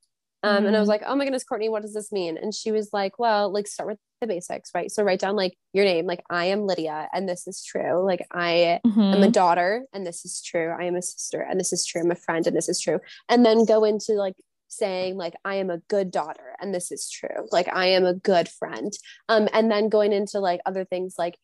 um, 0.44 0.58
mm-hmm. 0.58 0.68
And 0.68 0.76
I 0.76 0.80
was 0.80 0.88
mm-hmm. 0.88 1.04
like, 1.04 1.04
oh 1.06 1.16
my 1.16 1.24
goodness, 1.24 1.44
Courtney, 1.44 1.70
what 1.70 1.84
does 1.84 1.94
this 1.94 2.12
mean? 2.12 2.38
And 2.38 2.54
she 2.54 2.72
was 2.72 2.90
like, 2.92 3.20
well, 3.20 3.52
like 3.52 3.68
start 3.68 3.90
with 3.90 4.00
the 4.22 4.28
basics, 4.28 4.72
right? 4.74 4.92
So 4.92 5.04
write 5.04 5.20
down 5.20 5.36
like 5.36 5.56
your 5.74 5.86
name, 5.86 6.06
like 6.06 6.24
I 6.30 6.46
am 6.46 6.66
Lydia, 6.66 7.10
and 7.14 7.30
this 7.30 7.48
is 7.48 7.64
true. 7.64 8.04
Like 8.04 8.26
I 8.32 8.80
mm-hmm. 8.86 9.00
am 9.00 9.14
a 9.14 9.18
mm-hmm. 9.18 9.32
daughter, 9.32 9.86
and 9.94 10.06
this 10.06 10.26
is 10.26 10.42
true. 10.42 10.74
I 10.78 10.86
am 10.86 10.96
a 10.96 11.02
sister, 11.02 11.42
and 11.42 11.60
this 11.60 11.74
is 11.74 11.86
true. 11.86 12.02
I'm 12.02 12.12
a 12.12 12.16
friend, 12.16 12.46
and 12.48 12.56
this 12.56 12.70
is 12.70 12.80
true. 12.80 13.00
And 13.30 13.46
then 13.46 13.66
go 13.66 13.84
into 13.84 14.14
like 14.14 14.36
saying 14.68 15.18
like 15.18 15.34
I 15.46 15.56
am 15.56 15.70
a 15.70 15.80
good 15.90 16.10
daughter, 16.10 16.56
and 16.60 16.74
this 16.74 16.92
is 16.92 17.10
true. 17.10 17.48
Like 17.52 17.68
I 17.72 17.88
am 17.88 18.06
a 18.06 18.16
good 18.16 18.50
friend. 18.50 18.92
Um, 19.30 19.48
and 19.54 19.70
then 19.70 19.90
going 19.90 20.12
into 20.12 20.40
like 20.40 20.62
other 20.66 20.86
things 20.86 21.16
like 21.20 21.38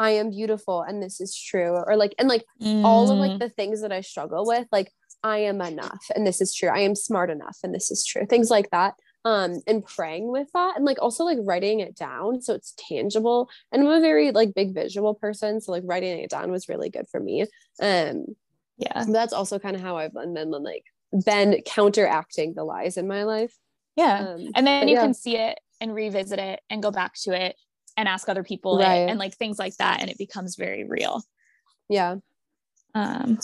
I 0.00 0.10
am 0.10 0.30
beautiful, 0.30 0.82
and 0.82 1.00
this 1.00 1.20
is 1.20 1.36
true, 1.36 1.76
or 1.86 1.96
like 1.96 2.14
and 2.18 2.28
like 2.28 2.44
mm. 2.60 2.84
all 2.84 3.10
of 3.10 3.18
like 3.18 3.32
mm. 3.32 3.38
the 3.38 3.50
things 3.50 3.82
that 3.82 3.92
I 3.92 4.00
struggle 4.00 4.44
with, 4.46 4.66
like 4.72 4.90
I 5.22 5.38
am 5.38 5.60
enough 5.60 6.06
and 6.14 6.26
this 6.26 6.40
is 6.40 6.54
true. 6.54 6.68
I 6.68 6.80
am 6.80 6.94
smart 6.94 7.30
enough 7.30 7.58
and 7.62 7.74
this 7.74 7.90
is 7.90 8.04
true. 8.04 8.26
Things 8.26 8.50
like 8.50 8.70
that. 8.70 8.94
Um, 9.26 9.60
and 9.66 9.84
praying 9.84 10.32
with 10.32 10.48
that 10.54 10.76
and 10.76 10.86
like 10.86 10.96
also 11.02 11.24
like 11.24 11.36
writing 11.42 11.80
it 11.80 11.94
down 11.94 12.40
so 12.40 12.54
it's 12.54 12.74
tangible. 12.88 13.50
And 13.70 13.82
I'm 13.82 13.90
a 13.90 14.00
very 14.00 14.30
like 14.30 14.54
big 14.54 14.74
visual 14.74 15.14
person. 15.14 15.60
So 15.60 15.72
like 15.72 15.82
writing 15.84 16.18
it 16.20 16.30
down 16.30 16.50
was 16.50 16.70
really 16.70 16.88
good 16.88 17.06
for 17.10 17.20
me. 17.20 17.42
Um 17.82 18.24
yeah, 18.78 19.04
that's 19.06 19.34
also 19.34 19.58
kind 19.58 19.76
of 19.76 19.82
how 19.82 19.98
I've 19.98 20.14
been 20.14 20.32
then 20.32 20.50
like 20.50 20.84
been 21.26 21.60
counteracting 21.66 22.54
the 22.54 22.64
lies 22.64 22.96
in 22.96 23.06
my 23.06 23.24
life. 23.24 23.54
Yeah. 23.94 24.30
Um, 24.30 24.52
and 24.54 24.66
then 24.66 24.88
you 24.88 24.94
yeah. 24.94 25.02
can 25.02 25.12
see 25.12 25.36
it 25.36 25.60
and 25.82 25.94
revisit 25.94 26.38
it 26.38 26.60
and 26.70 26.82
go 26.82 26.90
back 26.90 27.12
to 27.24 27.32
it 27.32 27.56
and 28.00 28.08
ask 28.08 28.28
other 28.28 28.42
people 28.42 28.78
right. 28.78 28.94
it, 28.94 29.10
and 29.10 29.18
like 29.18 29.36
things 29.36 29.58
like 29.58 29.76
that. 29.76 30.00
And 30.00 30.10
it 30.10 30.18
becomes 30.18 30.56
very 30.56 30.84
real. 30.84 31.22
Yeah. 31.88 32.16
Um, 32.94 33.38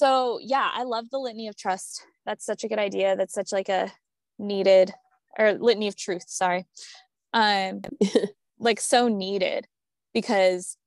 so 0.00 0.38
yeah 0.40 0.70
i 0.72 0.82
love 0.82 1.10
the 1.10 1.18
litany 1.18 1.46
of 1.46 1.56
trust 1.56 2.02
that's 2.24 2.46
such 2.46 2.64
a 2.64 2.68
good 2.68 2.78
idea 2.78 3.16
that's 3.16 3.34
such 3.34 3.52
like 3.52 3.68
a 3.68 3.92
needed 4.38 4.92
or 5.38 5.52
litany 5.52 5.88
of 5.88 5.96
truth 5.96 6.24
sorry 6.26 6.64
um 7.34 7.82
like 8.58 8.80
so 8.80 9.08
needed 9.08 9.66
because 10.14 10.78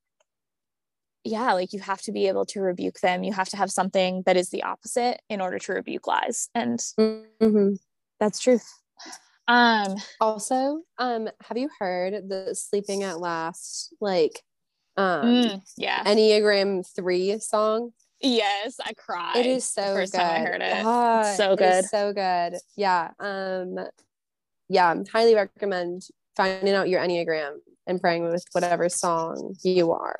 yeah 1.23 1.53
like 1.53 1.73
you 1.73 1.79
have 1.79 2.01
to 2.01 2.11
be 2.11 2.27
able 2.27 2.43
to 2.43 2.59
rebuke 2.59 2.99
them 3.01 3.23
you 3.23 3.31
have 3.31 3.49
to 3.49 3.57
have 3.57 3.69
something 3.69 4.23
that 4.25 4.35
is 4.35 4.49
the 4.49 4.63
opposite 4.63 5.21
in 5.29 5.41
order 5.41 5.59
to 5.59 5.73
rebuke 5.73 6.07
lies 6.07 6.49
and 6.55 6.79
mm-hmm. 6.99 7.73
that's 8.19 8.39
truth 8.39 8.67
um 9.47 9.95
also 10.21 10.81
um 10.97 11.27
have 11.41 11.57
you 11.57 11.69
heard 11.79 12.29
the 12.29 12.55
sleeping 12.55 13.03
at 13.03 13.19
last 13.19 13.93
like 13.99 14.41
um 14.95 15.25
mm, 15.25 15.61
yeah 15.77 16.03
enneagram 16.05 16.83
3 16.95 17.39
song 17.39 17.91
Yes, 18.25 18.77
I 18.81 18.93
cried. 18.93 19.35
It 19.35 19.45
is 19.45 19.65
so 19.65 19.81
first 19.95 20.13
good. 20.13 20.19
time 20.19 20.41
I 20.41 20.45
heard 20.45 20.61
it. 20.61 21.35
So 21.35 21.57
good. 21.57 21.83
so 21.83 22.13
good. 22.13 22.57
Yeah. 22.77 23.11
Um 23.19 23.77
yeah, 24.69 24.95
highly 25.11 25.35
recommend 25.35 26.07
finding 26.35 26.73
out 26.73 26.89
your 26.89 27.01
Enneagram 27.01 27.57
and 27.85 27.99
praying 27.99 28.23
with 28.23 28.45
whatever 28.53 28.89
song 28.89 29.55
you 29.63 29.91
are. 29.91 30.17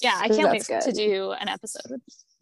Yeah, 0.00 0.16
I 0.18 0.28
can't 0.28 0.50
wait 0.50 0.66
good. 0.66 0.80
to 0.82 0.92
do 0.92 1.32
an 1.32 1.48
episode 1.48 2.00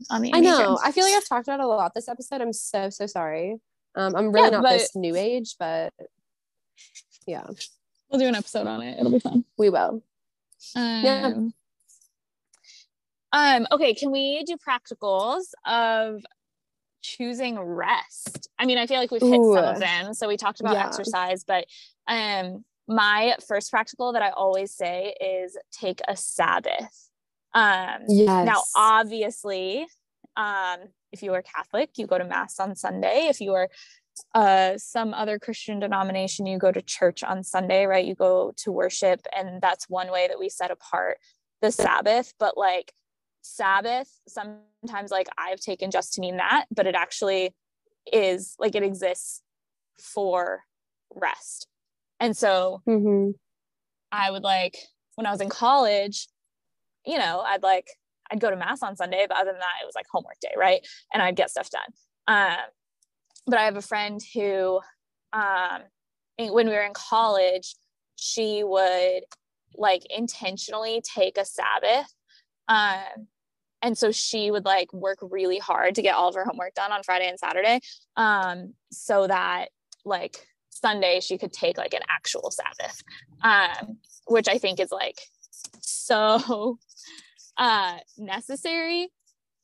on 0.09 0.23
the 0.23 0.31
Enneagram. 0.31 0.37
I 0.37 0.41
know. 0.41 0.79
I 0.83 0.93
feel 0.93 1.05
like 1.05 1.15
I've 1.15 1.29
talked 1.29 1.49
about 1.49 1.61
it 1.61 1.65
a 1.65 1.67
lot 1.67 1.93
this 1.95 2.09
episode. 2.09 2.41
I'm 2.41 2.53
so 2.53 2.89
so 2.89 3.07
sorry. 3.07 3.57
Um 3.95 4.15
I'm 4.15 4.33
really 4.33 4.51
yeah, 4.51 4.61
not 4.61 4.71
this 4.71 4.95
new 4.97 5.17
age, 5.17 5.57
but 5.59 5.93
yeah. 7.27 7.47
We'll 8.11 8.21
do 8.21 8.29
an 8.29 8.35
episode 8.35 8.67
on 8.67 8.83
it. 8.83 8.99
It'll 8.99 9.13
be 9.13 9.21
fun. 9.21 9.45
We 9.57 9.71
will. 9.71 10.03
Um, 10.77 11.05
yeah. 11.05 11.33
Um, 13.33 13.67
okay, 13.73 13.95
can 13.95 14.11
we 14.11 14.45
do 14.45 14.57
practicals 14.57 15.45
of 15.67 16.23
choosing 17.01 17.59
rest? 17.59 18.49
I 18.59 18.67
mean, 18.67 18.79
I 18.79 18.87
feel 18.87 18.99
like 18.99 19.11
we've 19.11 19.23
hit 19.23 19.41
Ooh. 19.41 19.55
some 19.55 19.65
of 19.65 19.81
them. 19.81 20.15
So 20.15 20.29
we 20.29 20.37
talked 20.37 20.61
about 20.61 20.75
yeah. 20.75 20.87
exercise, 20.87 21.45
but 21.45 21.67
um 22.07 22.65
my 22.89 23.37
first 23.47 23.71
practical 23.71 24.13
that 24.13 24.23
I 24.23 24.31
always 24.31 24.75
say 24.75 25.15
is 25.21 25.57
take 25.71 26.01
a 26.07 26.17
Sabbath. 26.17 27.09
Um 27.55 28.03
yes. 28.09 28.47
now 28.47 28.63
obviously, 28.77 29.87
um, 30.37 30.79
if 31.13 31.23
you 31.23 31.33
are 31.35 31.43
Catholic, 31.43 31.91
you 31.97 32.07
go 32.07 32.19
to 32.19 32.25
mass 32.25 32.59
on 32.59 32.75
Sunday. 32.75 33.27
If 33.29 33.41
you 33.41 33.53
are 33.53 33.69
uh, 34.35 34.75
some 34.77 35.15
other 35.15 35.39
Christian 35.39 35.79
denomination, 35.79 36.47
you 36.47 36.59
go 36.59 36.73
to 36.73 36.83
church 36.83 37.23
on 37.23 37.43
Sunday, 37.43 37.87
right? 37.87 38.05
You 38.05 38.15
go 38.15 38.53
to 38.59 38.73
worship, 38.73 39.21
and 39.37 39.61
that's 39.61 39.89
one 39.89 40.11
way 40.11 40.29
that 40.29 40.39
we 40.39 40.49
set 40.49 40.71
apart 40.71 41.19
the 41.61 41.71
Sabbath. 41.71 42.33
But 42.39 42.57
like 42.57 42.93
Sabbath, 43.43 44.09
sometimes 44.27 45.11
like 45.11 45.29
I've 45.39 45.61
taken 45.61 45.91
just 45.91 46.15
to 46.15 46.21
mean 46.21 46.39
that, 46.39 46.67
but 46.75 46.87
it 46.87 46.95
actually 46.95 47.55
is 48.13 48.55
like 48.59 48.75
it 48.75 48.83
exists 48.83 49.43
for 49.99 50.63
rest. 51.15 51.67
And 52.21 52.37
so 52.37 52.83
mm-hmm. 52.89 53.33
I 54.11 54.31
would 54.31 54.43
like 54.43 54.77
when 55.17 55.27
I 55.27 55.31
was 55.31 55.41
in 55.41 55.49
college, 55.49 56.29
you 57.05 57.19
know, 57.19 57.41
I'd 57.41 57.63
like 57.63 57.89
I'd 58.33 58.41
go 58.41 58.51
to 58.51 58.57
mass 58.57 58.83
on 58.83 58.97
Sunday, 58.97 59.27
but 59.29 59.37
other 59.37 59.53
than 59.53 59.61
that, 59.61 59.83
it 59.83 59.87
was 59.87 59.95
like 59.95 60.07
homework 60.11 60.41
day, 60.41 60.55
right? 60.57 60.81
And 61.13 61.23
I'd 61.23 61.37
get 61.37 61.51
stuff 61.51 61.69
done. 61.71 61.83
Um, 62.27 62.65
but 63.47 63.59
I 63.59 63.65
have 63.65 63.77
a 63.77 63.83
friend 63.83 64.21
who, 64.35 64.81
um, 65.33 65.83
when 66.39 66.67
we 66.67 66.73
were 66.73 66.83
in 66.83 66.95
college, 66.95 67.75
she 68.17 68.65
would 68.65 69.23
like 69.75 70.03
intentionally 70.11 71.03
take 71.03 71.37
a 71.39 71.45
Sabbath 71.45 72.13
um, 72.69 73.29
and 73.83 73.99
so 73.99 74.13
she 74.13 74.51
would 74.51 74.65
like 74.65 74.93
work 74.93 75.19
really 75.23 75.59
hard 75.59 75.95
to 75.97 76.03
get 76.03 76.15
all 76.15 76.29
of 76.29 76.35
her 76.35 76.45
homework 76.45 76.75
done 76.75 76.93
on 76.93 77.03
Friday 77.03 77.29
and 77.29 77.39
Saturday 77.39 77.81
um, 78.17 78.75
so 78.91 79.27
that 79.27 79.67
like 80.05 80.47
Sunday 80.71 81.21
she 81.21 81.37
could 81.39 81.53
take 81.53 81.77
like 81.77 81.95
an 81.95 82.03
actual 82.09 82.51
Sabbath, 82.51 83.03
um, 83.43 83.99
which 84.27 84.49
I 84.49 84.59
think 84.59 84.81
is 84.81 84.91
like 84.91 85.21
so 85.81 86.79
uh, 87.63 87.97
necessary 88.19 89.09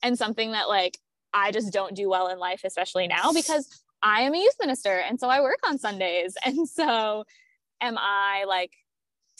and 0.01 0.17
something 0.17 0.53
that 0.53 0.69
like 0.69 0.97
I 1.33 1.51
just 1.51 1.73
don't 1.73 1.93
do 1.93 2.09
well 2.09 2.29
in 2.29 2.39
life, 2.39 2.61
especially 2.63 3.07
now 3.07 3.33
because 3.33 3.67
I 4.01 4.21
am 4.21 4.33
a 4.33 4.37
youth 4.37 4.55
minister 4.61 4.99
and 4.99 5.19
so 5.19 5.27
I 5.27 5.41
work 5.41 5.59
on 5.67 5.77
Sundays. 5.77 6.35
And 6.45 6.67
so 6.67 7.25
am 7.81 7.97
I 7.97 8.45
like 8.47 8.71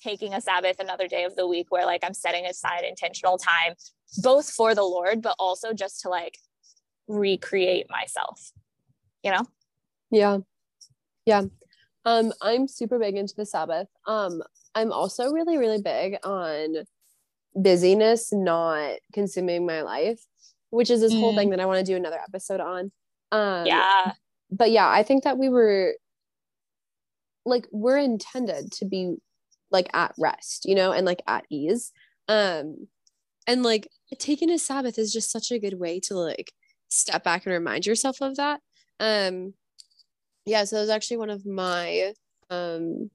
taking 0.03 0.33
a 0.33 0.41
Sabbath 0.41 0.81
another 0.81 1.07
day 1.07 1.23
of 1.23 1.37
the 1.37 1.47
week 1.47 1.67
where 1.69 1.85
like 1.85 2.03
I'm 2.03 2.13
setting 2.13 2.45
aside 2.45 2.83
intentional 2.83 3.37
time 3.37 3.75
both 4.21 4.49
for 4.49 4.75
the 4.75 4.83
Lord, 4.83 5.21
but 5.21 5.35
also 5.39 5.71
just 5.71 6.01
to 6.01 6.09
like 6.09 6.37
recreate 7.07 7.89
myself, 7.89 8.51
you 9.23 9.31
know? 9.31 9.45
Yeah. 10.11 10.39
Yeah. 11.25 11.43
Um, 12.03 12.33
I'm 12.41 12.67
super 12.67 12.99
big 12.99 13.15
into 13.15 13.35
the 13.37 13.45
Sabbath. 13.45 13.87
Um, 14.05 14.43
I'm 14.75 14.91
also 14.91 15.31
really, 15.31 15.57
really 15.57 15.81
big 15.81 16.17
on 16.25 16.85
busyness 17.61 18.31
not 18.31 18.93
consuming 19.13 19.65
my 19.65 19.81
life, 19.81 20.21
which 20.69 20.89
is 20.89 21.01
this 21.01 21.13
mm. 21.13 21.19
whole 21.19 21.35
thing 21.35 21.49
that 21.51 21.59
I 21.59 21.65
want 21.65 21.79
to 21.85 21.91
do 21.91 21.95
another 21.95 22.19
episode 22.19 22.59
on. 22.59 22.91
Um, 23.31 23.65
yeah. 23.65 24.13
but 24.51 24.71
yeah, 24.71 24.87
I 24.89 25.03
think 25.03 25.23
that 25.23 25.37
we 25.37 25.49
were 25.49 25.95
like 27.45 27.67
we're 27.71 27.97
intended 27.97 28.71
to 28.73 28.85
be 28.85 29.15
like 29.71 29.89
at 29.93 30.13
rest, 30.17 30.65
you 30.65 30.75
know, 30.75 30.91
and 30.91 31.05
like 31.05 31.21
at 31.27 31.45
ease. 31.49 31.91
Um 32.27 32.87
and 33.47 33.63
like 33.63 33.87
taking 34.19 34.51
a 34.51 34.59
Sabbath 34.59 34.97
is 34.99 35.11
just 35.11 35.31
such 35.31 35.51
a 35.51 35.59
good 35.59 35.79
way 35.79 35.99
to 36.01 36.15
like 36.15 36.51
step 36.89 37.23
back 37.23 37.45
and 37.45 37.53
remind 37.53 37.85
yourself 37.85 38.21
of 38.21 38.35
that. 38.37 38.61
Um 38.99 39.53
yeah, 40.45 40.63
so 40.63 40.75
that 40.77 40.81
was 40.81 40.89
actually 40.89 41.17
one 41.17 41.29
of 41.29 41.45
my 41.45 42.13
um 42.49 43.09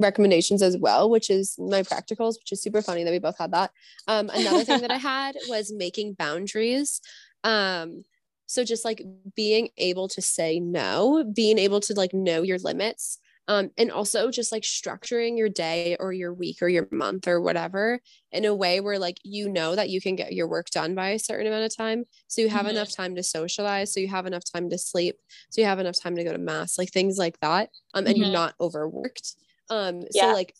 recommendations 0.00 0.62
as 0.62 0.76
well, 0.76 1.08
which 1.08 1.30
is 1.30 1.54
my 1.58 1.82
practicals, 1.82 2.34
which 2.38 2.52
is 2.52 2.62
super 2.62 2.82
funny 2.82 3.04
that 3.04 3.10
we 3.10 3.18
both 3.18 3.38
had 3.38 3.52
that. 3.52 3.70
Um, 4.08 4.30
another 4.34 4.64
thing 4.64 4.80
that 4.80 4.90
I 4.90 4.96
had 4.98 5.36
was 5.48 5.72
making 5.72 6.14
boundaries. 6.14 7.00
Um, 7.44 8.04
so 8.46 8.64
just 8.64 8.84
like 8.84 9.02
being 9.34 9.68
able 9.78 10.08
to 10.08 10.22
say 10.22 10.60
no, 10.60 11.24
being 11.34 11.58
able 11.58 11.80
to 11.80 11.94
like 11.94 12.12
know 12.12 12.42
your 12.42 12.58
limits. 12.58 13.18
Um, 13.46 13.70
and 13.76 13.92
also 13.92 14.30
just 14.30 14.52
like 14.52 14.62
structuring 14.62 15.36
your 15.36 15.50
day 15.50 15.98
or 16.00 16.14
your 16.14 16.32
week 16.32 16.62
or 16.62 16.68
your 16.68 16.88
month 16.90 17.28
or 17.28 17.42
whatever 17.42 18.00
in 18.32 18.46
a 18.46 18.54
way 18.54 18.80
where 18.80 18.98
like 18.98 19.18
you 19.22 19.50
know 19.50 19.76
that 19.76 19.90
you 19.90 20.00
can 20.00 20.16
get 20.16 20.32
your 20.32 20.48
work 20.48 20.70
done 20.70 20.94
by 20.94 21.10
a 21.10 21.18
certain 21.18 21.46
amount 21.46 21.66
of 21.66 21.76
time 21.76 22.04
so 22.26 22.40
you 22.40 22.48
have 22.48 22.62
mm-hmm. 22.62 22.70
enough 22.70 22.90
time 22.90 23.14
to 23.14 23.22
socialize 23.22 23.92
so 23.92 24.00
you 24.00 24.08
have 24.08 24.24
enough 24.24 24.44
time 24.50 24.70
to 24.70 24.78
sleep 24.78 25.16
so 25.50 25.60
you 25.60 25.66
have 25.66 25.78
enough 25.78 26.00
time 26.02 26.16
to 26.16 26.24
go 26.24 26.32
to 26.32 26.38
mass 26.38 26.78
like 26.78 26.90
things 26.90 27.18
like 27.18 27.38
that 27.40 27.68
um, 27.92 28.06
and 28.06 28.14
mm-hmm. 28.14 28.22
you're 28.22 28.32
not 28.32 28.54
overworked 28.62 29.34
um 29.70 30.02
so 30.02 30.08
yeah. 30.14 30.32
like 30.32 30.54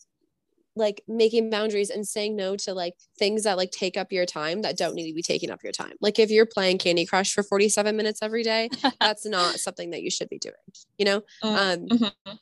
like 0.76 1.02
making 1.06 1.50
boundaries 1.50 1.90
and 1.90 2.06
saying 2.06 2.34
no 2.34 2.56
to 2.56 2.74
like 2.74 2.94
things 3.18 3.44
that 3.44 3.56
like 3.56 3.70
take 3.70 3.96
up 3.96 4.10
your 4.10 4.26
time 4.26 4.62
that 4.62 4.76
don't 4.76 4.94
need 4.94 5.08
to 5.08 5.14
be 5.14 5.22
taking 5.22 5.50
up 5.50 5.62
your 5.62 5.72
time. 5.72 5.92
Like 6.00 6.18
if 6.18 6.30
you're 6.30 6.46
playing 6.46 6.78
Candy 6.78 7.06
Crush 7.06 7.32
for 7.32 7.42
47 7.42 7.96
minutes 7.96 8.20
every 8.22 8.42
day, 8.42 8.68
that's 9.00 9.24
not 9.24 9.60
something 9.60 9.90
that 9.90 10.02
you 10.02 10.10
should 10.10 10.28
be 10.28 10.38
doing, 10.38 10.54
you 10.98 11.04
know? 11.04 11.22
Mm, 11.44 11.56
um 11.56 11.88
mm-hmm. 11.88 12.32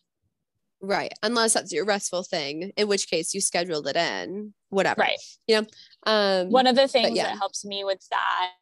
right. 0.81 1.13
Unless 1.23 1.55
that's 1.55 1.73
your 1.73 1.85
restful 1.85 2.23
thing, 2.23 2.73
in 2.77 2.89
which 2.89 3.09
case 3.09 3.35
you 3.35 3.41
scheduled 3.41 3.87
it 3.87 3.97
in, 3.97 4.55
whatever. 4.71 5.03
Right. 5.03 5.19
You 5.47 5.61
know? 5.61 5.67
Um 6.11 6.51
one 6.51 6.67
of 6.67 6.77
the 6.77 6.89
things 6.89 7.17
yeah. 7.17 7.25
that 7.25 7.39
helps 7.39 7.65
me 7.65 7.85
with 7.85 8.07
that 8.11 8.53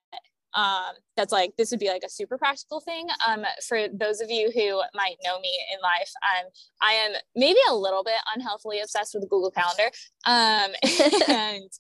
um, 0.55 0.95
that's 1.17 1.33
like 1.33 1.53
this 1.57 1.71
would 1.71 1.81
be 1.81 1.89
like 1.89 2.03
a 2.05 2.11
super 2.11 2.39
practical 2.39 2.81
thing 2.81 3.09
um, 3.27 3.45
for 3.67 3.87
those 3.93 4.21
of 4.21 4.31
you 4.31 4.51
who 4.53 4.83
might 4.95 5.17
know 5.25 5.39
me 5.41 5.51
in 5.73 5.81
life 5.83 6.11
um, 6.37 6.51
i 6.83 6.93
am 6.93 7.13
maybe 7.37 7.59
a 7.69 7.75
little 7.75 8.03
bit 8.03 8.21
unhealthily 8.35 8.81
obsessed 8.81 9.15
with 9.15 9.29
google 9.29 9.51
calendar 9.51 9.91
um, 10.27 10.73
and 11.29 11.71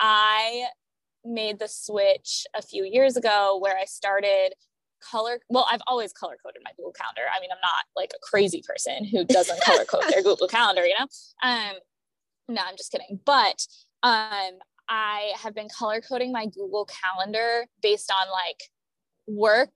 i 0.00 0.64
made 1.24 1.58
the 1.58 1.68
switch 1.68 2.46
a 2.54 2.62
few 2.62 2.84
years 2.84 3.16
ago 3.16 3.58
where 3.60 3.76
i 3.78 3.84
started 3.84 4.52
color 5.10 5.38
well 5.48 5.66
i've 5.70 5.82
always 5.86 6.12
color 6.12 6.36
coded 6.44 6.62
my 6.64 6.70
google 6.76 6.92
calendar. 6.92 7.22
I 7.34 7.40
mean 7.40 7.50
i'm 7.52 7.58
not 7.62 7.84
like 7.96 8.12
a 8.14 8.18
crazy 8.22 8.62
person 8.66 9.04
who 9.04 9.24
doesn't 9.24 9.60
color 9.62 9.84
code 9.84 10.04
their 10.08 10.22
google 10.22 10.48
calendar 10.48 10.84
you 10.84 10.94
know? 10.98 11.06
Um 11.42 11.74
no 12.48 12.62
i'm 12.66 12.76
just 12.76 12.92
kidding. 12.92 13.20
But 13.24 13.66
um 14.02 14.58
I 14.88 15.32
have 15.42 15.54
been 15.54 15.68
color 15.68 16.00
coding 16.00 16.32
my 16.32 16.46
Google 16.46 16.86
Calendar 16.86 17.66
based 17.82 18.12
on 18.12 18.28
like 18.30 18.62
work 19.26 19.72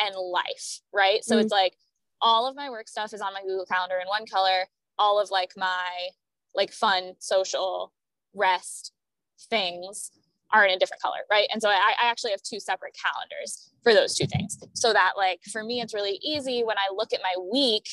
and 0.00 0.14
life, 0.16 0.80
right? 0.92 1.24
So 1.24 1.34
mm-hmm. 1.34 1.42
it's 1.42 1.52
like 1.52 1.74
all 2.20 2.48
of 2.48 2.56
my 2.56 2.70
work 2.70 2.88
stuff 2.88 3.12
is 3.12 3.20
on 3.20 3.34
my 3.34 3.42
Google 3.42 3.66
Calendar 3.66 3.96
in 4.00 4.08
one 4.08 4.26
color, 4.26 4.66
all 4.98 5.20
of 5.20 5.30
like 5.30 5.52
my 5.56 6.08
like 6.54 6.72
fun, 6.72 7.14
social, 7.18 7.92
rest 8.34 8.92
things 9.50 10.10
are 10.52 10.66
in 10.66 10.74
a 10.74 10.78
different 10.78 11.02
color, 11.02 11.20
right? 11.30 11.48
And 11.52 11.62
so 11.62 11.68
I, 11.68 11.94
I 12.02 12.10
actually 12.10 12.32
have 12.32 12.42
two 12.42 12.60
separate 12.60 12.94
calendars 12.94 13.70
for 13.82 13.94
those 13.94 14.14
two 14.14 14.26
things. 14.26 14.58
So 14.74 14.92
that 14.92 15.12
like 15.16 15.40
for 15.50 15.64
me, 15.64 15.80
it's 15.80 15.94
really 15.94 16.20
easy 16.22 16.62
when 16.62 16.76
I 16.76 16.94
look 16.94 17.12
at 17.12 17.20
my 17.22 17.34
week. 17.50 17.88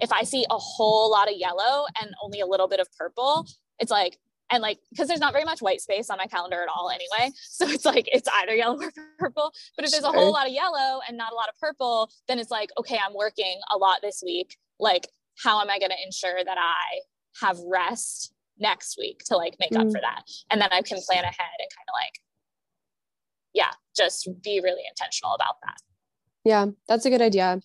If 0.00 0.12
I 0.12 0.22
see 0.22 0.46
a 0.48 0.58
whole 0.58 1.10
lot 1.10 1.28
of 1.28 1.36
yellow 1.36 1.86
and 2.00 2.10
only 2.22 2.40
a 2.40 2.46
little 2.46 2.68
bit 2.68 2.80
of 2.80 2.88
purple, 2.96 3.46
it's 3.78 3.90
like, 3.90 4.18
and 4.50 4.62
like 4.62 4.78
because 4.90 5.08
there's 5.08 5.20
not 5.20 5.32
very 5.32 5.44
much 5.44 5.60
white 5.60 5.80
space 5.80 6.10
on 6.10 6.18
my 6.18 6.26
calendar 6.26 6.62
at 6.62 6.68
all 6.68 6.90
anyway. 6.90 7.32
So 7.44 7.68
it's 7.68 7.84
like 7.84 8.08
it's 8.12 8.28
either 8.40 8.54
yellow 8.54 8.80
or 8.80 8.92
purple. 9.18 9.52
But 9.76 9.84
if 9.84 9.92
there's 9.92 10.04
a 10.04 10.10
whole 10.10 10.32
lot 10.32 10.46
of 10.46 10.52
yellow 10.52 11.00
and 11.06 11.16
not 11.16 11.32
a 11.32 11.34
lot 11.34 11.48
of 11.48 11.58
purple 11.60 12.10
then 12.26 12.38
it's 12.38 12.50
like 12.50 12.70
okay 12.78 12.98
i'm 13.04 13.14
working 13.14 13.60
a 13.72 13.78
lot 13.78 14.00
this 14.02 14.22
week. 14.24 14.56
Like 14.78 15.08
how 15.42 15.60
am 15.60 15.70
i 15.70 15.78
going 15.78 15.90
to 15.90 16.04
ensure 16.04 16.44
that 16.44 16.58
i 16.58 17.00
have 17.40 17.58
rest 17.66 18.32
next 18.58 18.96
week 18.98 19.20
to 19.26 19.36
like 19.36 19.56
make 19.58 19.70
mm. 19.70 19.80
up 19.80 19.86
for 19.86 20.00
that? 20.00 20.24
And 20.50 20.60
then 20.60 20.68
i 20.72 20.82
can 20.82 20.98
plan 21.00 21.24
ahead 21.24 21.56
and 21.58 21.68
kind 21.76 21.88
of 21.88 21.94
like 21.94 22.20
yeah 23.52 23.70
just 23.96 24.28
be 24.42 24.60
really 24.62 24.82
intentional 24.88 25.34
about 25.34 25.56
that. 25.62 25.76
Yeah 26.44 26.66
that's 26.88 27.06
a 27.06 27.10
good 27.10 27.22
idea. 27.22 27.60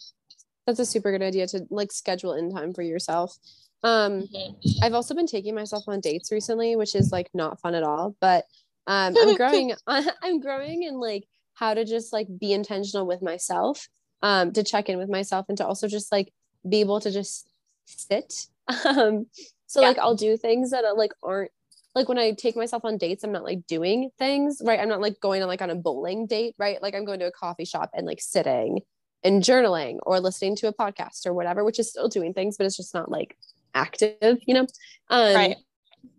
That's 0.68 0.80
a 0.80 0.86
super 0.86 1.12
good 1.12 1.24
idea 1.24 1.48
to 1.48 1.66
like 1.72 1.92
schedule 1.92 2.34
in 2.34 2.52
time 2.54 2.74
for 2.74 2.84
yourself 2.84 3.38
um, 3.84 4.24
mm-hmm. 4.24 4.84
I've 4.84 4.94
also 4.94 5.14
been 5.14 5.28
taking 5.28 5.56
myself 5.56 5.86
on 5.88 6.00
dates 6.00 6.32
recently, 6.32 6.76
which 6.76 6.96
is 6.96 7.12
like 7.12 7.30
not 7.34 7.60
fun 7.62 7.76
at 7.76 7.84
all. 7.84 8.16
But 8.20 8.46
um, 8.88 9.16
I'm 9.20 9.36
growing. 9.38 9.74
I'm 9.88 10.40
growing 10.40 10.84
in 10.84 11.00
like 11.00 11.26
how 11.54 11.74
to 11.74 11.86
just 11.86 12.14
like 12.14 12.28
be 12.40 12.54
intentional 12.54 13.06
with 13.06 13.22
myself, 13.22 13.88
um, 14.22 14.52
to 14.54 14.64
check 14.64 14.90
in 14.90 14.98
with 14.98 15.10
myself, 15.10 15.46
and 15.50 15.58
to 15.58 15.66
also 15.66 15.88
just 15.88 16.12
like 16.12 16.34
be 16.68 16.82
able 16.82 17.00
to 17.02 17.12
just 17.12 17.48
sit. 17.86 18.34
Um, 18.86 19.26
so 19.66 19.82
yeah. 19.82 19.88
like 19.88 19.98
I'll 19.98 20.14
do 20.14 20.38
things 20.38 20.70
that 20.70 20.86
are, 20.86 20.96
like 20.96 21.12
aren't 21.24 21.50
like 21.96 22.08
when 22.08 22.20
I 22.20 22.34
take 22.34 22.56
myself 22.56 22.86
on 22.86 22.98
dates, 22.98 23.24
I'm 23.24 23.32
not 23.32 23.44
like 23.44 23.66
doing 23.66 24.12
things, 24.20 24.62
right? 24.64 24.80
I'm 24.80 24.90
not 24.90 25.02
like 25.02 25.20
going 25.20 25.42
on 25.42 25.48
like 25.48 25.64
on 25.64 25.72
a 25.72 25.76
bowling 25.76 26.28
date, 26.28 26.54
right? 26.60 26.82
Like 26.82 26.94
I'm 26.94 27.04
going 27.04 27.20
to 27.20 27.26
a 27.26 27.32
coffee 27.32 27.66
shop 27.66 27.90
and 27.96 28.06
like 28.06 28.22
sitting 28.22 28.82
and 29.24 29.42
journaling 29.42 29.98
or 30.04 30.20
listening 30.20 30.56
to 30.58 30.68
a 30.68 30.74
podcast 30.74 31.26
or 31.26 31.34
whatever, 31.34 31.64
which 31.64 31.80
is 31.80 31.90
still 31.90 32.08
doing 32.08 32.34
things, 32.34 32.58
but 32.58 32.66
it's 32.66 32.78
just 32.78 32.94
not 32.94 33.10
like 33.10 33.36
active, 33.74 34.40
you 34.46 34.54
know? 34.54 34.68
Um, 35.10 35.36
right. 35.36 35.58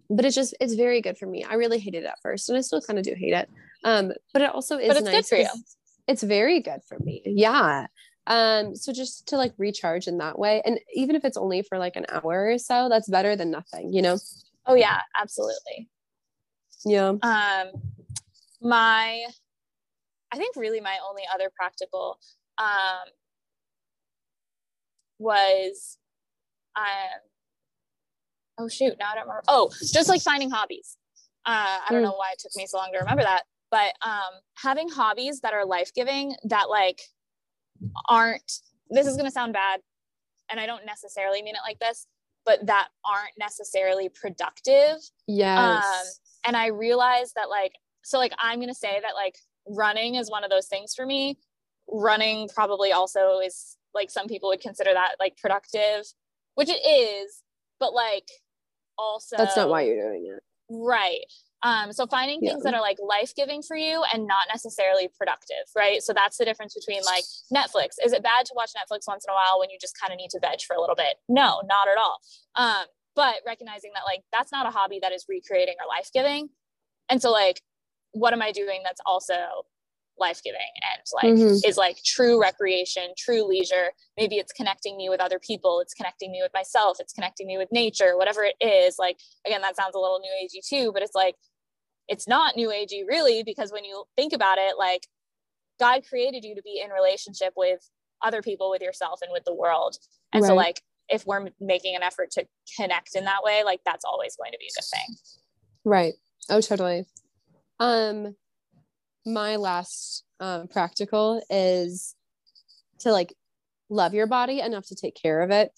But 0.08 0.24
it's 0.24 0.34
just, 0.34 0.54
it's 0.60 0.74
very 0.74 1.00
good 1.00 1.18
for 1.18 1.26
me. 1.26 1.44
I 1.44 1.54
really 1.54 1.78
hated 1.78 2.04
it 2.04 2.06
at 2.06 2.20
first 2.20 2.48
and 2.48 2.58
I 2.58 2.62
still 2.62 2.80
kind 2.80 2.98
of 2.98 3.04
do 3.04 3.14
hate 3.14 3.32
it. 3.32 3.48
Um, 3.84 4.12
but 4.32 4.42
it 4.42 4.52
also 4.52 4.76
is 4.76 4.88
but 4.88 4.96
it's 4.96 5.04
nice 5.04 5.14
good 5.14 5.26
for 5.26 5.36
you. 5.36 5.48
It's 6.08 6.22
very 6.22 6.60
good 6.60 6.80
for 6.88 6.98
me. 6.98 7.22
Yeah. 7.24 7.86
Um, 8.26 8.74
so 8.74 8.92
just 8.92 9.28
to 9.28 9.36
like 9.36 9.52
recharge 9.56 10.08
in 10.08 10.18
that 10.18 10.38
way. 10.38 10.62
And 10.64 10.80
even 10.94 11.16
if 11.16 11.24
it's 11.24 11.36
only 11.36 11.62
for 11.62 11.78
like 11.78 11.96
an 11.96 12.06
hour 12.08 12.50
or 12.50 12.58
so, 12.58 12.88
that's 12.88 13.08
better 13.08 13.36
than 13.36 13.50
nothing, 13.50 13.92
you 13.92 14.02
know? 14.02 14.18
Oh 14.66 14.74
yeah, 14.74 15.00
absolutely. 15.20 15.88
Yeah. 16.84 17.14
Um, 17.22 17.68
my, 18.60 19.24
I 20.32 20.36
think 20.36 20.56
really 20.56 20.80
my 20.80 20.98
only 21.08 21.22
other 21.32 21.50
practical 21.54 22.18
um, 22.58 23.08
was 25.18 25.98
um, 26.76 26.84
oh 28.60 28.68
shoot, 28.68 28.94
now 28.98 29.10
I 29.12 29.14
don't 29.14 29.24
remember. 29.24 29.42
Oh, 29.48 29.70
just 29.92 30.08
like 30.08 30.22
finding 30.22 30.50
hobbies. 30.50 30.96
Uh, 31.46 31.78
I 31.86 31.86
don't 31.90 32.00
mm. 32.00 32.04
know 32.04 32.14
why 32.16 32.32
it 32.32 32.38
took 32.38 32.52
me 32.54 32.66
so 32.66 32.78
long 32.78 32.90
to 32.92 32.98
remember 32.98 33.22
that, 33.22 33.44
but 33.70 33.94
um, 34.06 34.40
having 34.56 34.88
hobbies 34.88 35.40
that 35.40 35.54
are 35.54 35.64
life 35.64 35.92
giving 35.94 36.34
that 36.44 36.68
like 36.68 37.00
aren't. 38.08 38.52
This 38.90 39.06
is 39.06 39.16
gonna 39.16 39.30
sound 39.30 39.52
bad, 39.52 39.80
and 40.50 40.60
I 40.60 40.66
don't 40.66 40.84
necessarily 40.84 41.42
mean 41.42 41.54
it 41.54 41.62
like 41.64 41.78
this, 41.78 42.06
but 42.44 42.66
that 42.66 42.88
aren't 43.04 43.38
necessarily 43.38 44.08
productive. 44.08 44.96
Yes. 45.26 45.84
Um, 45.84 46.06
and 46.44 46.56
I 46.56 46.68
realized 46.68 47.34
that 47.36 47.48
like 47.48 47.72
so 48.02 48.18
like 48.18 48.32
I'm 48.38 48.60
gonna 48.60 48.74
say 48.74 48.98
that 49.02 49.14
like 49.14 49.36
running 49.66 50.16
is 50.16 50.30
one 50.30 50.44
of 50.44 50.50
those 50.50 50.66
things 50.66 50.94
for 50.94 51.06
me. 51.06 51.38
Running 51.88 52.48
probably 52.54 52.92
also 52.92 53.38
is 53.38 53.76
like 53.94 54.10
some 54.10 54.26
people 54.26 54.48
would 54.48 54.60
consider 54.60 54.92
that 54.92 55.16
like 55.18 55.36
productive, 55.36 56.04
which 56.54 56.68
it 56.68 56.80
is, 56.86 57.42
but 57.78 57.92
like 57.92 58.28
also 59.00 59.36
that's 59.36 59.56
not 59.56 59.68
why 59.68 59.82
you're 59.82 60.08
doing 60.08 60.26
it. 60.26 60.42
Right. 60.70 61.20
Um, 61.62 61.92
so 61.92 62.06
finding 62.06 62.40
things 62.40 62.62
yeah. 62.64 62.70
that 62.70 62.74
are 62.74 62.80
like 62.80 62.96
life-giving 63.02 63.62
for 63.62 63.76
you 63.76 64.02
and 64.14 64.26
not 64.26 64.46
necessarily 64.48 65.08
productive 65.18 65.68
right? 65.76 66.02
So 66.02 66.14
that's 66.14 66.38
the 66.38 66.44
difference 66.44 66.74
between 66.74 67.02
like 67.04 67.24
netflix. 67.52 67.96
Is 68.04 68.12
it 68.12 68.22
bad 68.22 68.46
to 68.46 68.52
watch 68.56 68.70
netflix 68.70 69.00
once 69.06 69.24
in 69.26 69.32
a 69.32 69.34
while 69.34 69.58
when 69.58 69.68
you 69.68 69.76
just 69.80 69.98
kind 70.00 70.12
of 70.12 70.16
need 70.16 70.30
to 70.30 70.40
veg 70.40 70.60
for 70.66 70.74
a 70.74 70.80
little 70.80 70.96
bit? 70.96 71.16
No 71.28 71.60
not 71.66 71.88
at 71.88 71.98
all. 71.98 72.18
Um, 72.56 72.86
but 73.16 73.36
recognizing 73.46 73.90
that 73.94 74.04
like 74.06 74.20
that's 74.32 74.52
not 74.52 74.66
a 74.66 74.70
hobby 74.70 75.00
that 75.02 75.12
is 75.12 75.26
recreating 75.28 75.74
or 75.80 75.86
life-giving. 75.88 76.48
And 77.08 77.20
so 77.20 77.30
like 77.30 77.60
what 78.12 78.32
am 78.32 78.42
i 78.42 78.50
doing 78.52 78.80
that's 78.84 79.00
also 79.06 79.34
life 80.20 80.42
giving 80.44 80.60
and 80.60 81.02
like 81.12 81.34
mm-hmm. 81.34 81.68
is 81.68 81.76
like 81.76 82.02
true 82.04 82.40
recreation, 82.40 83.14
true 83.16 83.48
leisure. 83.48 83.90
Maybe 84.16 84.36
it's 84.36 84.52
connecting 84.52 84.96
me 84.96 85.08
with 85.08 85.20
other 85.20 85.38
people, 85.38 85.80
it's 85.80 85.94
connecting 85.94 86.30
me 86.30 86.40
with 86.42 86.52
myself, 86.54 86.98
it's 87.00 87.12
connecting 87.12 87.46
me 87.46 87.58
with 87.58 87.68
nature, 87.72 88.16
whatever 88.16 88.42
it 88.44 88.56
is. 88.60 88.96
Like, 88.98 89.18
again, 89.46 89.62
that 89.62 89.76
sounds 89.76 89.94
a 89.94 89.98
little 89.98 90.20
new 90.20 90.30
agey 90.42 90.66
too, 90.66 90.92
but 90.92 91.02
it's 91.02 91.14
like, 91.14 91.36
it's 92.08 92.28
not 92.28 92.56
new 92.56 92.68
agey 92.68 93.02
really, 93.08 93.42
because 93.42 93.72
when 93.72 93.84
you 93.84 94.04
think 94.16 94.32
about 94.32 94.58
it, 94.58 94.76
like, 94.78 95.06
God 95.78 96.02
created 96.06 96.44
you 96.44 96.54
to 96.54 96.62
be 96.62 96.82
in 96.84 96.90
relationship 96.90 97.54
with 97.56 97.80
other 98.22 98.42
people, 98.42 98.68
with 98.68 98.82
yourself, 98.82 99.20
and 99.22 99.32
with 99.32 99.44
the 99.44 99.54
world. 99.54 99.96
And 100.32 100.42
right. 100.42 100.48
so, 100.48 100.54
like, 100.54 100.82
if 101.08 101.26
we're 101.26 101.48
making 101.58 101.96
an 101.96 102.02
effort 102.02 102.30
to 102.32 102.46
connect 102.76 103.16
in 103.16 103.24
that 103.24 103.42
way, 103.42 103.62
like, 103.64 103.80
that's 103.86 104.04
always 104.04 104.36
going 104.36 104.52
to 104.52 104.58
be 104.58 104.66
a 104.66 104.74
good 104.78 104.84
thing. 104.84 105.16
Right. 105.84 106.14
Oh, 106.50 106.60
totally. 106.60 107.06
Um, 107.78 108.36
my 109.26 109.56
last 109.56 110.24
um, 110.40 110.68
practical 110.68 111.42
is 111.50 112.14
to 113.00 113.12
like 113.12 113.34
love 113.88 114.14
your 114.14 114.26
body 114.26 114.60
enough 114.60 114.86
to 114.86 114.94
take 114.94 115.14
care 115.14 115.42
of 115.42 115.50
it. 115.50 115.72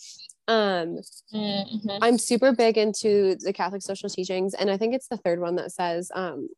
Um, 0.49 0.99
Mhm. 1.33 1.99
I'm 2.03 2.19
super 2.19 2.53
big 2.53 2.77
into 2.77 3.37
the 3.37 3.53
Catholic 3.53 3.83
social 3.83 4.09
teachings, 4.11 4.55
and 4.55 4.71
I 4.71 4.77
think 4.77 4.95
it's 4.95 5.09
the 5.09 5.17
third 5.17 5.41
one 5.41 5.57
that 5.57 5.73
says 5.73 6.11
um, 6.15 6.49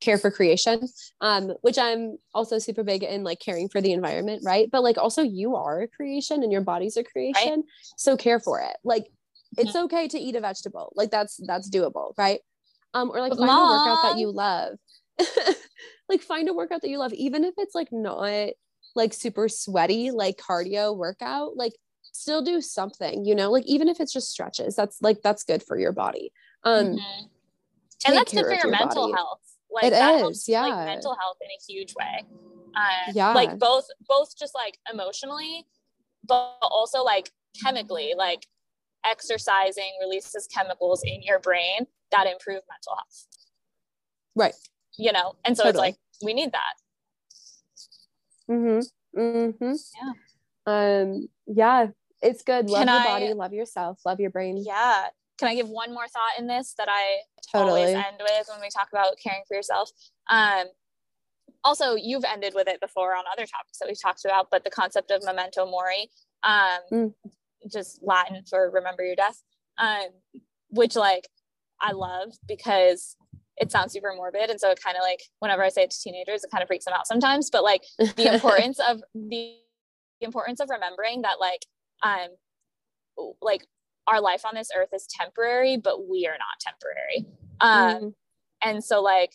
care 0.00 0.18
for 0.18 0.30
creation, 0.30 0.88
um, 1.20 1.52
which 1.62 1.78
I'm 1.78 2.18
also 2.34 2.58
super 2.58 2.82
big 2.84 3.02
in 3.02 3.24
like 3.24 3.40
caring 3.40 3.68
for 3.68 3.80
the 3.80 3.92
environment, 3.92 4.42
right? 4.44 4.68
But 4.70 4.82
like 4.82 4.98
also 4.98 5.22
you 5.22 5.56
are 5.56 5.82
a 5.82 5.88
creation 5.88 6.42
and 6.42 6.52
your 6.52 6.60
body's 6.60 6.96
a 6.96 7.04
creation, 7.04 7.64
so 7.96 8.16
care 8.16 8.40
for 8.40 8.60
it. 8.60 8.76
Like 8.84 9.06
it's 9.56 9.70
Mm-hmm. 9.70 9.84
okay 9.86 10.08
to 10.08 10.18
eat 10.18 10.36
a 10.36 10.40
vegetable, 10.40 10.92
like 10.96 11.10
that's 11.10 11.36
that's 11.46 11.70
doable, 11.70 12.12
right? 12.18 12.40
Um, 12.94 13.10
or 13.10 13.20
like 13.20 13.30
But 13.32 13.40
find 13.46 13.58
a 13.58 13.70
workout 13.70 14.02
that 14.02 14.18
you 14.18 14.30
love. 14.30 14.78
like 16.08 16.20
find 16.22 16.48
a 16.48 16.54
workout 16.54 16.82
that 16.82 16.88
you 16.90 16.98
love, 16.98 17.12
even 17.12 17.44
if 17.44 17.54
it's 17.58 17.74
like 17.74 17.88
not 17.92 18.50
like 18.94 19.12
super 19.12 19.48
sweaty, 19.48 20.10
like 20.10 20.36
cardio 20.38 20.96
workout, 20.96 21.56
like 21.56 21.72
still 22.02 22.42
do 22.42 22.60
something, 22.60 23.24
you 23.24 23.34
know, 23.34 23.50
like 23.50 23.66
even 23.66 23.88
if 23.88 24.00
it's 24.00 24.12
just 24.12 24.30
stretches, 24.30 24.74
that's 24.74 25.02
like 25.02 25.18
that's 25.22 25.42
good 25.44 25.62
for 25.62 25.78
your 25.78 25.92
body. 25.92 26.32
Um 26.64 26.96
Mhm. 26.96 27.28
and 28.06 28.16
that's 28.16 28.32
good 28.32 28.44
for 28.46 28.54
your, 28.54 28.68
mental 28.70 29.02
body. 29.08 29.12
health. 29.14 29.40
Like 29.70 29.84
It 29.84 29.90
that 29.90 30.14
is, 30.16 30.20
helps, 30.20 30.48
yeah. 30.48 30.62
like 30.66 30.86
mental 30.86 31.16
health 31.20 31.36
in 31.40 31.48
a 31.50 31.72
huge 31.72 31.94
way. 31.94 32.24
Uh, 32.74 33.12
Yeah. 33.14 33.32
like 33.34 33.58
both 33.58 33.86
both 34.08 34.36
just 34.38 34.54
like 34.54 34.78
emotionally, 34.92 35.66
but 36.24 36.56
also 36.62 37.02
like 37.02 37.30
chemically, 37.62 38.14
like 38.16 38.46
exercising 39.04 39.92
releases 40.00 40.46
chemicals 40.46 41.02
in 41.04 41.22
your 41.22 41.38
brain 41.38 41.86
that 42.10 42.26
improve 42.26 42.62
mental 42.70 42.96
health. 42.96 43.26
Right. 44.34 44.54
You 44.98 45.12
know, 45.12 45.34
and 45.44 45.56
so 45.56 45.68
it's 45.68 45.78
like 45.78 45.96
we 46.22 46.32
need 46.34 46.52
that. 46.52 46.74
Mm-hmm. 48.50 49.20
Mm-hmm. 49.20 49.72
Yeah. 49.96 50.12
Um, 51.02 51.28
yeah, 51.46 51.86
it's 52.22 52.42
good. 52.42 52.70
Love 52.70 52.86
Can 52.86 52.88
your 52.88 53.02
I- 53.02 53.20
body, 53.20 53.34
love 53.34 53.52
yourself, 53.52 54.00
love 54.04 54.20
your 54.20 54.30
brain. 54.30 54.62
Yeah. 54.64 55.06
Can 55.38 55.48
I 55.48 55.54
give 55.54 55.68
one 55.68 55.92
more 55.92 56.08
thought 56.08 56.38
in 56.38 56.46
this 56.46 56.74
that 56.78 56.88
I 56.90 57.18
totally. 57.52 57.82
always 57.82 57.94
end 57.94 58.16
with 58.20 58.48
when 58.48 58.60
we 58.60 58.68
talk 58.70 58.88
about 58.90 59.16
caring 59.22 59.42
for 59.46 59.54
yourself. 59.54 59.90
Um, 60.30 60.64
also, 61.62 61.94
you've 61.94 62.24
ended 62.24 62.54
with 62.54 62.68
it 62.68 62.80
before 62.80 63.14
on 63.14 63.24
other 63.30 63.44
topics 63.44 63.78
that 63.78 63.86
we've 63.88 64.00
talked 64.00 64.24
about, 64.24 64.48
but 64.50 64.64
the 64.64 64.70
concept 64.70 65.10
of 65.10 65.22
memento 65.24 65.66
mori, 65.66 66.08
um, 66.42 66.78
Mm. 66.90 67.14
just 67.70 68.00
Latin 68.02 68.44
for 68.48 68.70
remember 68.70 69.04
your 69.04 69.16
death, 69.16 69.42
um, 69.76 70.08
which 70.70 70.96
like 70.96 71.28
I 71.80 71.92
love 71.92 72.32
because 72.46 73.16
it 73.56 73.70
sounds 73.70 73.92
super 73.92 74.12
morbid. 74.14 74.50
And 74.50 74.60
so 74.60 74.70
it 74.70 74.80
kind 74.82 74.96
of 74.96 75.02
like, 75.02 75.20
whenever 75.40 75.62
I 75.62 75.68
say 75.70 75.82
it 75.82 75.90
to 75.90 75.98
teenagers, 76.00 76.44
it 76.44 76.50
kind 76.50 76.62
of 76.62 76.68
freaks 76.68 76.84
them 76.84 76.94
out 76.94 77.06
sometimes, 77.06 77.50
but 77.50 77.62
like 77.64 77.82
the 78.16 78.32
importance 78.32 78.78
of 78.86 79.00
the, 79.14 79.54
the 80.20 80.24
importance 80.26 80.60
of 80.60 80.68
remembering 80.70 81.22
that 81.22 81.40
like, 81.40 81.64
um, 82.02 82.28
like 83.40 83.66
our 84.06 84.20
life 84.20 84.44
on 84.44 84.54
this 84.54 84.68
earth 84.76 84.90
is 84.92 85.06
temporary, 85.08 85.76
but 85.76 86.08
we 86.08 86.26
are 86.26 86.36
not 86.38 86.60
temporary. 86.60 87.26
Um, 87.60 88.02
Mhm. 88.02 88.14
and 88.62 88.84
so 88.84 89.00
like 89.02 89.32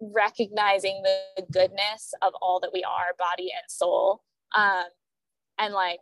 recognizing 0.00 1.02
the 1.02 1.42
goodness 1.50 2.12
of 2.22 2.34
all 2.42 2.60
that 2.60 2.70
we 2.72 2.84
are 2.84 3.14
body 3.18 3.50
and 3.50 3.70
soul 3.70 4.22
um 4.54 4.84
and 5.58 5.72
like 5.72 6.00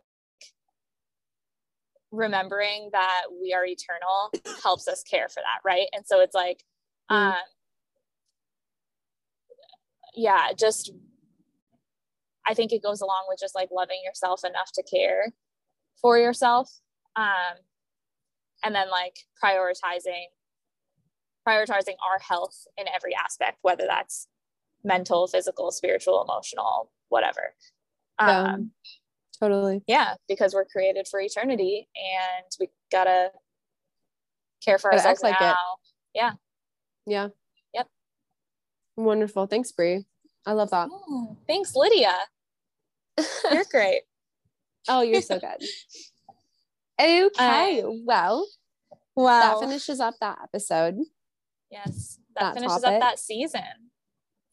remembering 2.15 2.89
that 2.91 3.23
we 3.41 3.53
are 3.53 3.65
eternal 3.65 4.31
helps 4.63 4.87
us 4.87 5.03
care 5.03 5.27
for 5.29 5.41
that 5.41 5.59
right 5.63 5.87
and 5.93 6.05
so 6.05 6.21
it's 6.21 6.35
like 6.35 6.63
Mm. 7.11 7.15
um 7.33 7.35
yeah 10.15 10.47
just 10.57 10.91
i 12.47 12.53
think 12.55 12.71
it 12.71 12.81
goes 12.81 13.01
along 13.01 13.25
with 13.29 13.39
just 13.39 13.53
like 13.53 13.69
loving 13.71 13.99
yourself 14.03 14.43
enough 14.43 14.71
to 14.73 14.81
care 14.83 15.31
for 16.01 16.17
yourself 16.17 16.69
um 17.15 17.57
and 18.63 18.73
then 18.73 18.89
like 18.89 19.17
prioritizing 19.43 20.25
prioritizing 21.47 21.95
our 22.09 22.17
health 22.27 22.65
in 22.77 22.85
every 22.95 23.13
aspect 23.15 23.59
whether 23.61 23.85
that's 23.87 24.27
mental 24.83 25.27
physical 25.27 25.71
spiritual 25.71 26.23
emotional 26.23 26.91
whatever 27.09 27.53
Yeah. 28.19 28.53
um 28.53 28.71
Totally. 29.39 29.83
yeah 29.87 30.15
because 30.27 30.53
we're 30.53 30.65
created 30.65 31.07
for 31.07 31.19
eternity 31.19 31.87
and 31.95 32.45
we 32.59 32.69
gotta 32.91 33.31
care 34.63 34.77
for 34.77 34.91
Gotta 34.91 35.09
ourselves 35.09 35.23
like 35.23 35.35
it. 35.35 35.43
now 35.43 35.57
Yeah. 36.13 36.31
Yeah. 37.05 37.27
Yep. 37.73 37.87
Wonderful. 38.95 39.45
Thanks, 39.47 39.71
Brie. 39.71 40.05
I 40.45 40.53
love 40.53 40.71
that. 40.71 40.89
Oh, 40.91 41.37
thanks 41.47 41.75
lydia 41.75 42.13
you're 43.51 43.65
great 43.71 44.01
oh, 44.87 45.01
you're 45.01 45.21
so 45.21 45.39
good. 45.39 45.63
Okay. 46.97 47.81
Um, 47.81 48.03
well, 48.05 48.47
wow 49.17 49.59
that 49.59 49.67
finishes 49.67 49.99
up 49.99 50.13
that 50.21 50.37
episode. 50.41 50.95
yes 51.69 52.19
that, 52.35 52.41
that 52.41 52.53
finishes 52.53 52.81
topic. 52.81 52.95
up 52.95 53.01
that 53.01 53.19
season 53.19 53.61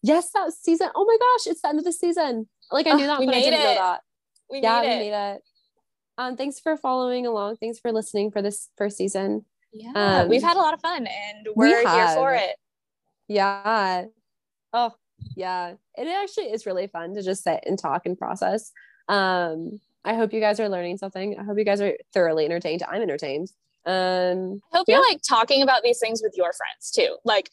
Yes, 0.02 0.30
that 0.32 0.52
season. 0.52 0.90
Oh 0.96 1.04
my 1.04 1.16
gosh, 1.16 1.46
it's 1.52 1.62
the 1.62 1.68
end 1.68 1.78
of 1.78 1.84
the 1.84 1.92
season. 1.92 2.48
Like 2.72 2.88
I 2.88 2.94
knew 2.94 3.06
that, 3.06 3.20
we 3.20 3.26
but 3.26 3.36
I 3.36 3.40
didn't 3.40 3.60
know 3.60 3.74
that. 3.74 4.00
We 4.52 4.60
yeah, 4.60 4.80
made 4.82 4.86
we 4.88 4.94
it 4.94 5.10
made 5.10 5.32
it. 5.34 5.42
Um, 6.18 6.36
thanks 6.36 6.60
for 6.60 6.76
following 6.76 7.26
along. 7.26 7.56
Thanks 7.56 7.80
for 7.80 7.90
listening 7.90 8.30
for 8.30 8.40
this 8.42 8.68
first 8.76 8.96
season. 8.98 9.44
yeah 9.72 9.92
Um, 10.22 10.28
we've 10.28 10.42
had 10.42 10.56
a 10.56 10.60
lot 10.60 10.74
of 10.74 10.80
fun 10.80 11.06
and 11.06 11.46
we 11.56 11.68
we're 11.70 11.88
here 11.88 12.08
for 12.14 12.34
it 12.34 12.54
Yeah. 13.28 14.04
Oh, 14.74 14.92
yeah. 15.34 15.74
It 15.96 16.06
actually 16.06 16.52
is 16.52 16.66
really 16.66 16.86
fun 16.86 17.14
to 17.14 17.22
just 17.22 17.42
sit 17.44 17.64
and 17.66 17.78
talk 17.78 18.06
and 18.06 18.16
process. 18.18 18.72
Um, 19.08 19.80
I 20.04 20.14
hope 20.14 20.32
you 20.32 20.40
guys 20.40 20.60
are 20.60 20.68
learning 20.68 20.98
something. 20.98 21.38
I 21.38 21.44
hope 21.44 21.58
you 21.58 21.64
guys 21.64 21.80
are 21.80 21.94
thoroughly 22.12 22.44
entertained. 22.44 22.82
I'm 22.88 23.02
entertained. 23.02 23.48
Um, 23.86 24.60
I 24.72 24.76
hope 24.76 24.86
Yeah. 24.88 24.96
you're 24.96 25.08
like 25.08 25.20
talking 25.26 25.62
about 25.62 25.82
these 25.82 25.98
things 25.98 26.20
with 26.22 26.34
your 26.36 26.52
friends 26.52 26.90
too. 26.90 27.16
Like, 27.24 27.50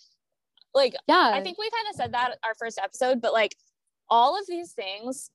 like 0.73 0.95
yeah. 1.07 1.31
I 1.33 1.41
think 1.41 1.57
we 1.57 1.69
kind 1.69 1.87
of 1.89 1.95
said 1.95 2.11
that 2.13 2.37
our 2.43 2.55
first 2.55 2.77
episode, 2.77 3.21
but 3.21 3.33
like 3.33 3.55
all 4.09 4.37
of 4.37 4.45
these 4.47 4.73
things 4.73 5.29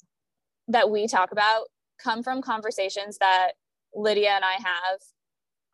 that 0.69 0.91
we 0.91 1.07
talk 1.07 1.33
about 1.33 1.65
come 2.03 2.23
from 2.23 2.43
conversations 2.43 3.19
that 3.19 3.53
Lydia 3.95 4.31
and 4.31 4.45
I 4.45 4.55
have 4.55 5.01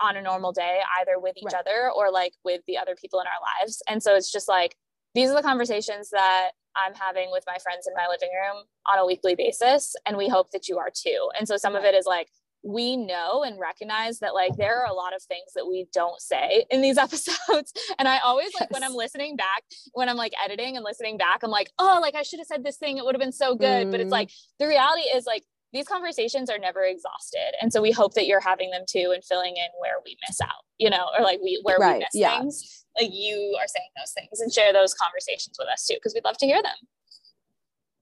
on 0.01 0.17
a 0.17 0.23
normal 0.23 0.53
day, 0.53 0.81
either 1.01 1.19
with 1.19 1.37
each 1.37 1.45
Right. 1.53 1.55
other 1.55 1.91
or 1.95 2.11
like 2.11 2.35
with 2.45 2.63
the 2.67 2.79
other 2.79 2.95
people 2.95 3.21
in 3.21 3.27
our 3.27 3.61
lives. 3.63 3.83
And 3.89 4.03
so 4.03 4.15
it's 4.15 4.31
just 4.33 4.49
like 4.49 4.77
these 5.15 5.31
are 5.31 5.35
the 5.35 5.43
conversations 5.43 6.11
that 6.11 6.51
I'm 6.77 6.95
having 6.95 7.31
with 7.33 7.45
my 7.47 7.59
friends 7.59 7.87
in 7.87 7.95
my 7.95 8.07
living 8.09 8.31
room 8.33 8.65
on 8.87 8.99
a 8.99 9.07
weekly 9.07 9.35
basis. 9.35 9.95
And 10.07 10.17
we 10.17 10.29
hope 10.29 10.51
that 10.53 10.69
you 10.69 10.79
are 10.79 10.91
too. 10.95 11.29
And 11.39 11.47
so 11.49 11.57
some 11.57 11.75
of 11.75 11.85
it 11.85 11.95
is 11.95 12.07
like, 12.07 12.29
we 12.63 12.97
know 12.97 13.43
and 13.43 13.59
recognize 13.59 14.19
that 14.19 14.35
like 14.35 14.55
there 14.57 14.81
are 14.83 14.87
a 14.87 14.93
lot 14.93 15.15
of 15.15 15.23
things 15.23 15.53
that 15.55 15.67
we 15.67 15.87
don't 15.95 16.21
say 16.21 16.65
in 16.71 16.83
these 16.83 16.99
episodes 17.07 17.73
and 17.99 18.07
i 18.07 18.19
always 18.19 18.51
like 18.61 18.71
when 18.71 18.83
i'm 18.83 18.95
listening 18.95 19.35
back 19.37 19.63
when 19.95 20.09
i'm 20.09 20.17
like 20.17 20.33
editing 20.45 20.77
and 20.77 20.85
listening 20.85 21.17
back 21.17 21.41
i'm 21.43 21.51
like 21.51 21.71
oh 21.79 21.99
like 22.03 22.15
i 22.15 22.23
should 22.23 22.39
have 22.39 22.47
said 22.47 22.63
this 22.63 22.77
thing 22.77 22.99
it 22.99 23.05
would 23.05 23.15
have 23.15 23.21
been 23.21 23.33
so 23.33 23.55
good 23.55 23.91
but 23.91 24.01
it's 24.01 24.09
Mm. 24.09 24.13
like 24.13 24.31
the 24.59 24.67
reality 24.67 25.03
is 25.03 25.25
like 25.25 25.45
these 25.73 25.87
conversations 25.87 26.51
are 26.51 26.59
never 26.59 26.83
exhausted 26.83 27.55
and 27.63 27.73
so 27.73 27.81
we 27.81 27.93
hope 27.93 28.13
that 28.15 28.27
you're 28.27 28.41
having 28.41 28.71
them 28.71 28.83
too 28.89 29.13
and 29.15 29.25
filling 29.25 29.57
in 29.57 29.69
where 29.79 29.95
we 30.05 30.17
miss 30.29 30.41
out 30.41 30.65
you 30.79 30.91
know 30.91 31.07
or 31.19 31.25
like 31.25 31.41
we 31.43 31.61
where 31.63 31.79
we 31.81 31.99
miss 31.99 32.09
yeah. 32.13 32.39
things 32.41 32.85
like 33.01 33.11
you 33.13 33.57
are 33.59 33.69
saying 33.69 33.89
those 33.97 34.13
things 34.13 34.41
and 34.41 34.53
share 34.53 34.73
those 34.73 34.93
conversations 34.95 35.57
with 35.59 35.69
us 35.69 35.87
too 35.87 35.95
because 35.95 36.13
we'd 36.15 36.25
love 36.25 36.37
to 36.37 36.47
hear 36.47 36.63
them 36.63 36.75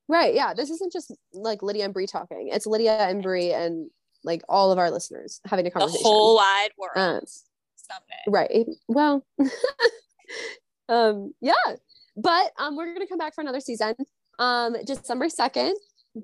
right. 0.09 0.35
Yeah. 0.35 0.55
This 0.55 0.71
isn't 0.71 0.91
just 0.91 1.15
like 1.35 1.63
Lydia 1.63 1.85
and 1.85 1.93
Brie 1.93 2.07
talking. 2.07 2.49
It's 2.51 2.67
Lydia 2.67 2.95
and 2.95 3.23
Brie 3.23 3.53
and 3.53 3.91
like 4.25 4.43
all 4.49 4.73
of 4.73 4.79
our 4.79 4.91
listeners 4.91 5.41
having 5.45 5.67
a 5.67 5.71
conversation. 5.71 6.03
the 6.03 6.09
whole 6.09 6.37
wide 6.37 6.71
world. 6.79 7.29
Someday 7.77 8.23
right. 8.27 8.67
Well 8.89 9.25
um 10.89 11.33
yeah. 11.41 11.53
But 12.17 12.53
um 12.59 12.77
we're 12.77 12.93
gonna 12.93 13.07
come 13.07 13.19
back 13.19 13.35
for 13.35 13.41
another 13.41 13.61
season. 13.61 13.95
Um 14.39 14.77
december 14.85 15.27
2nd 15.27 15.73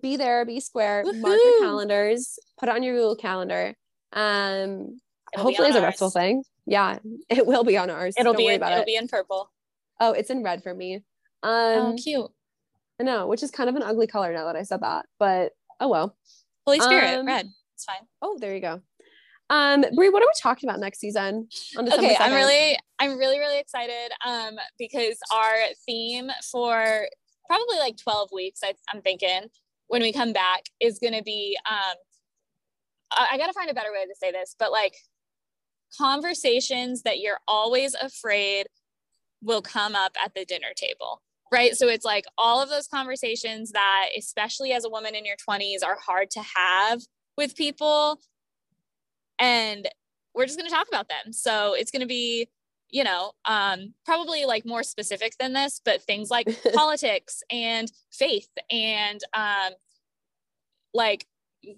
be 0.03 0.17
there 0.17 0.45
be 0.45 0.61
square 0.61 1.05
mark 1.05 1.39
your 1.43 1.61
calendars 1.61 2.39
put 2.59 2.69
it 2.69 2.75
on 2.75 2.83
your 2.83 2.95
google 2.95 3.17
calendar. 3.17 3.75
Um 4.13 4.99
It'll 5.33 5.45
hopefully 5.47 5.69
it's 5.69 5.77
a 5.77 5.83
restful 5.83 6.11
thing. 6.11 6.45
Yeah 6.67 6.99
it 7.29 7.47
will 7.47 7.65
be 7.65 7.77
on 7.77 7.91
ours. 7.91 8.15
It'll 8.19 8.33
Don't 8.33 8.39
be 8.39 8.47
in, 8.49 8.63
it'll 8.63 8.81
it. 8.81 8.87
be 8.87 8.97
in 8.97 9.09
purple. 9.09 9.51
Oh 10.01 10.13
it's 10.13 10.31
in 10.31 10.43
red 10.43 10.63
for 10.63 10.75
me. 10.75 11.03
Oh 11.43 11.91
um 11.91 11.97
cute. 11.97 12.31
I 13.01 13.05
know 13.05 13.27
which 13.27 13.43
is 13.43 13.51
kind 13.51 13.69
of 13.69 13.77
an 13.77 13.83
ugly 13.83 14.07
color 14.07 14.33
now 14.33 14.45
that 14.47 14.57
i 14.57 14.63
said 14.63 14.81
that 14.81 15.07
but 15.19 15.53
oh 15.81 15.89
well. 15.89 16.17
Holy 16.67 16.81
spirit 16.81 17.19
Um, 17.19 17.27
red 17.27 17.49
it's 17.75 17.85
fine. 17.85 18.07
Oh 18.23 18.39
there 18.41 18.55
you 18.55 18.61
go. 18.61 18.81
Um 19.51 19.85
brie 19.95 20.09
what 20.09 20.23
are 20.23 20.27
we 20.27 20.33
talking 20.41 20.69
about 20.69 20.81
next 20.81 21.01
season 21.01 21.49
okay 21.77 22.17
i'm 22.19 22.33
really 22.33 22.79
i'm 22.99 23.19
really 23.19 23.39
really 23.39 23.59
excited 23.59 24.11
um 24.25 24.55
because 24.79 25.19
our 25.31 25.55
theme 25.85 26.31
for 26.51 27.07
probably 27.47 27.77
like 27.79 27.99
12 27.99 28.31
weeks 28.33 28.61
I, 28.65 28.73
i'm 28.93 29.03
thinking 29.03 29.43
when 29.89 30.01
we 30.01 30.15
come 30.15 30.33
back 30.33 30.63
is 30.81 30.99
going 30.99 31.13
to 31.13 31.23
be 31.23 31.59
um 31.71 31.95
I, 33.13 33.29
I 33.33 33.39
gotta 33.39 33.53
find 33.53 33.69
a 33.69 33.75
better 33.75 33.93
way 33.93 34.07
to 34.07 34.15
say 34.19 34.33
this 34.33 34.57
but 34.59 34.73
like 34.73 34.95
conversations 35.99 37.03
that 37.03 37.19
you're 37.21 37.41
always 37.47 37.95
afraid 37.95 38.67
will 39.43 39.61
come 39.61 39.95
up 39.95 40.13
at 40.25 40.33
the 40.35 40.47
dinner 40.47 40.73
table 40.75 41.21
right? 41.53 41.77
So 41.77 41.89
it's 41.89 42.05
like 42.05 42.25
all 42.37 42.61
of 42.61 42.69
those 42.69 42.89
conversations 42.89 43.71
that 43.73 44.09
especially 44.19 44.73
as 44.73 44.85
a 44.85 44.89
woman 44.89 45.15
in 45.15 45.25
your 45.25 45.37
20s 45.49 45.85
are 45.85 45.97
hard 46.05 46.31
to 46.33 46.41
have 46.57 47.01
with 47.37 47.57
people 47.57 48.21
and 49.39 49.89
we're 50.35 50.47
just 50.47 50.59
going 50.59 50.69
to 50.69 50.75
talk 50.75 50.89
about 50.89 51.09
them. 51.09 51.33
So 51.33 51.75
it's 51.75 51.91
going 51.91 52.01
to 52.01 52.07
be 52.07 52.49
you 52.91 53.03
know 53.03 53.33
um 53.47 53.95
probably 54.05 54.45
like 54.45 54.67
more 54.67 54.83
specific 54.83 55.33
than 55.41 55.55
this 55.55 55.81
but 55.85 56.03
things 56.03 56.31
like 56.31 56.47
politics 56.75 57.43
and 57.51 57.91
faith 58.13 58.51
and 58.71 59.21
um 59.33 59.73
like 60.93 61.27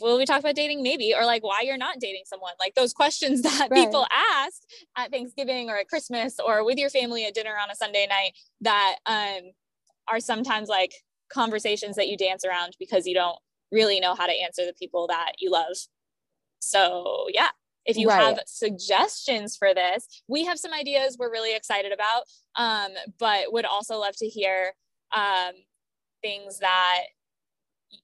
will 0.00 0.18
we 0.18 0.24
talk 0.24 0.40
about 0.40 0.54
dating? 0.54 0.82
Maybe 0.82 1.14
or 1.14 1.24
like 1.24 1.42
why 1.42 1.62
you're 1.62 1.76
not 1.76 1.98
dating 2.00 2.22
someone? 2.26 2.52
Like 2.58 2.74
those 2.74 2.92
questions 2.92 3.42
that 3.42 3.68
right. 3.70 3.84
people 3.84 4.06
ask 4.12 4.62
at 4.96 5.10
thanksgiving 5.10 5.70
or 5.70 5.76
at 5.76 5.88
christmas 5.88 6.36
or 6.44 6.64
with 6.64 6.78
your 6.78 6.90
family 6.90 7.24
at 7.24 7.34
dinner 7.34 7.54
on 7.60 7.70
a 7.70 7.74
sunday 7.74 8.06
night 8.08 8.32
that 8.60 8.96
um 9.06 9.52
are 10.08 10.20
sometimes 10.20 10.68
like 10.68 10.92
conversations 11.32 11.96
that 11.96 12.08
you 12.08 12.16
dance 12.16 12.44
around 12.44 12.76
because 12.78 13.06
you 13.06 13.14
don't 13.14 13.38
really 13.72 14.00
know 14.00 14.14
how 14.14 14.26
to 14.26 14.32
answer 14.32 14.64
the 14.64 14.74
people 14.78 15.06
that 15.08 15.32
you 15.38 15.50
love 15.50 15.76
so 16.58 17.26
yeah 17.32 17.48
if 17.84 17.96
you 17.96 18.08
right. 18.08 18.20
have 18.20 18.40
suggestions 18.46 19.56
for 19.56 19.74
this 19.74 20.22
we 20.28 20.44
have 20.44 20.58
some 20.58 20.72
ideas 20.72 21.16
we're 21.18 21.30
really 21.30 21.54
excited 21.54 21.92
about 21.92 22.22
um 22.56 22.92
but 23.18 23.52
would 23.52 23.64
also 23.64 23.98
love 23.98 24.16
to 24.16 24.26
hear 24.26 24.74
um 25.14 25.52
things 26.22 26.58
that 26.58 27.02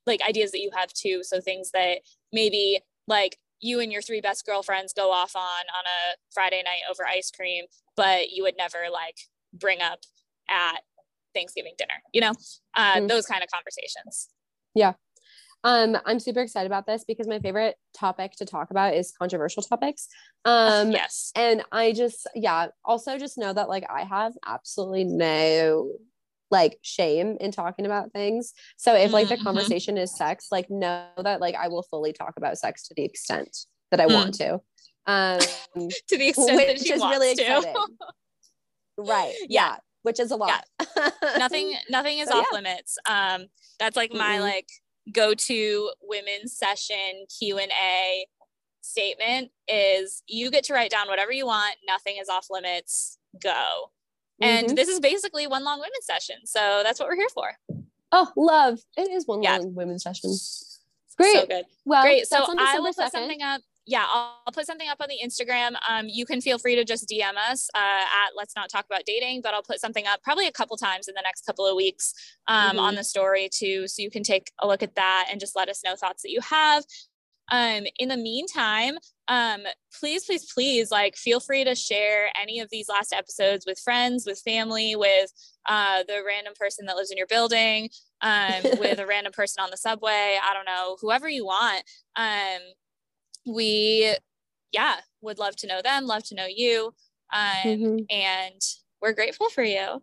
like 0.07 0.21
ideas 0.27 0.51
that 0.53 0.61
you 0.61 0.71
have 0.75 0.93
too. 0.93 1.23
So 1.23 1.41
things 1.41 1.71
that 1.73 2.01
maybe 2.33 2.81
like 3.07 3.39
you 3.61 3.81
and 3.81 3.93
your 3.93 4.03
three 4.03 4.21
best 4.21 4.45
girlfriends 4.47 4.93
go 4.93 5.11
off 5.13 5.37
on 5.37 5.43
on 5.43 5.85
a 5.85 6.17
Friday 6.33 6.63
night 6.65 6.83
over 6.91 7.07
ice 7.07 7.31
cream, 7.31 7.65
but 7.97 8.31
you 8.31 8.43
would 8.43 8.57
never 8.57 8.79
like 8.93 9.19
bring 9.53 9.81
up 9.81 10.01
at 10.51 10.81
Thanksgiving 11.35 11.75
dinner, 11.79 12.03
you 12.13 12.21
know, 12.21 12.33
uh, 12.75 12.97
mm-hmm. 12.97 13.07
those 13.07 13.27
kind 13.27 13.43
of 13.43 13.51
conversations. 13.51 14.29
Yeah. 14.75 14.95
Um, 15.65 15.97
I'm 16.05 16.19
super 16.19 16.41
excited 16.41 16.67
about 16.67 16.87
this 16.87 17.05
because 17.05 17.29
my 17.29 17.39
favorite 17.39 17.77
topic 17.95 18.33
to 18.37 18.45
talk 18.45 18.71
about 18.71 18.95
is 18.95 19.13
controversial 19.17 19.63
topics. 19.63 20.09
Um, 20.45 20.91
yes. 20.91 21.31
And 21.37 21.63
I 21.71 21.93
just, 21.93 22.27
yeah, 22.35 22.69
also 22.85 23.19
just 23.19 23.39
know 23.39 23.53
that 23.53 23.69
like 23.69 23.85
I 23.89 24.03
have 24.03 24.33
absolutely 24.45 25.05
no 25.05 25.93
like 26.53 26.79
shame 26.83 27.39
in 27.41 27.51
talking 27.51 27.87
about 27.87 28.13
things. 28.13 28.53
So 28.77 28.95
if 28.95 29.11
like 29.11 29.29
the 29.29 29.37
mm-hmm. 29.37 29.45
conversation 29.45 29.97
is 29.97 30.17
sex, 30.17 30.49
like 30.53 30.71
know 30.71 31.07
that 31.17 31.41
like 31.41 31.57
I 31.57 31.69
will 31.69 31.83
fully 31.83 32.13
talk 32.13 32.35
about 32.37 32.59
sex 32.59 32.87
to 32.89 32.95
the 32.95 33.05
extent 33.05 33.57
that 33.91 34.01
I 34.01 34.07
mm. 34.07 34.15
want 34.15 34.35
to. 34.35 34.61
Um 35.07 35.41
to 36.09 36.19
the 36.19 36.29
extent 36.29 36.57
which 36.57 36.67
that 36.67 36.79
she 36.81 36.93
is 36.93 37.01
wants 37.01 37.19
really 37.19 37.33
exciting. 37.33 37.75
right. 38.99 39.35
Yeah. 39.41 39.47
yeah. 39.49 39.77
Which 40.03 40.21
is 40.21 40.31
a 40.31 40.37
lot. 40.37 40.65
Yeah. 40.81 41.11
nothing 41.39 41.75
nothing 41.91 42.19
is 42.19 42.29
so, 42.29 42.39
off 42.39 42.47
yeah. 42.53 42.57
limits. 42.57 42.99
Um 43.09 43.47
that's 43.81 43.97
like 43.97 44.13
my 44.13 44.35
mm-hmm. 44.35 44.43
like 44.43 44.69
go-to 45.11 45.90
women's 46.03 46.57
session 46.57 47.26
Q&A 47.38 48.26
statement 48.82 49.50
is 49.68 50.22
you 50.26 50.50
get 50.50 50.64
to 50.64 50.74
write 50.74 50.90
down 50.90 51.09
whatever 51.09 51.32
you 51.32 51.46
want, 51.46 51.76
nothing 51.86 52.16
is 52.20 52.28
off 52.28 52.46
limits. 52.50 53.18
Go. 53.42 53.90
And 54.40 54.66
mm-hmm. 54.66 54.74
this 54.74 54.88
is 54.88 55.00
basically 55.00 55.46
one 55.46 55.64
long 55.64 55.78
women's 55.78 56.05
session. 56.05 56.36
So 56.44 56.80
that's 56.82 56.98
what 56.98 57.09
we're 57.09 57.16
here 57.16 57.28
for. 57.32 57.53
Oh, 58.11 58.30
love. 58.36 58.80
It 58.96 59.11
is 59.11 59.26
one 59.26 59.42
yeah. 59.42 59.59
long 59.59 59.74
women's 59.74 60.03
session. 60.03 60.30
Great. 61.16 61.34
So 61.34 61.46
good. 61.46 61.64
Well, 61.84 62.03
great. 62.03 62.26
So 62.26 62.44
I 62.59 62.78
will 62.78 62.92
put 62.92 63.12
something 63.12 63.42
up. 63.42 63.62
Yeah, 63.85 64.05
I'll, 64.09 64.39
I'll, 64.47 64.53
put 64.53 64.66
something 64.66 64.89
up 64.89 64.99
on 65.01 65.09
the 65.09 65.18
Instagram. 65.24 65.72
Um, 65.89 66.07
you 66.09 66.24
can 66.24 66.41
feel 66.41 66.59
free 66.59 66.76
to 66.76 66.85
just 66.85 67.09
DM 67.09 67.35
us 67.51 67.68
uh, 67.74 67.78
at 67.78 68.30
Let's 68.37 68.55
Not 68.55 68.70
Talk 68.70 68.87
About 68.87 69.05
Dating, 69.05 69.41
but 69.43 69.55
I'll 69.55 69.62
put 69.62 69.80
something 69.80 70.07
up 70.07 70.22
probably 70.22 70.47
a 70.47 70.53
couple 70.53 70.76
times 70.76 71.09
in 71.09 71.14
the 71.14 71.22
next 71.22 71.45
couple 71.45 71.66
of 71.66 71.74
weeks 71.74 72.14
um, 72.47 72.70
mm-hmm. 72.70 72.78
on 72.78 72.95
the 72.95 73.03
story 73.03 73.49
too. 73.53 73.89
So 73.89 74.03
you 74.03 74.11
can 74.11 74.22
take 74.22 74.53
a 74.61 74.68
look 74.68 74.85
at 74.85 74.95
that 74.95 75.28
and 75.30 75.41
just 75.41 75.57
let 75.57 75.68
us 75.68 75.83
know 75.85 75.97
thoughts 75.97 76.22
that 76.22 76.30
you 76.30 76.41
have. 76.49 76.85
Um, 77.51 77.85
in 77.99 78.09
the 78.09 78.16
meantime, 78.16 78.95
um, 79.28 79.62
please, 79.99 80.24
please, 80.24 80.51
please, 80.53 80.91
like, 80.91 81.16
feel 81.16 81.41
free 81.41 81.64
to 81.64 81.74
share 81.74 82.30
any 82.41 82.61
of 82.61 82.70
these 82.70 82.89
last 82.89 83.12
episodes 83.12 83.66
with 83.66 83.78
friends, 83.78 84.24
with 84.26 84.41
family, 84.41 84.97
with 84.97 85.30
uh, 85.68 86.03
the 86.07 86.22
random 86.26 86.55
person 86.59 86.87
that 86.87 86.97
lives 86.97 87.11
in 87.11 87.18
your 87.18 87.26
building, 87.26 87.91
um, 88.20 88.62
with 88.78 89.01
a 89.01 89.07
random 89.07 89.33
person 89.33 89.62
on 89.62 89.70
the 89.70 89.76
subway. 89.76 90.39
I 90.43 90.55
don't 90.55 90.66
know, 90.66 90.97
whoever 91.01 91.28
you 91.28 91.45
want. 91.45 91.85
Um, 92.16 92.61
we, 93.47 94.14
yeah, 94.72 94.97
would 95.20 95.38
love 95.38 95.57
to 95.57 95.66
know 95.66 95.80
them, 95.82 96.07
love 96.07 96.24
to 96.24 96.34
know 96.34 96.47
you, 96.47 96.95
um, 97.32 97.43
mm-hmm. 97.64 97.97
and 98.11 98.61
we're 99.01 99.12
grateful 99.12 99.49
for 99.49 99.62
you. 99.62 100.03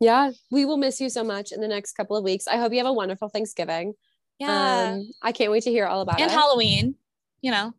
Yeah, 0.00 0.32
we 0.50 0.64
will 0.64 0.76
miss 0.76 1.00
you 1.00 1.08
so 1.08 1.24
much 1.24 1.52
in 1.52 1.60
the 1.60 1.68
next 1.68 1.92
couple 1.92 2.16
of 2.16 2.24
weeks. 2.24 2.46
I 2.46 2.58
hope 2.58 2.72
you 2.72 2.78
have 2.78 2.86
a 2.86 2.92
wonderful 2.92 3.28
Thanksgiving. 3.28 3.94
Yeah. 4.38 4.92
Um, 4.92 5.10
I 5.22 5.32
can't 5.32 5.50
wait 5.50 5.62
to 5.62 5.70
hear 5.70 5.86
all 5.86 6.02
about 6.02 6.20
and 6.20 6.30
it. 6.30 6.32
And 6.32 6.32
Halloween, 6.32 6.94
you 7.40 7.50
know. 7.50 7.72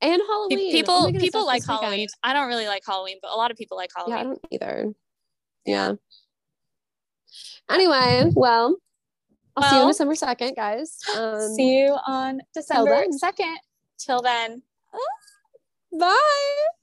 And 0.00 0.20
Halloween. 0.26 0.72
People 0.72 0.94
oh 0.94 1.04
goodness, 1.06 1.22
people 1.22 1.46
like 1.46 1.64
Halloween. 1.64 1.90
Weekend. 1.90 2.08
I 2.22 2.32
don't 2.32 2.48
really 2.48 2.66
like 2.66 2.82
Halloween, 2.84 3.18
but 3.22 3.30
a 3.30 3.36
lot 3.36 3.50
of 3.50 3.56
people 3.56 3.76
like 3.76 3.90
Halloween. 3.94 4.16
Yeah, 4.16 4.20
I 4.20 4.24
don't 4.24 4.46
either. 4.50 4.92
Yeah. 5.64 5.92
Anyway, 7.70 8.30
well, 8.34 8.76
I'll 9.56 9.62
well, 9.62 9.70
see 9.70 9.76
you 9.76 9.82
on 9.82 9.88
December 9.88 10.14
2nd, 10.14 10.56
guys. 10.56 10.98
Um, 11.16 11.54
see 11.54 11.78
you 11.78 11.96
on 12.06 12.40
December 12.54 13.06
2nd. 13.22 13.54
Till 13.98 14.22
then. 14.22 14.62
Bye. 15.92 16.75